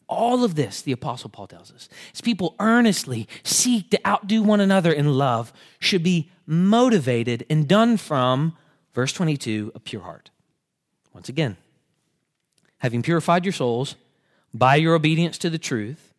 All 0.08 0.42
of 0.42 0.56
this, 0.56 0.82
the 0.82 0.90
Apostle 0.90 1.30
Paul 1.30 1.46
tells 1.46 1.70
us, 1.70 1.88
as 2.12 2.20
people 2.20 2.56
earnestly 2.58 3.28
seek 3.44 3.90
to 3.90 4.06
outdo 4.06 4.42
one 4.42 4.60
another 4.60 4.92
in 4.92 5.14
love, 5.14 5.52
should 5.78 6.02
be 6.02 6.30
motivated 6.46 7.46
and 7.48 7.68
done 7.68 7.96
from, 7.96 8.56
verse 8.92 9.12
22, 9.12 9.70
a 9.74 9.78
pure 9.78 10.02
heart. 10.02 10.30
Once 11.14 11.28
again, 11.28 11.56
having 12.78 13.02
purified 13.02 13.44
your 13.44 13.52
souls 13.52 13.94
by 14.52 14.74
your 14.74 14.96
obedience 14.96 15.38
to 15.38 15.48
the 15.48 15.58
truth, 15.58 16.12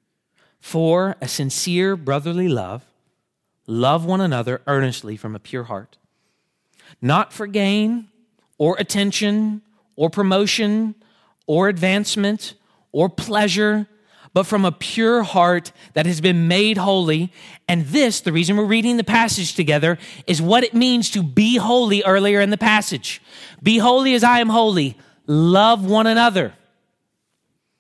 for 0.62 1.18
a 1.20 1.28
sincere 1.28 1.98
brotherly 1.98 2.48
love, 2.48 2.86
love 3.68 4.06
one 4.06 4.22
another 4.22 4.62
earnestly 4.68 5.18
from 5.18 5.36
a 5.36 5.40
pure 5.40 5.64
heart, 5.64 5.98
not 7.02 7.32
for 7.34 7.48
gain 7.48 8.08
or 8.58 8.76
attention 8.80 9.62
or 9.96 10.10
promotion 10.10 10.96
or 11.48 11.70
advancement 11.70 12.54
or 12.92 13.10
pleasure, 13.10 13.88
but 14.34 14.44
from 14.44 14.64
a 14.64 14.72
pure 14.72 15.24
heart 15.24 15.72
that 15.94 16.06
has 16.06 16.22
been 16.22 16.48
made 16.48 16.78
holy. 16.78 17.32
And 17.68 17.86
this, 17.88 18.22
the 18.22 18.32
reason 18.32 18.56
we're 18.56 18.66
reading 18.66 18.98
the 18.98 19.04
passage 19.04 19.56
together, 19.56 19.98
is 20.28 20.42
what 20.42 20.64
it 20.64 20.74
means 20.74 21.10
to 21.12 21.24
be 21.24 21.58
holy 21.58 22.04
earlier 22.04 22.40
in 22.40 22.50
the 22.50 22.58
passage. 22.58 23.22
Be 23.62 23.78
holy 23.78 24.14
as 24.14 24.24
I 24.24 24.40
am 24.40 24.50
holy. 24.50 24.98
Love 25.28 25.86
one 25.86 26.08
another. 26.08 26.54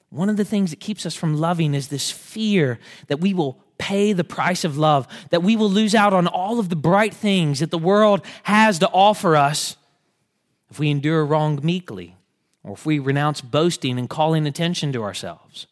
One 0.09 0.27
of 0.27 0.35
the 0.35 0.43
things 0.43 0.71
that 0.71 0.81
keeps 0.81 1.05
us 1.05 1.15
from 1.15 1.37
loving 1.37 1.73
is 1.73 1.87
this 1.87 2.11
fear 2.11 2.79
that 3.07 3.21
we 3.21 3.33
will 3.33 3.63
pay 3.81 4.13
the 4.13 4.23
price 4.23 4.63
of 4.63 4.77
love, 4.77 5.07
that 5.31 5.41
we 5.41 5.55
will 5.55 5.69
lose 5.69 5.95
out 5.95 6.13
on 6.13 6.27
all 6.27 6.59
of 6.59 6.69
the 6.69 6.75
bright 6.75 7.15
things 7.15 7.59
that 7.59 7.71
the 7.71 7.79
world 7.79 8.21
has 8.43 8.77
to 8.77 8.87
offer 8.89 9.35
us 9.35 9.75
if 10.69 10.77
we 10.79 10.91
endure 10.91 11.25
wrong 11.25 11.59
meekly, 11.63 12.15
or 12.63 12.73
if 12.73 12.85
we 12.85 12.99
renounce 12.99 13.41
boasting 13.41 13.97
and 13.97 14.07
calling 14.07 14.45
attention 14.45 14.93
to 14.93 15.01
ourselves, 15.01 15.65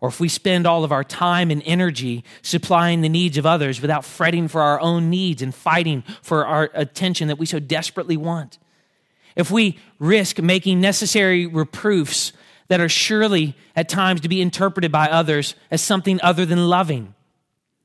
or 0.00 0.08
if 0.08 0.18
we 0.18 0.28
spend 0.28 0.66
all 0.66 0.82
of 0.82 0.90
our 0.90 1.04
time 1.04 1.50
and 1.52 1.62
energy 1.64 2.24
supplying 2.42 3.00
the 3.00 3.08
needs 3.08 3.38
of 3.38 3.46
others 3.46 3.80
without 3.80 4.04
fretting 4.04 4.48
for 4.48 4.60
our 4.60 4.80
own 4.80 5.08
needs 5.08 5.40
and 5.40 5.54
fighting 5.54 6.02
for 6.20 6.44
our 6.44 6.70
attention 6.74 7.28
that 7.28 7.38
we 7.38 7.46
so 7.46 7.60
desperately 7.60 8.16
want, 8.16 8.58
if 9.36 9.50
we 9.50 9.78
risk 10.00 10.40
making 10.40 10.80
necessary 10.80 11.46
reproofs 11.46 12.32
that 12.66 12.80
are 12.80 12.88
surely 12.88 13.56
at 13.76 13.88
times 13.88 14.20
to 14.22 14.28
be 14.28 14.42
interpreted 14.42 14.90
by 14.90 15.08
others 15.08 15.54
as 15.70 15.80
something 15.80 16.20
other 16.20 16.44
than 16.44 16.68
loving, 16.68 17.14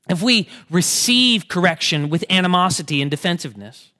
if 0.08 0.22
we 0.22 0.48
receive 0.70 1.48
correction 1.48 2.08
with 2.08 2.24
animosity 2.30 3.02
and 3.02 3.10
defensiveness, 3.10 3.90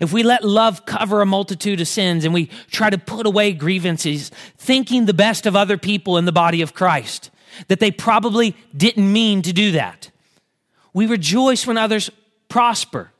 if 0.00 0.12
we 0.12 0.22
let 0.22 0.44
love 0.44 0.86
cover 0.86 1.20
a 1.20 1.26
multitude 1.26 1.80
of 1.80 1.88
sins 1.88 2.24
and 2.24 2.32
we 2.32 2.46
try 2.70 2.90
to 2.90 2.98
put 2.98 3.26
away 3.26 3.52
grievances, 3.52 4.30
thinking 4.56 5.06
the 5.06 5.14
best 5.14 5.46
of 5.46 5.56
other 5.56 5.76
people 5.76 6.16
in 6.16 6.26
the 6.26 6.32
body 6.32 6.62
of 6.62 6.74
Christ, 6.74 7.30
that 7.68 7.80
they 7.80 7.90
probably 7.90 8.54
didn't 8.76 9.12
mean 9.12 9.42
to 9.42 9.52
do 9.52 9.72
that. 9.72 10.10
We 10.92 11.06
rejoice 11.06 11.66
when 11.66 11.78
others 11.78 12.10
prosper. 12.48 13.10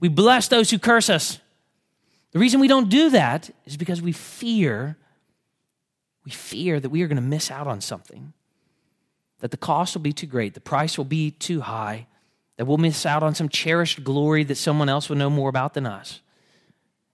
We 0.00 0.08
bless 0.08 0.48
those 0.48 0.70
who 0.70 0.78
curse 0.78 1.08
us. 1.08 1.38
The 2.32 2.38
reason 2.38 2.60
we 2.60 2.68
don't 2.68 2.88
do 2.88 3.10
that 3.10 3.50
is 3.64 3.76
because 3.76 4.02
we 4.02 4.12
fear, 4.12 4.96
we 6.24 6.32
fear 6.32 6.80
that 6.80 6.90
we 6.90 7.02
are 7.02 7.06
going 7.06 7.16
to 7.16 7.22
miss 7.22 7.50
out 7.50 7.66
on 7.66 7.80
something, 7.80 8.32
that 9.44 9.50
the 9.50 9.58
cost 9.58 9.94
will 9.94 10.00
be 10.00 10.14
too 10.14 10.26
great, 10.26 10.54
the 10.54 10.60
price 10.60 10.96
will 10.96 11.04
be 11.04 11.30
too 11.30 11.60
high, 11.60 12.06
that 12.56 12.64
we'll 12.64 12.78
miss 12.78 13.04
out 13.04 13.22
on 13.22 13.34
some 13.34 13.50
cherished 13.50 14.02
glory 14.02 14.42
that 14.42 14.54
someone 14.54 14.88
else 14.88 15.10
will 15.10 15.18
know 15.18 15.28
more 15.28 15.50
about 15.50 15.74
than 15.74 15.84
us. 15.84 16.22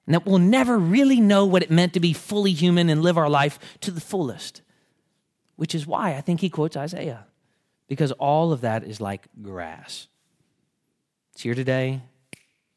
And 0.06 0.14
that 0.14 0.24
we'll 0.24 0.38
never 0.38 0.78
really 0.78 1.20
know 1.20 1.44
what 1.44 1.64
it 1.64 1.72
meant 1.72 1.92
to 1.94 1.98
be 1.98 2.12
fully 2.12 2.52
human 2.52 2.88
and 2.88 3.02
live 3.02 3.18
our 3.18 3.28
life 3.28 3.58
to 3.80 3.90
the 3.90 4.00
fullest. 4.00 4.62
Which 5.56 5.74
is 5.74 5.88
why 5.88 6.14
I 6.14 6.20
think 6.20 6.40
he 6.40 6.48
quotes 6.48 6.76
Isaiah, 6.76 7.26
because 7.88 8.12
all 8.12 8.52
of 8.52 8.60
that 8.60 8.84
is 8.84 9.00
like 9.00 9.26
grass. 9.42 10.06
It's 11.32 11.42
here 11.42 11.56
today 11.56 12.00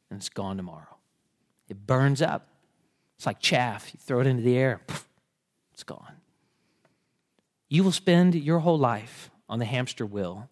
and 0.09 0.19
it's 0.19 0.29
gone 0.29 0.57
tomorrow. 0.57 0.97
It 1.69 1.85
burns 1.85 2.23
up. 2.23 2.47
It's 3.17 3.27
like 3.27 3.39
chaff. 3.39 3.93
You 3.93 3.99
throw 4.03 4.19
it 4.19 4.25
into 4.25 4.41
the 4.41 4.57
air, 4.57 4.81
it's 5.75 5.83
gone. 5.83 6.15
You 7.69 7.83
will 7.83 7.91
spend 7.91 8.33
your 8.33 8.57
whole 8.57 8.79
life 8.79 9.29
on 9.53 9.59
the 9.59 9.65
hamster 9.65 10.03
wheel 10.03 10.49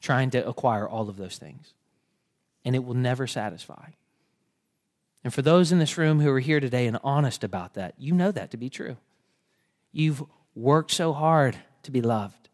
trying 0.00 0.28
to 0.28 0.44
acquire 0.44 0.88
all 0.88 1.08
of 1.08 1.16
those 1.16 1.38
things. 1.38 1.74
And 2.64 2.74
it 2.74 2.80
will 2.84 2.94
never 2.94 3.28
satisfy. 3.28 3.90
And 5.22 5.32
for 5.32 5.42
those 5.42 5.70
in 5.70 5.78
this 5.78 5.96
room 5.96 6.18
who 6.18 6.28
are 6.32 6.40
here 6.40 6.58
today 6.58 6.88
and 6.88 6.98
honest 7.04 7.44
about 7.44 7.74
that, 7.74 7.94
you 7.98 8.12
know 8.12 8.32
that 8.32 8.50
to 8.50 8.56
be 8.56 8.68
true. 8.68 8.96
You've 9.92 10.24
worked 10.56 10.90
so 10.90 11.12
hard 11.12 11.56
to 11.84 11.92
be 11.92 12.02
loved, 12.02 12.48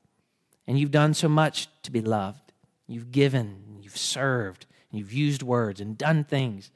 and 0.66 0.78
you've 0.78 0.90
done 0.90 1.14
so 1.14 1.26
much 1.26 1.68
to 1.84 1.90
be 1.90 2.02
loved. 2.02 2.52
You've 2.86 3.10
given, 3.10 3.78
you've 3.80 3.96
served, 3.96 4.66
you've 4.90 5.14
used 5.14 5.42
words 5.42 5.80
and 5.80 5.96
done 5.96 6.22
things, 6.22 6.70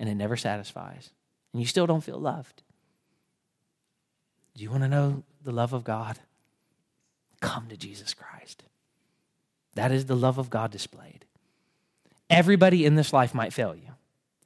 and 0.00 0.08
it 0.08 0.16
never 0.16 0.36
satisfies. 0.36 1.10
And 1.52 1.62
you 1.62 1.66
still 1.68 1.86
don't 1.86 2.02
feel 2.02 2.18
loved. 2.18 2.64
Do 4.56 4.64
you 4.64 4.70
want 4.72 4.82
to 4.82 4.88
know 4.88 5.22
the 5.44 5.52
love 5.52 5.72
of 5.72 5.84
God? 5.84 6.18
Come 7.40 7.66
to 7.68 7.76
Jesus 7.76 8.14
Christ. 8.14 8.64
That 9.74 9.92
is 9.92 10.06
the 10.06 10.16
love 10.16 10.38
of 10.38 10.50
God 10.50 10.70
displayed. 10.70 11.24
Everybody 12.28 12.84
in 12.84 12.94
this 12.94 13.12
life 13.12 13.34
might 13.34 13.52
fail 13.52 13.74
you, 13.74 13.92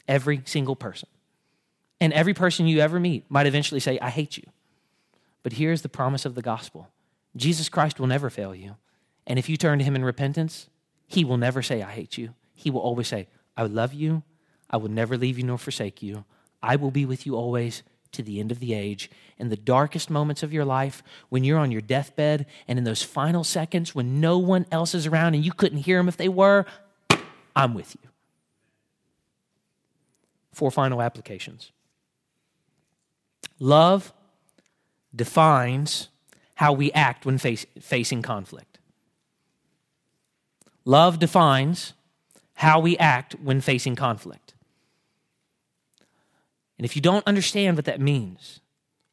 every 0.08 0.42
single 0.44 0.76
person. 0.76 1.08
And 2.00 2.12
every 2.12 2.34
person 2.34 2.66
you 2.66 2.80
ever 2.80 2.98
meet 2.98 3.24
might 3.30 3.46
eventually 3.46 3.80
say, 3.80 3.98
I 3.98 4.10
hate 4.10 4.36
you. 4.36 4.44
But 5.42 5.54
here's 5.54 5.82
the 5.82 5.88
promise 5.88 6.24
of 6.24 6.34
the 6.34 6.42
gospel 6.42 6.88
Jesus 7.36 7.68
Christ 7.68 7.98
will 7.98 8.06
never 8.06 8.30
fail 8.30 8.54
you. 8.54 8.76
And 9.26 9.38
if 9.38 9.48
you 9.48 9.56
turn 9.56 9.78
to 9.78 9.84
him 9.84 9.96
in 9.96 10.04
repentance, 10.04 10.68
he 11.06 11.24
will 11.24 11.36
never 11.36 11.62
say, 11.62 11.82
I 11.82 11.90
hate 11.90 12.18
you. 12.18 12.34
He 12.54 12.70
will 12.70 12.80
always 12.80 13.08
say, 13.08 13.28
I 13.56 13.64
love 13.64 13.92
you. 13.94 14.22
I 14.70 14.76
will 14.76 14.90
never 14.90 15.16
leave 15.16 15.38
you 15.38 15.44
nor 15.44 15.58
forsake 15.58 16.02
you. 16.02 16.24
I 16.62 16.76
will 16.76 16.90
be 16.90 17.06
with 17.06 17.26
you 17.26 17.36
always 17.36 17.82
to 18.14 18.22
the 18.22 18.40
end 18.40 18.50
of 18.50 18.60
the 18.60 18.74
age, 18.74 19.10
in 19.38 19.48
the 19.48 19.56
darkest 19.56 20.10
moments 20.10 20.42
of 20.42 20.52
your 20.52 20.64
life, 20.64 21.02
when 21.28 21.44
you're 21.44 21.58
on 21.58 21.70
your 21.70 21.80
deathbed, 21.80 22.46
and 22.66 22.78
in 22.78 22.84
those 22.84 23.02
final 23.02 23.44
seconds 23.44 23.94
when 23.94 24.20
no 24.20 24.38
one 24.38 24.66
else 24.70 24.94
is 24.94 25.06
around 25.06 25.34
and 25.34 25.44
you 25.44 25.52
couldn't 25.52 25.78
hear 25.78 25.98
them 25.98 26.08
if 26.08 26.16
they 26.16 26.28
were, 26.28 26.64
I'm 27.54 27.74
with 27.74 27.96
you. 28.02 28.08
Four 30.52 30.70
final 30.70 31.02
applications. 31.02 31.72
Love 33.58 34.12
defines 35.14 36.08
how 36.54 36.72
we 36.72 36.92
act 36.92 37.26
when 37.26 37.38
face, 37.38 37.66
facing 37.80 38.22
conflict. 38.22 38.78
Love 40.84 41.18
defines 41.18 41.94
how 42.54 42.78
we 42.78 42.96
act 42.98 43.34
when 43.42 43.60
facing 43.60 43.96
conflict. 43.96 44.43
And 46.78 46.84
if 46.84 46.96
you 46.96 47.02
don't 47.02 47.26
understand 47.26 47.76
what 47.76 47.84
that 47.84 48.00
means, 48.00 48.60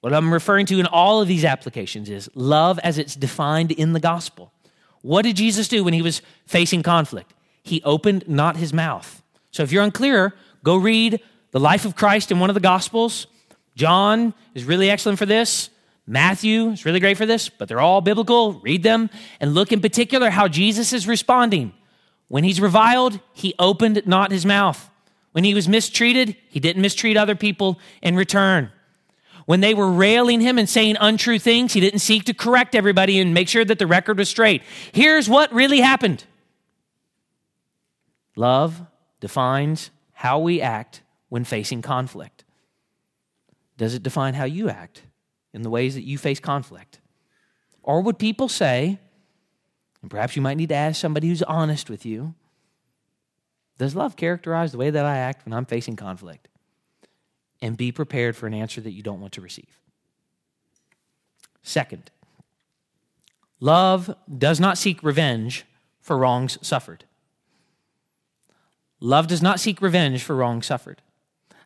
what 0.01 0.13
I'm 0.13 0.33
referring 0.33 0.65
to 0.67 0.79
in 0.79 0.87
all 0.87 1.21
of 1.21 1.27
these 1.27 1.45
applications 1.45 2.09
is 2.09 2.29
love 2.33 2.79
as 2.79 2.97
it's 2.97 3.15
defined 3.15 3.71
in 3.71 3.93
the 3.93 3.99
gospel. 3.99 4.51
What 5.01 5.23
did 5.23 5.35
Jesus 5.35 5.67
do 5.67 5.83
when 5.83 5.93
he 5.93 6.01
was 6.01 6.21
facing 6.47 6.83
conflict? 6.83 7.33
He 7.63 7.81
opened 7.83 8.27
not 8.27 8.57
his 8.57 8.73
mouth. 8.73 9.21
So 9.51 9.63
if 9.63 9.71
you're 9.71 9.83
unclear, 9.83 10.33
go 10.63 10.75
read 10.75 11.19
the 11.51 11.59
life 11.59 11.85
of 11.85 11.95
Christ 11.95 12.31
in 12.31 12.39
one 12.39 12.49
of 12.49 12.53
the 12.55 12.59
gospels. 12.59 13.27
John 13.75 14.33
is 14.53 14.63
really 14.63 14.89
excellent 14.89 15.19
for 15.19 15.25
this. 15.25 15.69
Matthew 16.07 16.69
is 16.69 16.83
really 16.83 16.99
great 16.99 17.17
for 17.17 17.25
this, 17.25 17.49
but 17.49 17.67
they're 17.67 17.79
all 17.79 18.01
biblical. 18.01 18.53
Read 18.61 18.83
them 18.83 19.09
and 19.39 19.53
look 19.53 19.71
in 19.71 19.81
particular 19.81 20.29
how 20.29 20.47
Jesus 20.47 20.93
is 20.93 21.07
responding. 21.07 21.73
When 22.27 22.43
he's 22.43 22.59
reviled, 22.59 23.19
he 23.33 23.53
opened 23.59 24.01
not 24.05 24.31
his 24.31 24.45
mouth. 24.45 24.89
When 25.31 25.43
he 25.43 25.53
was 25.53 25.67
mistreated, 25.67 26.35
he 26.49 26.59
didn't 26.59 26.81
mistreat 26.81 27.17
other 27.17 27.35
people 27.35 27.79
in 28.01 28.15
return. 28.15 28.71
When 29.45 29.61
they 29.61 29.73
were 29.73 29.91
railing 29.91 30.41
him 30.41 30.57
and 30.57 30.69
saying 30.69 30.97
untrue 30.99 31.39
things, 31.39 31.73
he 31.73 31.79
didn't 31.79 31.99
seek 31.99 32.25
to 32.25 32.33
correct 32.33 32.75
everybody 32.75 33.19
and 33.19 33.33
make 33.33 33.49
sure 33.49 33.65
that 33.65 33.79
the 33.79 33.87
record 33.87 34.17
was 34.17 34.29
straight. 34.29 34.61
Here's 34.91 35.27
what 35.27 35.51
really 35.53 35.81
happened 35.81 36.23
love 38.35 38.81
defines 39.19 39.91
how 40.13 40.39
we 40.39 40.61
act 40.61 41.01
when 41.29 41.43
facing 41.43 41.81
conflict. 41.81 42.43
Does 43.77 43.93
it 43.93 44.03
define 44.03 44.35
how 44.35 44.45
you 44.45 44.69
act 44.69 45.03
in 45.53 45.63
the 45.63 45.69
ways 45.69 45.95
that 45.95 46.03
you 46.03 46.17
face 46.17 46.39
conflict? 46.39 46.99
Or 47.83 48.01
would 48.01 48.19
people 48.19 48.47
say, 48.47 48.99
and 50.01 50.11
perhaps 50.11 50.35
you 50.35 50.41
might 50.41 50.57
need 50.57 50.69
to 50.69 50.75
ask 50.75 50.99
somebody 50.99 51.27
who's 51.27 51.41
honest 51.43 51.89
with 51.89 52.05
you, 52.05 52.35
does 53.81 53.95
love 53.95 54.15
characterize 54.15 54.71
the 54.71 54.77
way 54.77 54.91
that 54.91 55.07
I 55.07 55.17
act 55.17 55.43
when 55.43 55.53
I'm 55.53 55.65
facing 55.65 55.95
conflict? 55.95 56.47
And 57.63 57.75
be 57.75 57.91
prepared 57.91 58.35
for 58.35 58.45
an 58.45 58.53
answer 58.53 58.79
that 58.79 58.91
you 58.91 59.01
don't 59.01 59.19
want 59.19 59.33
to 59.33 59.41
receive. 59.41 59.79
Second, 61.63 62.11
love 63.59 64.15
does 64.37 64.59
not 64.59 64.77
seek 64.77 65.01
revenge 65.01 65.65
for 65.99 66.15
wrongs 66.15 66.59
suffered. 66.61 67.05
Love 68.99 69.25
does 69.25 69.41
not 69.41 69.59
seek 69.59 69.81
revenge 69.81 70.21
for 70.21 70.35
wrongs 70.35 70.67
suffered. 70.67 71.01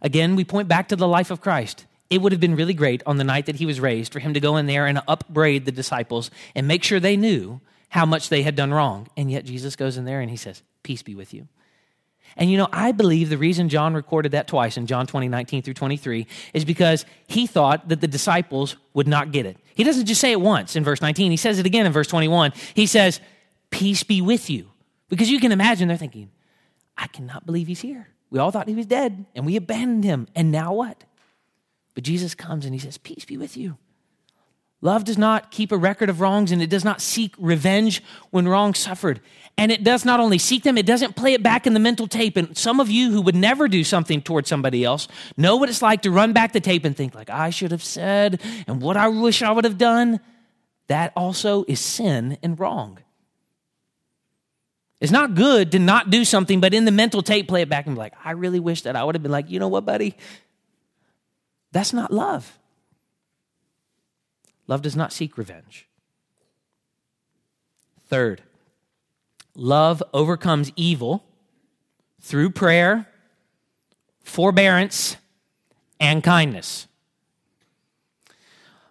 Again, 0.01 0.37
we 0.37 0.45
point 0.45 0.69
back 0.69 0.87
to 0.87 0.95
the 0.95 1.09
life 1.09 1.31
of 1.31 1.41
Christ. 1.41 1.85
It 2.09 2.21
would 2.21 2.31
have 2.31 2.39
been 2.39 2.55
really 2.55 2.73
great 2.73 3.03
on 3.05 3.17
the 3.17 3.25
night 3.25 3.45
that 3.47 3.57
he 3.57 3.65
was 3.65 3.81
raised 3.81 4.13
for 4.13 4.19
him 4.19 4.33
to 4.33 4.39
go 4.39 4.55
in 4.55 4.67
there 4.67 4.87
and 4.87 5.01
upbraid 5.05 5.65
the 5.65 5.71
disciples 5.73 6.31
and 6.55 6.65
make 6.65 6.85
sure 6.85 7.01
they 7.01 7.17
knew 7.17 7.59
how 7.89 8.05
much 8.05 8.29
they 8.29 8.43
had 8.43 8.55
done 8.55 8.73
wrong. 8.73 9.09
And 9.17 9.29
yet 9.29 9.43
Jesus 9.43 9.75
goes 9.75 9.97
in 9.97 10.05
there 10.05 10.21
and 10.21 10.29
he 10.29 10.37
says, 10.37 10.63
Peace 10.81 11.03
be 11.03 11.13
with 11.13 11.33
you. 11.33 11.49
And 12.37 12.51
you 12.51 12.57
know, 12.57 12.67
I 12.73 12.91
believe 12.91 13.29
the 13.29 13.37
reason 13.37 13.69
John 13.69 13.93
recorded 13.93 14.33
that 14.33 14.47
twice 14.47 14.75
in 14.77 14.87
John 14.87 15.07
20, 15.07 15.29
19 15.29 15.61
through 15.61 15.73
23 15.73 16.27
is 16.53 16.65
because 16.65 17.05
he 17.27 17.47
thought 17.47 17.87
that 17.87 18.01
the 18.01 18.07
disciples 18.07 18.75
would 18.93 19.07
not 19.07 19.31
get 19.31 19.45
it. 19.45 19.57
He 19.73 19.83
doesn't 19.83 20.05
just 20.05 20.19
say 20.19 20.31
it 20.31 20.41
once 20.41 20.75
in 20.75 20.83
verse 20.83 21.01
19, 21.01 21.31
he 21.31 21.37
says 21.37 21.59
it 21.59 21.65
again 21.65 21.85
in 21.85 21.91
verse 21.91 22.07
21. 22.07 22.53
He 22.73 22.85
says, 22.85 23.21
Peace 23.69 24.03
be 24.03 24.21
with 24.21 24.49
you. 24.49 24.71
Because 25.09 25.29
you 25.29 25.39
can 25.39 25.51
imagine 25.51 25.87
they're 25.87 25.97
thinking, 25.97 26.31
I 26.97 27.07
cannot 27.07 27.45
believe 27.45 27.67
he's 27.67 27.81
here. 27.81 28.09
We 28.29 28.39
all 28.39 28.51
thought 28.51 28.67
he 28.67 28.75
was 28.75 28.85
dead 28.85 29.25
and 29.35 29.45
we 29.45 29.55
abandoned 29.55 30.03
him. 30.03 30.27
And 30.35 30.51
now 30.51 30.73
what? 30.73 31.03
But 31.93 32.03
Jesus 32.03 32.35
comes 32.35 32.65
and 32.65 32.73
he 32.73 32.79
says, 32.79 32.97
Peace 32.97 33.25
be 33.25 33.37
with 33.37 33.55
you. 33.55 33.77
Love 34.81 35.05
does 35.05 35.17
not 35.17 35.51
keep 35.51 35.71
a 35.71 35.77
record 35.77 36.09
of 36.09 36.21
wrongs 36.21 36.51
and 36.51 36.61
it 36.61 36.69
does 36.69 36.83
not 36.83 37.01
seek 37.01 37.33
revenge 37.37 38.03
when 38.29 38.47
wrong 38.47 38.73
suffered. 38.73 39.21
And 39.57 39.71
it 39.71 39.83
does 39.85 40.03
not 40.03 40.19
only 40.19 40.37
seek 40.37 40.63
them, 40.63 40.77
it 40.77 40.85
doesn't 40.85 41.15
play 41.15 41.33
it 41.33 41.41
back 41.41 41.65
in 41.65 41.73
the 41.73 41.79
mental 41.79 42.07
tape. 42.07 42.35
And 42.35 42.57
some 42.57 42.81
of 42.81 42.89
you 42.89 43.11
who 43.11 43.21
would 43.21 43.35
never 43.35 43.69
do 43.69 43.85
something 43.85 44.21
towards 44.21 44.49
somebody 44.49 44.83
else 44.83 45.07
know 45.37 45.55
what 45.55 45.69
it's 45.69 45.81
like 45.81 46.01
to 46.01 46.11
run 46.11 46.33
back 46.33 46.51
the 46.51 46.59
tape 46.59 46.83
and 46.83 46.95
think, 46.95 47.15
like, 47.15 47.29
I 47.29 47.51
should 47.51 47.71
have 47.71 47.83
said, 47.83 48.41
and 48.67 48.81
what 48.81 48.97
I 48.97 49.07
wish 49.07 49.41
I 49.41 49.51
would 49.51 49.63
have 49.63 49.77
done. 49.77 50.19
That 50.87 51.13
also 51.15 51.65
is 51.67 51.79
sin 51.79 52.37
and 52.43 52.59
wrong. 52.59 52.99
It's 55.01 55.11
not 55.11 55.35
good 55.35 55.71
to 55.71 55.79
not 55.79 56.09
do 56.09 56.23
something, 56.23 56.59
but 56.59 56.73
in 56.73 56.85
the 56.85 56.91
mental 56.91 57.21
tape, 57.21 57.47
play 57.47 57.61
it 57.61 57.69
back 57.69 57.85
and 57.85 57.95
be 57.95 57.99
like, 57.99 58.13
I 58.23 58.31
really 58.31 58.59
wish 58.59 58.83
that 58.83 58.95
I 58.95 59.03
would 59.03 59.15
have 59.15 59.23
been 59.23 59.31
like, 59.31 59.49
you 59.49 59.59
know 59.59 59.67
what, 59.67 59.85
buddy? 59.85 60.15
That's 61.71 61.91
not 61.91 62.13
love. 62.13 62.57
Love 64.67 64.81
does 64.81 64.95
not 64.95 65.11
seek 65.11 65.37
revenge. 65.37 65.87
Third, 68.07 68.41
love 69.55 70.03
overcomes 70.13 70.71
evil 70.75 71.23
through 72.21 72.49
prayer, 72.49 73.07
forbearance, 74.23 75.17
and 75.99 76.23
kindness. 76.23 76.87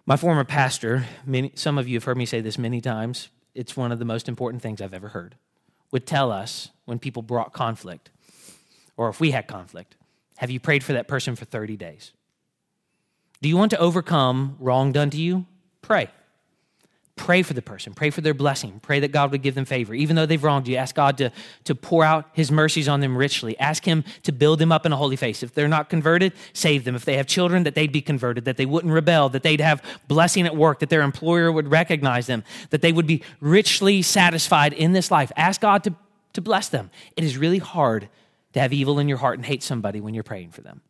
My 0.05 0.17
former 0.17 0.43
pastor, 0.43 1.05
many, 1.25 1.51
some 1.55 1.77
of 1.77 1.87
you 1.87 1.95
have 1.95 2.03
heard 2.03 2.17
me 2.17 2.25
say 2.25 2.41
this 2.41 2.57
many 2.57 2.81
times, 2.81 3.29
it's 3.53 3.75
one 3.75 3.91
of 3.91 3.99
the 3.99 4.05
most 4.05 4.27
important 4.27 4.61
things 4.61 4.81
I've 4.81 4.93
ever 4.93 5.09
heard, 5.09 5.35
would 5.91 6.05
tell 6.05 6.31
us 6.31 6.69
when 6.85 6.99
people 6.99 7.21
brought 7.21 7.53
conflict, 7.53 8.11
or 8.97 9.09
if 9.09 9.19
we 9.19 9.31
had 9.31 9.47
conflict, 9.47 9.95
have 10.37 10.51
you 10.51 10.59
prayed 10.59 10.83
for 10.83 10.93
that 10.93 11.07
person 11.07 11.35
for 11.35 11.45
30 11.45 11.77
days? 11.77 12.11
Do 13.41 13.49
you 13.49 13.57
want 13.57 13.71
to 13.71 13.79
overcome 13.79 14.57
wrong 14.59 14.91
done 14.91 15.09
to 15.11 15.17
you? 15.17 15.45
Pray. 15.81 16.09
Pray 17.17 17.43
for 17.43 17.53
the 17.53 17.61
person. 17.61 17.93
Pray 17.93 18.09
for 18.09 18.19
their 18.19 18.33
blessing. 18.33 18.79
Pray 18.81 18.99
that 18.99 19.13
God 19.13 19.31
would 19.31 19.41
give 19.41 19.55
them 19.55 19.63
favor. 19.63 19.93
Even 19.93 20.17
though 20.17 20.25
they've 20.25 20.43
wronged 20.43 20.67
you, 20.67 20.75
ask 20.75 20.93
God 20.93 21.17
to, 21.19 21.31
to 21.63 21.73
pour 21.73 22.03
out 22.03 22.29
his 22.33 22.51
mercies 22.51 22.89
on 22.89 22.99
them 22.99 23.15
richly. 23.15 23.57
Ask 23.57 23.85
him 23.85 24.03
to 24.23 24.33
build 24.33 24.59
them 24.59 24.71
up 24.71 24.85
in 24.85 24.91
a 24.91 24.97
holy 24.97 25.15
faith. 25.15 25.41
If 25.41 25.53
they're 25.53 25.69
not 25.69 25.89
converted, 25.89 26.33
save 26.51 26.83
them. 26.83 26.93
If 26.93 27.05
they 27.05 27.15
have 27.15 27.25
children, 27.25 27.63
that 27.63 27.73
they'd 27.73 27.91
be 27.91 28.01
converted, 28.01 28.43
that 28.45 28.57
they 28.57 28.65
wouldn't 28.65 28.93
rebel, 28.93 29.29
that 29.29 29.43
they'd 29.43 29.61
have 29.61 29.81
blessing 30.09 30.45
at 30.45 30.57
work, 30.57 30.79
that 30.79 30.89
their 30.89 31.03
employer 31.03 31.51
would 31.51 31.71
recognize 31.71 32.27
them, 32.27 32.43
that 32.69 32.81
they 32.81 32.91
would 32.91 33.07
be 33.07 33.23
richly 33.39 34.01
satisfied 34.01 34.73
in 34.73 34.91
this 34.91 35.09
life. 35.09 35.31
Ask 35.37 35.61
God 35.61 35.85
to, 35.85 35.95
to 36.33 36.41
bless 36.41 36.67
them. 36.67 36.91
It 37.15 37.23
is 37.23 37.37
really 37.37 37.59
hard 37.59 38.09
to 38.53 38.59
have 38.59 38.73
evil 38.73 38.99
in 38.99 39.07
your 39.07 39.19
heart 39.19 39.37
and 39.37 39.45
hate 39.45 39.63
somebody 39.63 40.01
when 40.01 40.13
you're 40.13 40.23
praying 40.23 40.51
for 40.51 40.61
them. 40.61 40.81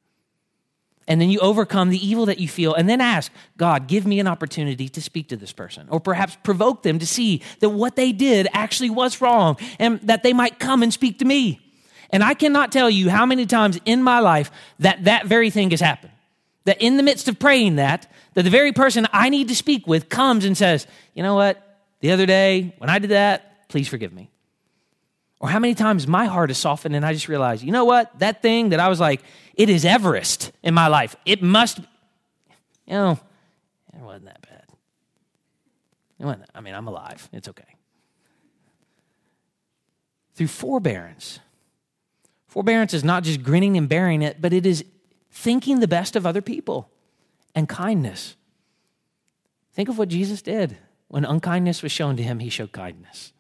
And 1.08 1.22
then 1.22 1.30
you 1.30 1.40
overcome 1.40 1.90
the 1.90 2.08
evil 2.08 2.26
that 2.26 2.40
you 2.40 2.48
feel, 2.48 2.74
and 2.74 2.90
then 2.90 3.00
ask, 3.00 3.32
God, 3.58 3.88
give 3.88 4.08
me 4.08 4.20
an 4.20 4.28
opportunity 4.28 4.90
to 4.90 5.02
speak 5.02 5.30
to 5.30 5.38
this 5.38 5.54
person, 5.54 5.88
or 5.90 6.00
perhaps 6.00 6.36
provoke 6.42 6.82
them 6.82 6.98
to 6.98 7.06
see 7.06 7.44
that 7.60 7.70
what 7.70 7.96
they 7.96 8.12
did 8.12 8.48
actually 8.54 8.90
was 8.90 9.22
wrong, 9.22 9.58
and 9.78 10.00
that 10.02 10.24
they 10.24 10.34
might 10.34 10.58
come 10.58 10.82
and 10.82 10.92
speak 10.92 11.20
to 11.20 11.26
me. 11.26 11.62
And 12.10 12.24
I 12.24 12.34
cannot 12.34 12.72
tell 12.72 12.90
you 12.90 13.10
how 13.10 13.26
many 13.26 13.46
times 13.46 13.80
in 13.86 14.02
my 14.02 14.20
life 14.20 14.50
that 14.80 15.04
that 15.04 15.28
very 15.28 15.50
thing 15.52 15.72
has 15.72 15.82
happened. 15.82 16.14
That 16.66 16.82
in 16.82 16.98
the 16.98 17.04
midst 17.04 17.28
of 17.28 17.38
praying 17.38 17.76
that, 17.76 18.12
that 18.34 18.44
the 18.44 18.50
very 18.50 18.72
person 18.72 19.08
I 19.14 19.30
need 19.30 19.50
to 19.50 19.56
speak 19.56 19.86
with 19.86 20.10
comes 20.10 20.46
and 20.46 20.58
says, 20.58 20.88
You 21.14 21.22
know 21.22 21.36
what? 21.36 21.62
The 22.00 22.12
other 22.12 22.26
day, 22.26 22.74
when 22.80 22.90
I 22.90 23.00
did 23.00 23.12
that, 23.12 23.70
please 23.70 23.88
forgive 23.88 24.12
me. 24.12 24.30
Or 25.46 25.48
how 25.48 25.60
many 25.60 25.76
times 25.76 26.08
my 26.08 26.26
heart 26.26 26.50
is 26.50 26.58
softened 26.58 26.96
and 26.96 27.06
I 27.06 27.14
just 27.14 27.28
realize, 27.28 27.64
you 27.64 27.72
know 27.72 27.86
what? 27.86 28.18
That 28.18 28.42
thing 28.42 28.70
that 28.70 28.80
I 28.80 28.88
was 28.88 29.00
like, 29.00 29.22
it 29.54 29.70
is 29.70 29.86
Everest 29.86 30.52
in 30.64 30.74
my 30.74 30.88
life. 30.88 31.16
It 31.24 31.44
must, 31.44 31.78
you 31.78 32.94
know, 32.94 33.20
it 33.94 34.02
wasn't 34.02 34.26
that 34.26 34.42
bad. 34.42 34.64
It 36.20 36.26
wasn't, 36.26 36.46
I 36.56 36.62
mean, 36.62 36.74
I'm 36.74 36.88
alive. 36.88 37.30
It's 37.32 37.48
okay. 37.48 37.76
Through 40.34 40.48
forbearance. 40.48 41.40
Forbearance 42.48 42.96
is 42.96 43.04
not 43.04 43.22
just 43.22 43.44
grinning 43.44 43.78
and 43.78 43.88
bearing 43.88 44.24
it, 44.24 44.42
but 44.42 44.52
it 44.52 44.66
is 44.66 44.84
thinking 45.30 45.80
the 45.80 45.88
best 45.88 46.16
of 46.16 46.26
other 46.26 46.42
people 46.42 46.90
and 47.54 47.70
kindness. 47.70 48.36
Think 49.74 49.90
of 49.90 50.00
what 50.00 50.10
Jesus 50.10 50.42
did. 50.42 50.76
When 51.08 51.24
unkindness 51.24 51.84
was 51.84 51.92
shown 51.92 52.18
to 52.18 52.24
him, 52.24 52.40
he 52.40 52.50
showed 52.50 52.72
kindness. 52.72 53.32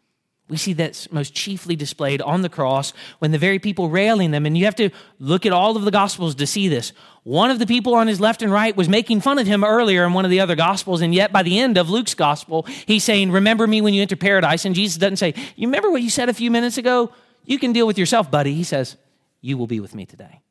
We 0.48 0.58
see 0.58 0.74
that 0.74 1.08
most 1.12 1.34
chiefly 1.34 1.76
displayed 1.76 2.22
on 2.22 2.44
the 2.44 2.50
cross 2.50 2.94
when 3.18 3.32
the 3.32 3.40
very 3.40 3.58
people 3.58 3.90
railing 3.90 4.30
them, 4.30 4.46
and 4.46 4.56
you 4.56 4.66
have 4.66 4.76
to 4.76 4.92
look 5.18 5.46
at 5.46 5.52
all 5.52 5.76
of 5.76 5.86
the 5.86 5.92
Gospels 5.92 6.36
to 6.36 6.46
see 6.46 6.68
this. 6.68 6.94
One 7.24 7.50
of 7.50 7.58
the 7.58 7.66
people 7.66 7.96
on 7.96 8.06
his 8.06 8.20
left 8.20 8.44
and 8.44 8.52
right 8.52 8.76
was 8.76 8.88
making 8.88 9.22
fun 9.22 9.40
of 9.40 9.48
him 9.48 9.64
earlier 9.64 10.06
in 10.06 10.14
one 10.14 10.24
of 10.24 10.30
the 10.30 10.40
other 10.40 10.56
Gospels, 10.56 11.02
and 11.02 11.16
yet 11.16 11.34
by 11.34 11.42
the 11.42 11.58
end 11.58 11.80
of 11.80 11.90
Luke's 11.90 12.14
Gospel, 12.14 12.68
he's 12.86 13.04
saying, 13.04 13.32
Remember 13.32 13.66
me 13.66 13.82
when 13.82 13.96
you 13.96 14.04
enter 14.04 14.16
paradise. 14.16 14.66
And 14.66 14.76
Jesus 14.76 14.98
doesn't 14.98 15.18
say, 15.18 15.34
You 15.56 15.68
remember 15.68 15.90
what 15.90 16.04
you 16.04 16.12
said 16.12 16.30
a 16.30 16.34
few 16.34 16.52
minutes 16.52 16.78
ago? 16.78 17.12
You 17.46 17.58
can 17.58 17.74
deal 17.74 17.88
with 17.88 17.98
yourself, 17.98 18.30
buddy. 18.30 18.54
He 18.54 18.64
says, 18.64 18.98
You 19.42 19.58
will 19.58 19.68
be 19.68 19.80
with 19.80 19.96
me 19.96 20.06
today. 20.06 20.42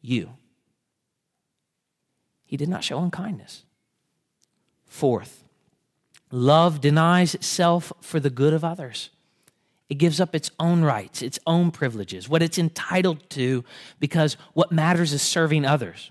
You. 0.00 0.30
He 2.44 2.56
did 2.56 2.68
not 2.68 2.82
show 2.82 2.98
unkindness. 2.98 3.64
Fourth, 4.84 5.41
Love 6.32 6.80
denies 6.80 7.34
itself 7.34 7.92
for 8.00 8.18
the 8.18 8.30
good 8.30 8.54
of 8.54 8.64
others. 8.64 9.10
It 9.90 9.96
gives 9.96 10.18
up 10.18 10.34
its 10.34 10.50
own 10.58 10.82
rights, 10.82 11.20
its 11.20 11.38
own 11.46 11.70
privileges, 11.70 12.26
what 12.26 12.42
it's 12.42 12.58
entitled 12.58 13.28
to, 13.30 13.62
because 14.00 14.38
what 14.54 14.72
matters 14.72 15.12
is 15.12 15.20
serving 15.20 15.66
others. 15.66 16.10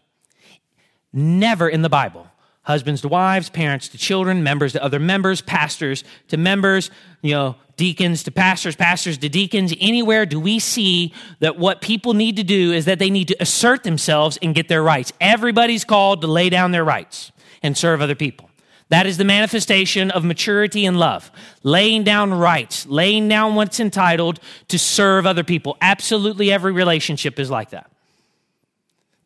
Never 1.12 1.68
in 1.68 1.82
the 1.82 1.90
Bible, 1.90 2.28
husbands 2.62 3.02
to 3.02 3.08
wives, 3.08 3.50
parents 3.50 3.88
to 3.90 3.98
children, 3.98 4.44
members 4.44 4.74
to 4.74 4.84
other 4.84 5.00
members, 5.00 5.42
pastors 5.42 6.04
to 6.28 6.38
members, 6.38 6.92
you 7.24 7.32
know, 7.34 7.56
deacons 7.76 8.22
to 8.22 8.32
pastors, 8.32 8.76
pastors 8.76 9.18
to 9.18 9.28
deacons, 9.28 9.74
anywhere 9.80 10.28
do 10.28 10.40
we 10.40 10.60
see 10.60 11.12
that 11.40 11.58
what 11.58 11.82
people 11.82 12.14
need 12.14 12.36
to 12.36 12.44
do 12.44 12.72
is 12.72 12.86
that 12.86 13.00
they 13.00 13.10
need 13.10 13.28
to 13.28 13.42
assert 13.42 13.82
themselves 13.82 14.38
and 14.44 14.54
get 14.54 14.68
their 14.68 14.84
rights. 14.84 15.12
Everybody's 15.20 15.84
called 15.84 16.22
to 16.22 16.28
lay 16.28 16.52
down 16.52 16.70
their 16.70 16.84
rights 16.84 17.32
and 17.64 17.76
serve 17.76 18.00
other 18.00 18.14
people. 18.14 18.51
That 18.92 19.08
is 19.08 19.18
the 19.18 19.24
manifestation 19.24 20.12
of 20.12 20.26
maturity 20.26 20.86
and 20.86 21.00
love. 21.00 21.32
Laying 21.64 22.04
down 22.04 22.34
rights, 22.34 22.86
laying 22.86 23.30
down 23.30 23.56
what's 23.56 23.80
entitled 23.80 24.42
to 24.68 24.78
serve 24.78 25.26
other 25.26 25.46
people. 25.46 25.78
Absolutely 25.80 26.52
every 26.52 26.74
relationship 26.74 27.40
is 27.40 27.50
like 27.50 27.70
that. 27.70 27.90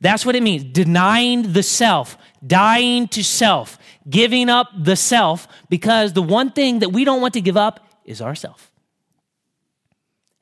That's 0.01 0.24
what 0.24 0.36
it 0.36 0.43
means. 0.43 0.63
Denying 0.66 1.53
the 1.53 1.63
self, 1.63 2.16
dying 2.45 3.07
to 3.07 3.24
self, 3.24 3.80
giving 4.07 4.49
up 4.49 4.70
the 4.78 4.95
self, 4.95 5.47
because 5.68 6.13
the 6.13 6.22
one 6.22 6.51
thing 6.51 6.80
that 6.80 6.89
we 6.89 7.03
don't 7.03 7.22
want 7.22 7.34
to 7.34 7.41
give 7.41 7.57
up 7.57 7.89
is 8.05 8.22
ourself. 8.22 8.72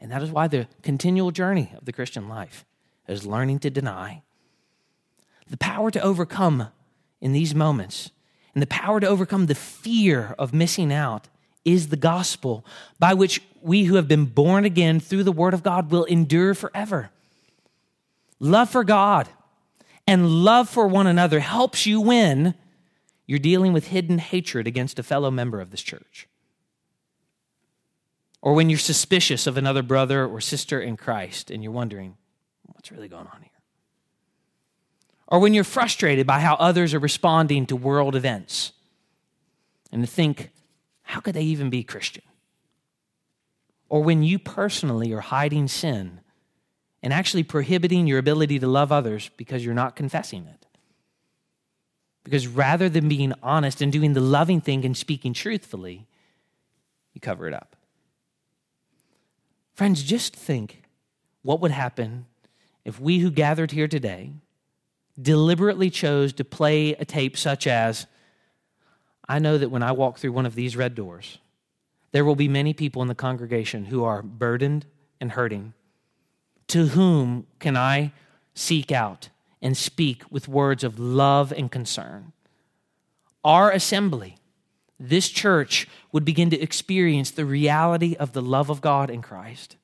And 0.01 0.11
that 0.11 0.21
is 0.21 0.31
why 0.31 0.49
the 0.49 0.67
continual 0.81 1.31
journey 1.31 1.71
of 1.77 1.85
the 1.85 1.93
Christian 1.93 2.27
life 2.27 2.65
is 3.07 3.25
learning 3.25 3.59
to 3.59 3.69
deny. 3.69 4.21
The 5.47 5.55
power 5.55 5.91
to 5.91 6.01
overcome 6.01 6.67
in 7.21 7.31
these 7.31 7.55
moments 7.55 8.11
and 8.53 8.61
the 8.61 8.67
power 8.67 8.99
to 8.99 9.07
overcome 9.07 9.47
the 9.47 9.55
fear 9.55 10.35
of 10.37 10.53
missing 10.53 10.93
out 10.93 11.27
is 11.65 11.87
the 11.87 11.97
gospel 11.97 12.65
by 12.99 13.13
which 13.13 13.41
we 13.61 13.85
who 13.85 13.95
have 13.95 14.07
been 14.07 14.25
born 14.25 14.65
again 14.65 14.99
through 14.99 15.23
the 15.23 15.31
word 15.31 15.53
of 15.53 15.63
God 15.63 15.91
will 15.91 16.03
endure 16.05 16.53
forever. 16.53 17.09
Love 18.39 18.69
for 18.69 18.83
God 18.83 19.29
and 20.05 20.29
love 20.43 20.69
for 20.69 20.87
one 20.87 21.07
another 21.07 21.39
helps 21.39 21.85
you 21.85 22.01
when 22.01 22.55
you're 23.25 23.39
dealing 23.39 23.71
with 23.71 23.87
hidden 23.87 24.17
hatred 24.17 24.67
against 24.67 24.99
a 24.99 25.03
fellow 25.03 25.31
member 25.31 25.61
of 25.61 25.71
this 25.71 25.81
church. 25.81 26.27
Or 28.41 28.53
when 28.53 28.69
you're 28.69 28.79
suspicious 28.79 29.47
of 29.47 29.55
another 29.55 29.81
brother 29.81 30.25
or 30.25 30.41
sister 30.41 30.81
in 30.81 30.97
Christ 30.97 31.49
and 31.49 31.63
you're 31.63 31.71
wondering, 31.71 32.17
what's 32.65 32.91
really 32.91 33.07
going 33.07 33.27
on 33.27 33.41
here? 33.41 33.52
Or 35.33 35.39
when 35.39 35.55
you're 35.55 35.63
frustrated 35.63 36.27
by 36.27 36.39
how 36.39 36.53
others 36.57 36.93
are 36.93 36.99
responding 36.99 37.65
to 37.65 37.75
world 37.75 38.15
events 38.15 38.71
and 39.91 40.03
to 40.03 40.07
think, 40.07 40.51
how 41.01 41.21
could 41.21 41.33
they 41.33 41.41
even 41.41 41.71
be 41.71 41.83
Christian? 41.83 42.21
Or 43.89 44.03
when 44.03 44.21
you 44.21 44.37
personally 44.37 45.11
are 45.11 45.21
hiding 45.21 45.67
sin 45.67 46.19
and 47.01 47.11
actually 47.11 47.41
prohibiting 47.41 48.05
your 48.05 48.19
ability 48.19 48.59
to 48.59 48.67
love 48.67 48.91
others 48.91 49.31
because 49.35 49.65
you're 49.65 49.73
not 49.73 49.95
confessing 49.95 50.45
it. 50.45 50.67
Because 52.23 52.45
rather 52.45 52.87
than 52.87 53.09
being 53.09 53.33
honest 53.41 53.81
and 53.81 53.91
doing 53.91 54.13
the 54.13 54.21
loving 54.21 54.61
thing 54.61 54.85
and 54.85 54.95
speaking 54.95 55.33
truthfully, 55.33 56.05
you 57.11 57.19
cover 57.19 57.47
it 57.47 57.55
up. 57.55 57.75
Friends, 59.73 60.03
just 60.03 60.35
think 60.35 60.83
what 61.41 61.59
would 61.59 61.71
happen 61.71 62.27
if 62.85 62.99
we 62.99 63.17
who 63.17 63.31
gathered 63.31 63.71
here 63.71 63.87
today 63.87 64.33
deliberately 65.21 65.89
chose 65.89 66.33
to 66.33 66.43
play 66.43 66.93
a 66.93 67.05
tape 67.05 67.37
such 67.37 67.67
as 67.67 68.07
I 69.27 69.39
know 69.39 69.57
that 69.57 69.69
when 69.69 69.83
I 69.83 69.91
walk 69.91 70.17
through 70.17 70.33
one 70.33 70.45
of 70.45 70.55
these 70.55 70.75
red 70.75 70.95
doors, 70.95 71.37
there 72.11 72.25
will 72.25 72.35
be 72.35 72.47
many 72.47 72.73
people 72.73 73.01
in 73.01 73.07
the 73.07 73.15
congregation 73.15 73.85
who 73.85 74.03
are 74.03 74.21
burdened 74.21 74.85
and 75.19 75.31
hurting. 75.31 75.73
To 76.67 76.87
whom 76.87 77.47
can 77.59 77.77
I 77.77 78.11
seek 78.53 78.91
out 78.91 79.29
and 79.61 79.77
speak 79.77 80.23
with 80.29 80.47
words 80.47 80.83
of 80.83 80.99
love 80.99 81.51
and 81.51 81.71
concern? 81.71 82.33
Our 83.43 83.71
assembly, 83.71 84.37
this 84.99 85.29
church, 85.29 85.87
would 86.11 86.25
begin 86.25 86.49
to 86.49 86.61
experience 86.61 87.31
the 87.31 87.45
reality 87.45 88.15
of 88.19 88.33
the 88.33 88.41
love 88.41 88.69
of 88.69 88.81
God 88.81 89.09
in 89.09 89.21
Christ, 89.21 89.75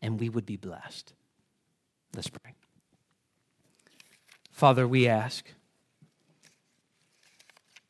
and 0.00 0.20
we 0.20 0.28
would 0.28 0.46
be 0.46 0.56
blessed. 0.56 1.12
Let's 2.14 2.28
pray. 2.28 2.52
Father, 4.62 4.86
we 4.86 5.08
ask 5.08 5.44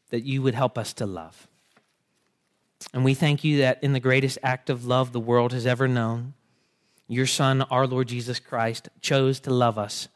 that 0.08 0.24
you 0.24 0.40
would 0.40 0.54
help 0.54 0.78
us 0.78 0.94
to 0.94 1.04
love. 1.04 1.46
And 2.94 3.04
we 3.04 3.12
thank 3.12 3.44
you 3.44 3.58
that 3.58 3.84
in 3.84 3.92
the 3.92 4.00
greatest 4.00 4.38
act 4.42 4.70
of 4.70 4.86
love 4.86 5.12
the 5.12 5.20
world 5.20 5.52
has 5.52 5.66
ever 5.66 5.86
known, 5.86 6.32
your 7.08 7.26
Son, 7.26 7.60
our 7.60 7.86
Lord 7.86 8.08
Jesus 8.08 8.40
Christ, 8.40 8.88
chose 9.02 9.38
to 9.40 9.52
love 9.52 9.76
us 9.76 10.08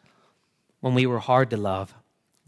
when 0.80 0.94
we 0.94 1.04
were 1.04 1.18
hard 1.18 1.50
to 1.50 1.58
love, 1.58 1.92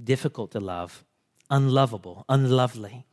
difficult 0.03 0.53
to 0.53 0.59
love, 0.59 1.05
unlovable, 1.51 2.25
unlovely. 2.31 3.05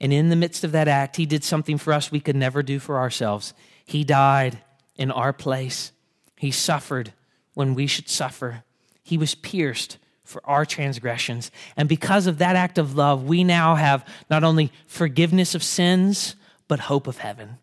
And 0.00 0.12
in 0.12 0.28
the 0.28 0.36
midst 0.36 0.62
of 0.62 0.70
that 0.70 0.86
act, 0.86 1.16
he 1.16 1.26
did 1.26 1.42
something 1.42 1.78
for 1.78 1.92
us 1.92 2.12
we 2.12 2.20
could 2.20 2.36
never 2.36 2.62
do 2.62 2.78
for 2.78 2.98
ourselves. 2.98 3.54
He 3.84 4.04
died 4.04 4.58
in 4.94 5.10
our 5.10 5.32
place. 5.32 5.90
He 6.36 6.52
suffered 6.52 7.12
when 7.54 7.74
we 7.74 7.88
should 7.88 8.08
suffer. 8.08 8.62
He 9.10 9.18
was 9.18 9.34
pierced 9.34 9.98
for 10.22 10.40
our 10.44 10.64
transgressions. 10.64 11.50
And 11.76 11.88
because 11.88 12.28
of 12.28 12.38
that 12.38 12.54
act 12.54 12.78
of 12.78 12.94
love, 12.94 13.24
we 13.24 13.42
now 13.42 13.74
have 13.74 14.06
not 14.30 14.44
only 14.44 14.70
forgiveness 14.86 15.56
of 15.56 15.64
sins, 15.64 16.36
but 16.68 16.78
hope 16.78 17.08
of 17.08 17.18
heaven. 17.18 17.58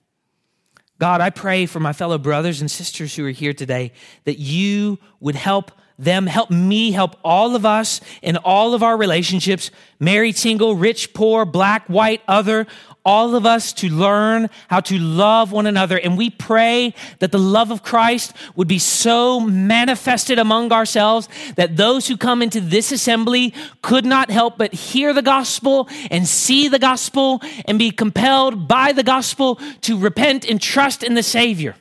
God, 0.99 1.21
I 1.21 1.29
pray 1.29 1.65
for 1.65 1.79
my 1.79 1.93
fellow 1.93 2.17
brothers 2.17 2.59
and 2.59 2.69
sisters 2.69 3.15
who 3.15 3.25
are 3.25 3.29
here 3.29 3.53
today 3.53 3.93
that 4.25 4.39
you 4.39 4.99
would 5.21 5.35
help 5.35 5.71
them, 5.97 6.27
help 6.27 6.51
me, 6.51 6.91
help 6.91 7.15
all 7.23 7.55
of 7.55 7.65
us 7.65 8.01
in 8.21 8.35
all 8.35 8.73
of 8.73 8.83
our 8.83 8.97
relationships, 8.97 9.71
married, 10.01 10.35
single, 10.35 10.75
rich, 10.75 11.13
poor, 11.13 11.45
black, 11.45 11.87
white, 11.87 12.21
other, 12.27 12.67
all 13.07 13.35
of 13.35 13.45
us 13.45 13.71
to 13.71 13.87
learn 13.87 14.49
how 14.67 14.81
to 14.81 14.99
love 14.99 15.53
one 15.53 15.65
another. 15.65 15.97
And 15.97 16.17
we 16.17 16.29
pray 16.29 16.93
that 17.19 17.31
the 17.31 17.39
love 17.39 17.71
of 17.71 17.81
Christ 17.81 18.33
would 18.57 18.67
be 18.67 18.79
so 18.79 19.39
manifested 19.39 20.37
among 20.37 20.73
ourselves 20.73 21.29
that 21.55 21.77
those 21.77 22.09
who 22.09 22.17
come 22.17 22.41
into 22.41 22.59
this 22.59 22.91
assembly 22.91 23.53
could 23.81 24.05
not 24.05 24.29
help 24.29 24.57
but 24.57 24.73
hear 24.73 25.13
the 25.13 25.21
gospel 25.21 25.87
and 26.11 26.27
see 26.27 26.67
the 26.67 26.79
gospel 26.79 27.41
and 27.63 27.79
be 27.79 27.91
compelled 27.91 28.67
by 28.67 28.91
the 28.91 29.03
gospel 29.03 29.55
to 29.81 29.97
repent 29.97 30.43
and 30.43 30.61
trust 30.61 31.01
in 31.01 31.13
the 31.13 31.23
Savior. 31.23 31.77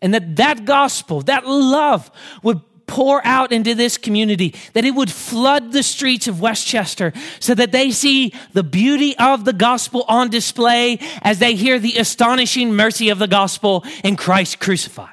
And 0.00 0.14
that 0.14 0.36
that 0.36 0.64
gospel, 0.64 1.22
that 1.22 1.48
love 1.48 2.12
would 2.44 2.60
pour 2.86 3.24
out 3.26 3.52
into 3.52 3.74
this 3.74 3.98
community, 3.98 4.54
that 4.72 4.84
it 4.84 4.92
would 4.92 5.10
flood 5.10 5.72
the 5.72 5.82
streets 5.82 6.28
of 6.28 6.40
Westchester 6.40 7.12
so 7.40 7.54
that 7.54 7.72
they 7.72 7.90
see 7.90 8.32
the 8.52 8.62
beauty 8.62 9.16
of 9.18 9.44
the 9.44 9.52
gospel 9.52 10.04
on 10.08 10.30
display 10.30 10.98
as 11.22 11.38
they 11.38 11.54
hear 11.54 11.78
the 11.78 11.96
astonishing 11.96 12.74
mercy 12.74 13.08
of 13.08 13.18
the 13.18 13.28
gospel 13.28 13.84
in 14.02 14.16
Christ 14.16 14.60
crucified. 14.60 15.10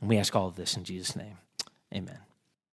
And 0.00 0.08
we 0.08 0.18
ask 0.18 0.34
all 0.36 0.48
of 0.48 0.56
this 0.56 0.76
in 0.76 0.84
Jesus' 0.84 1.16
name. 1.16 1.38
Amen. 1.94 2.18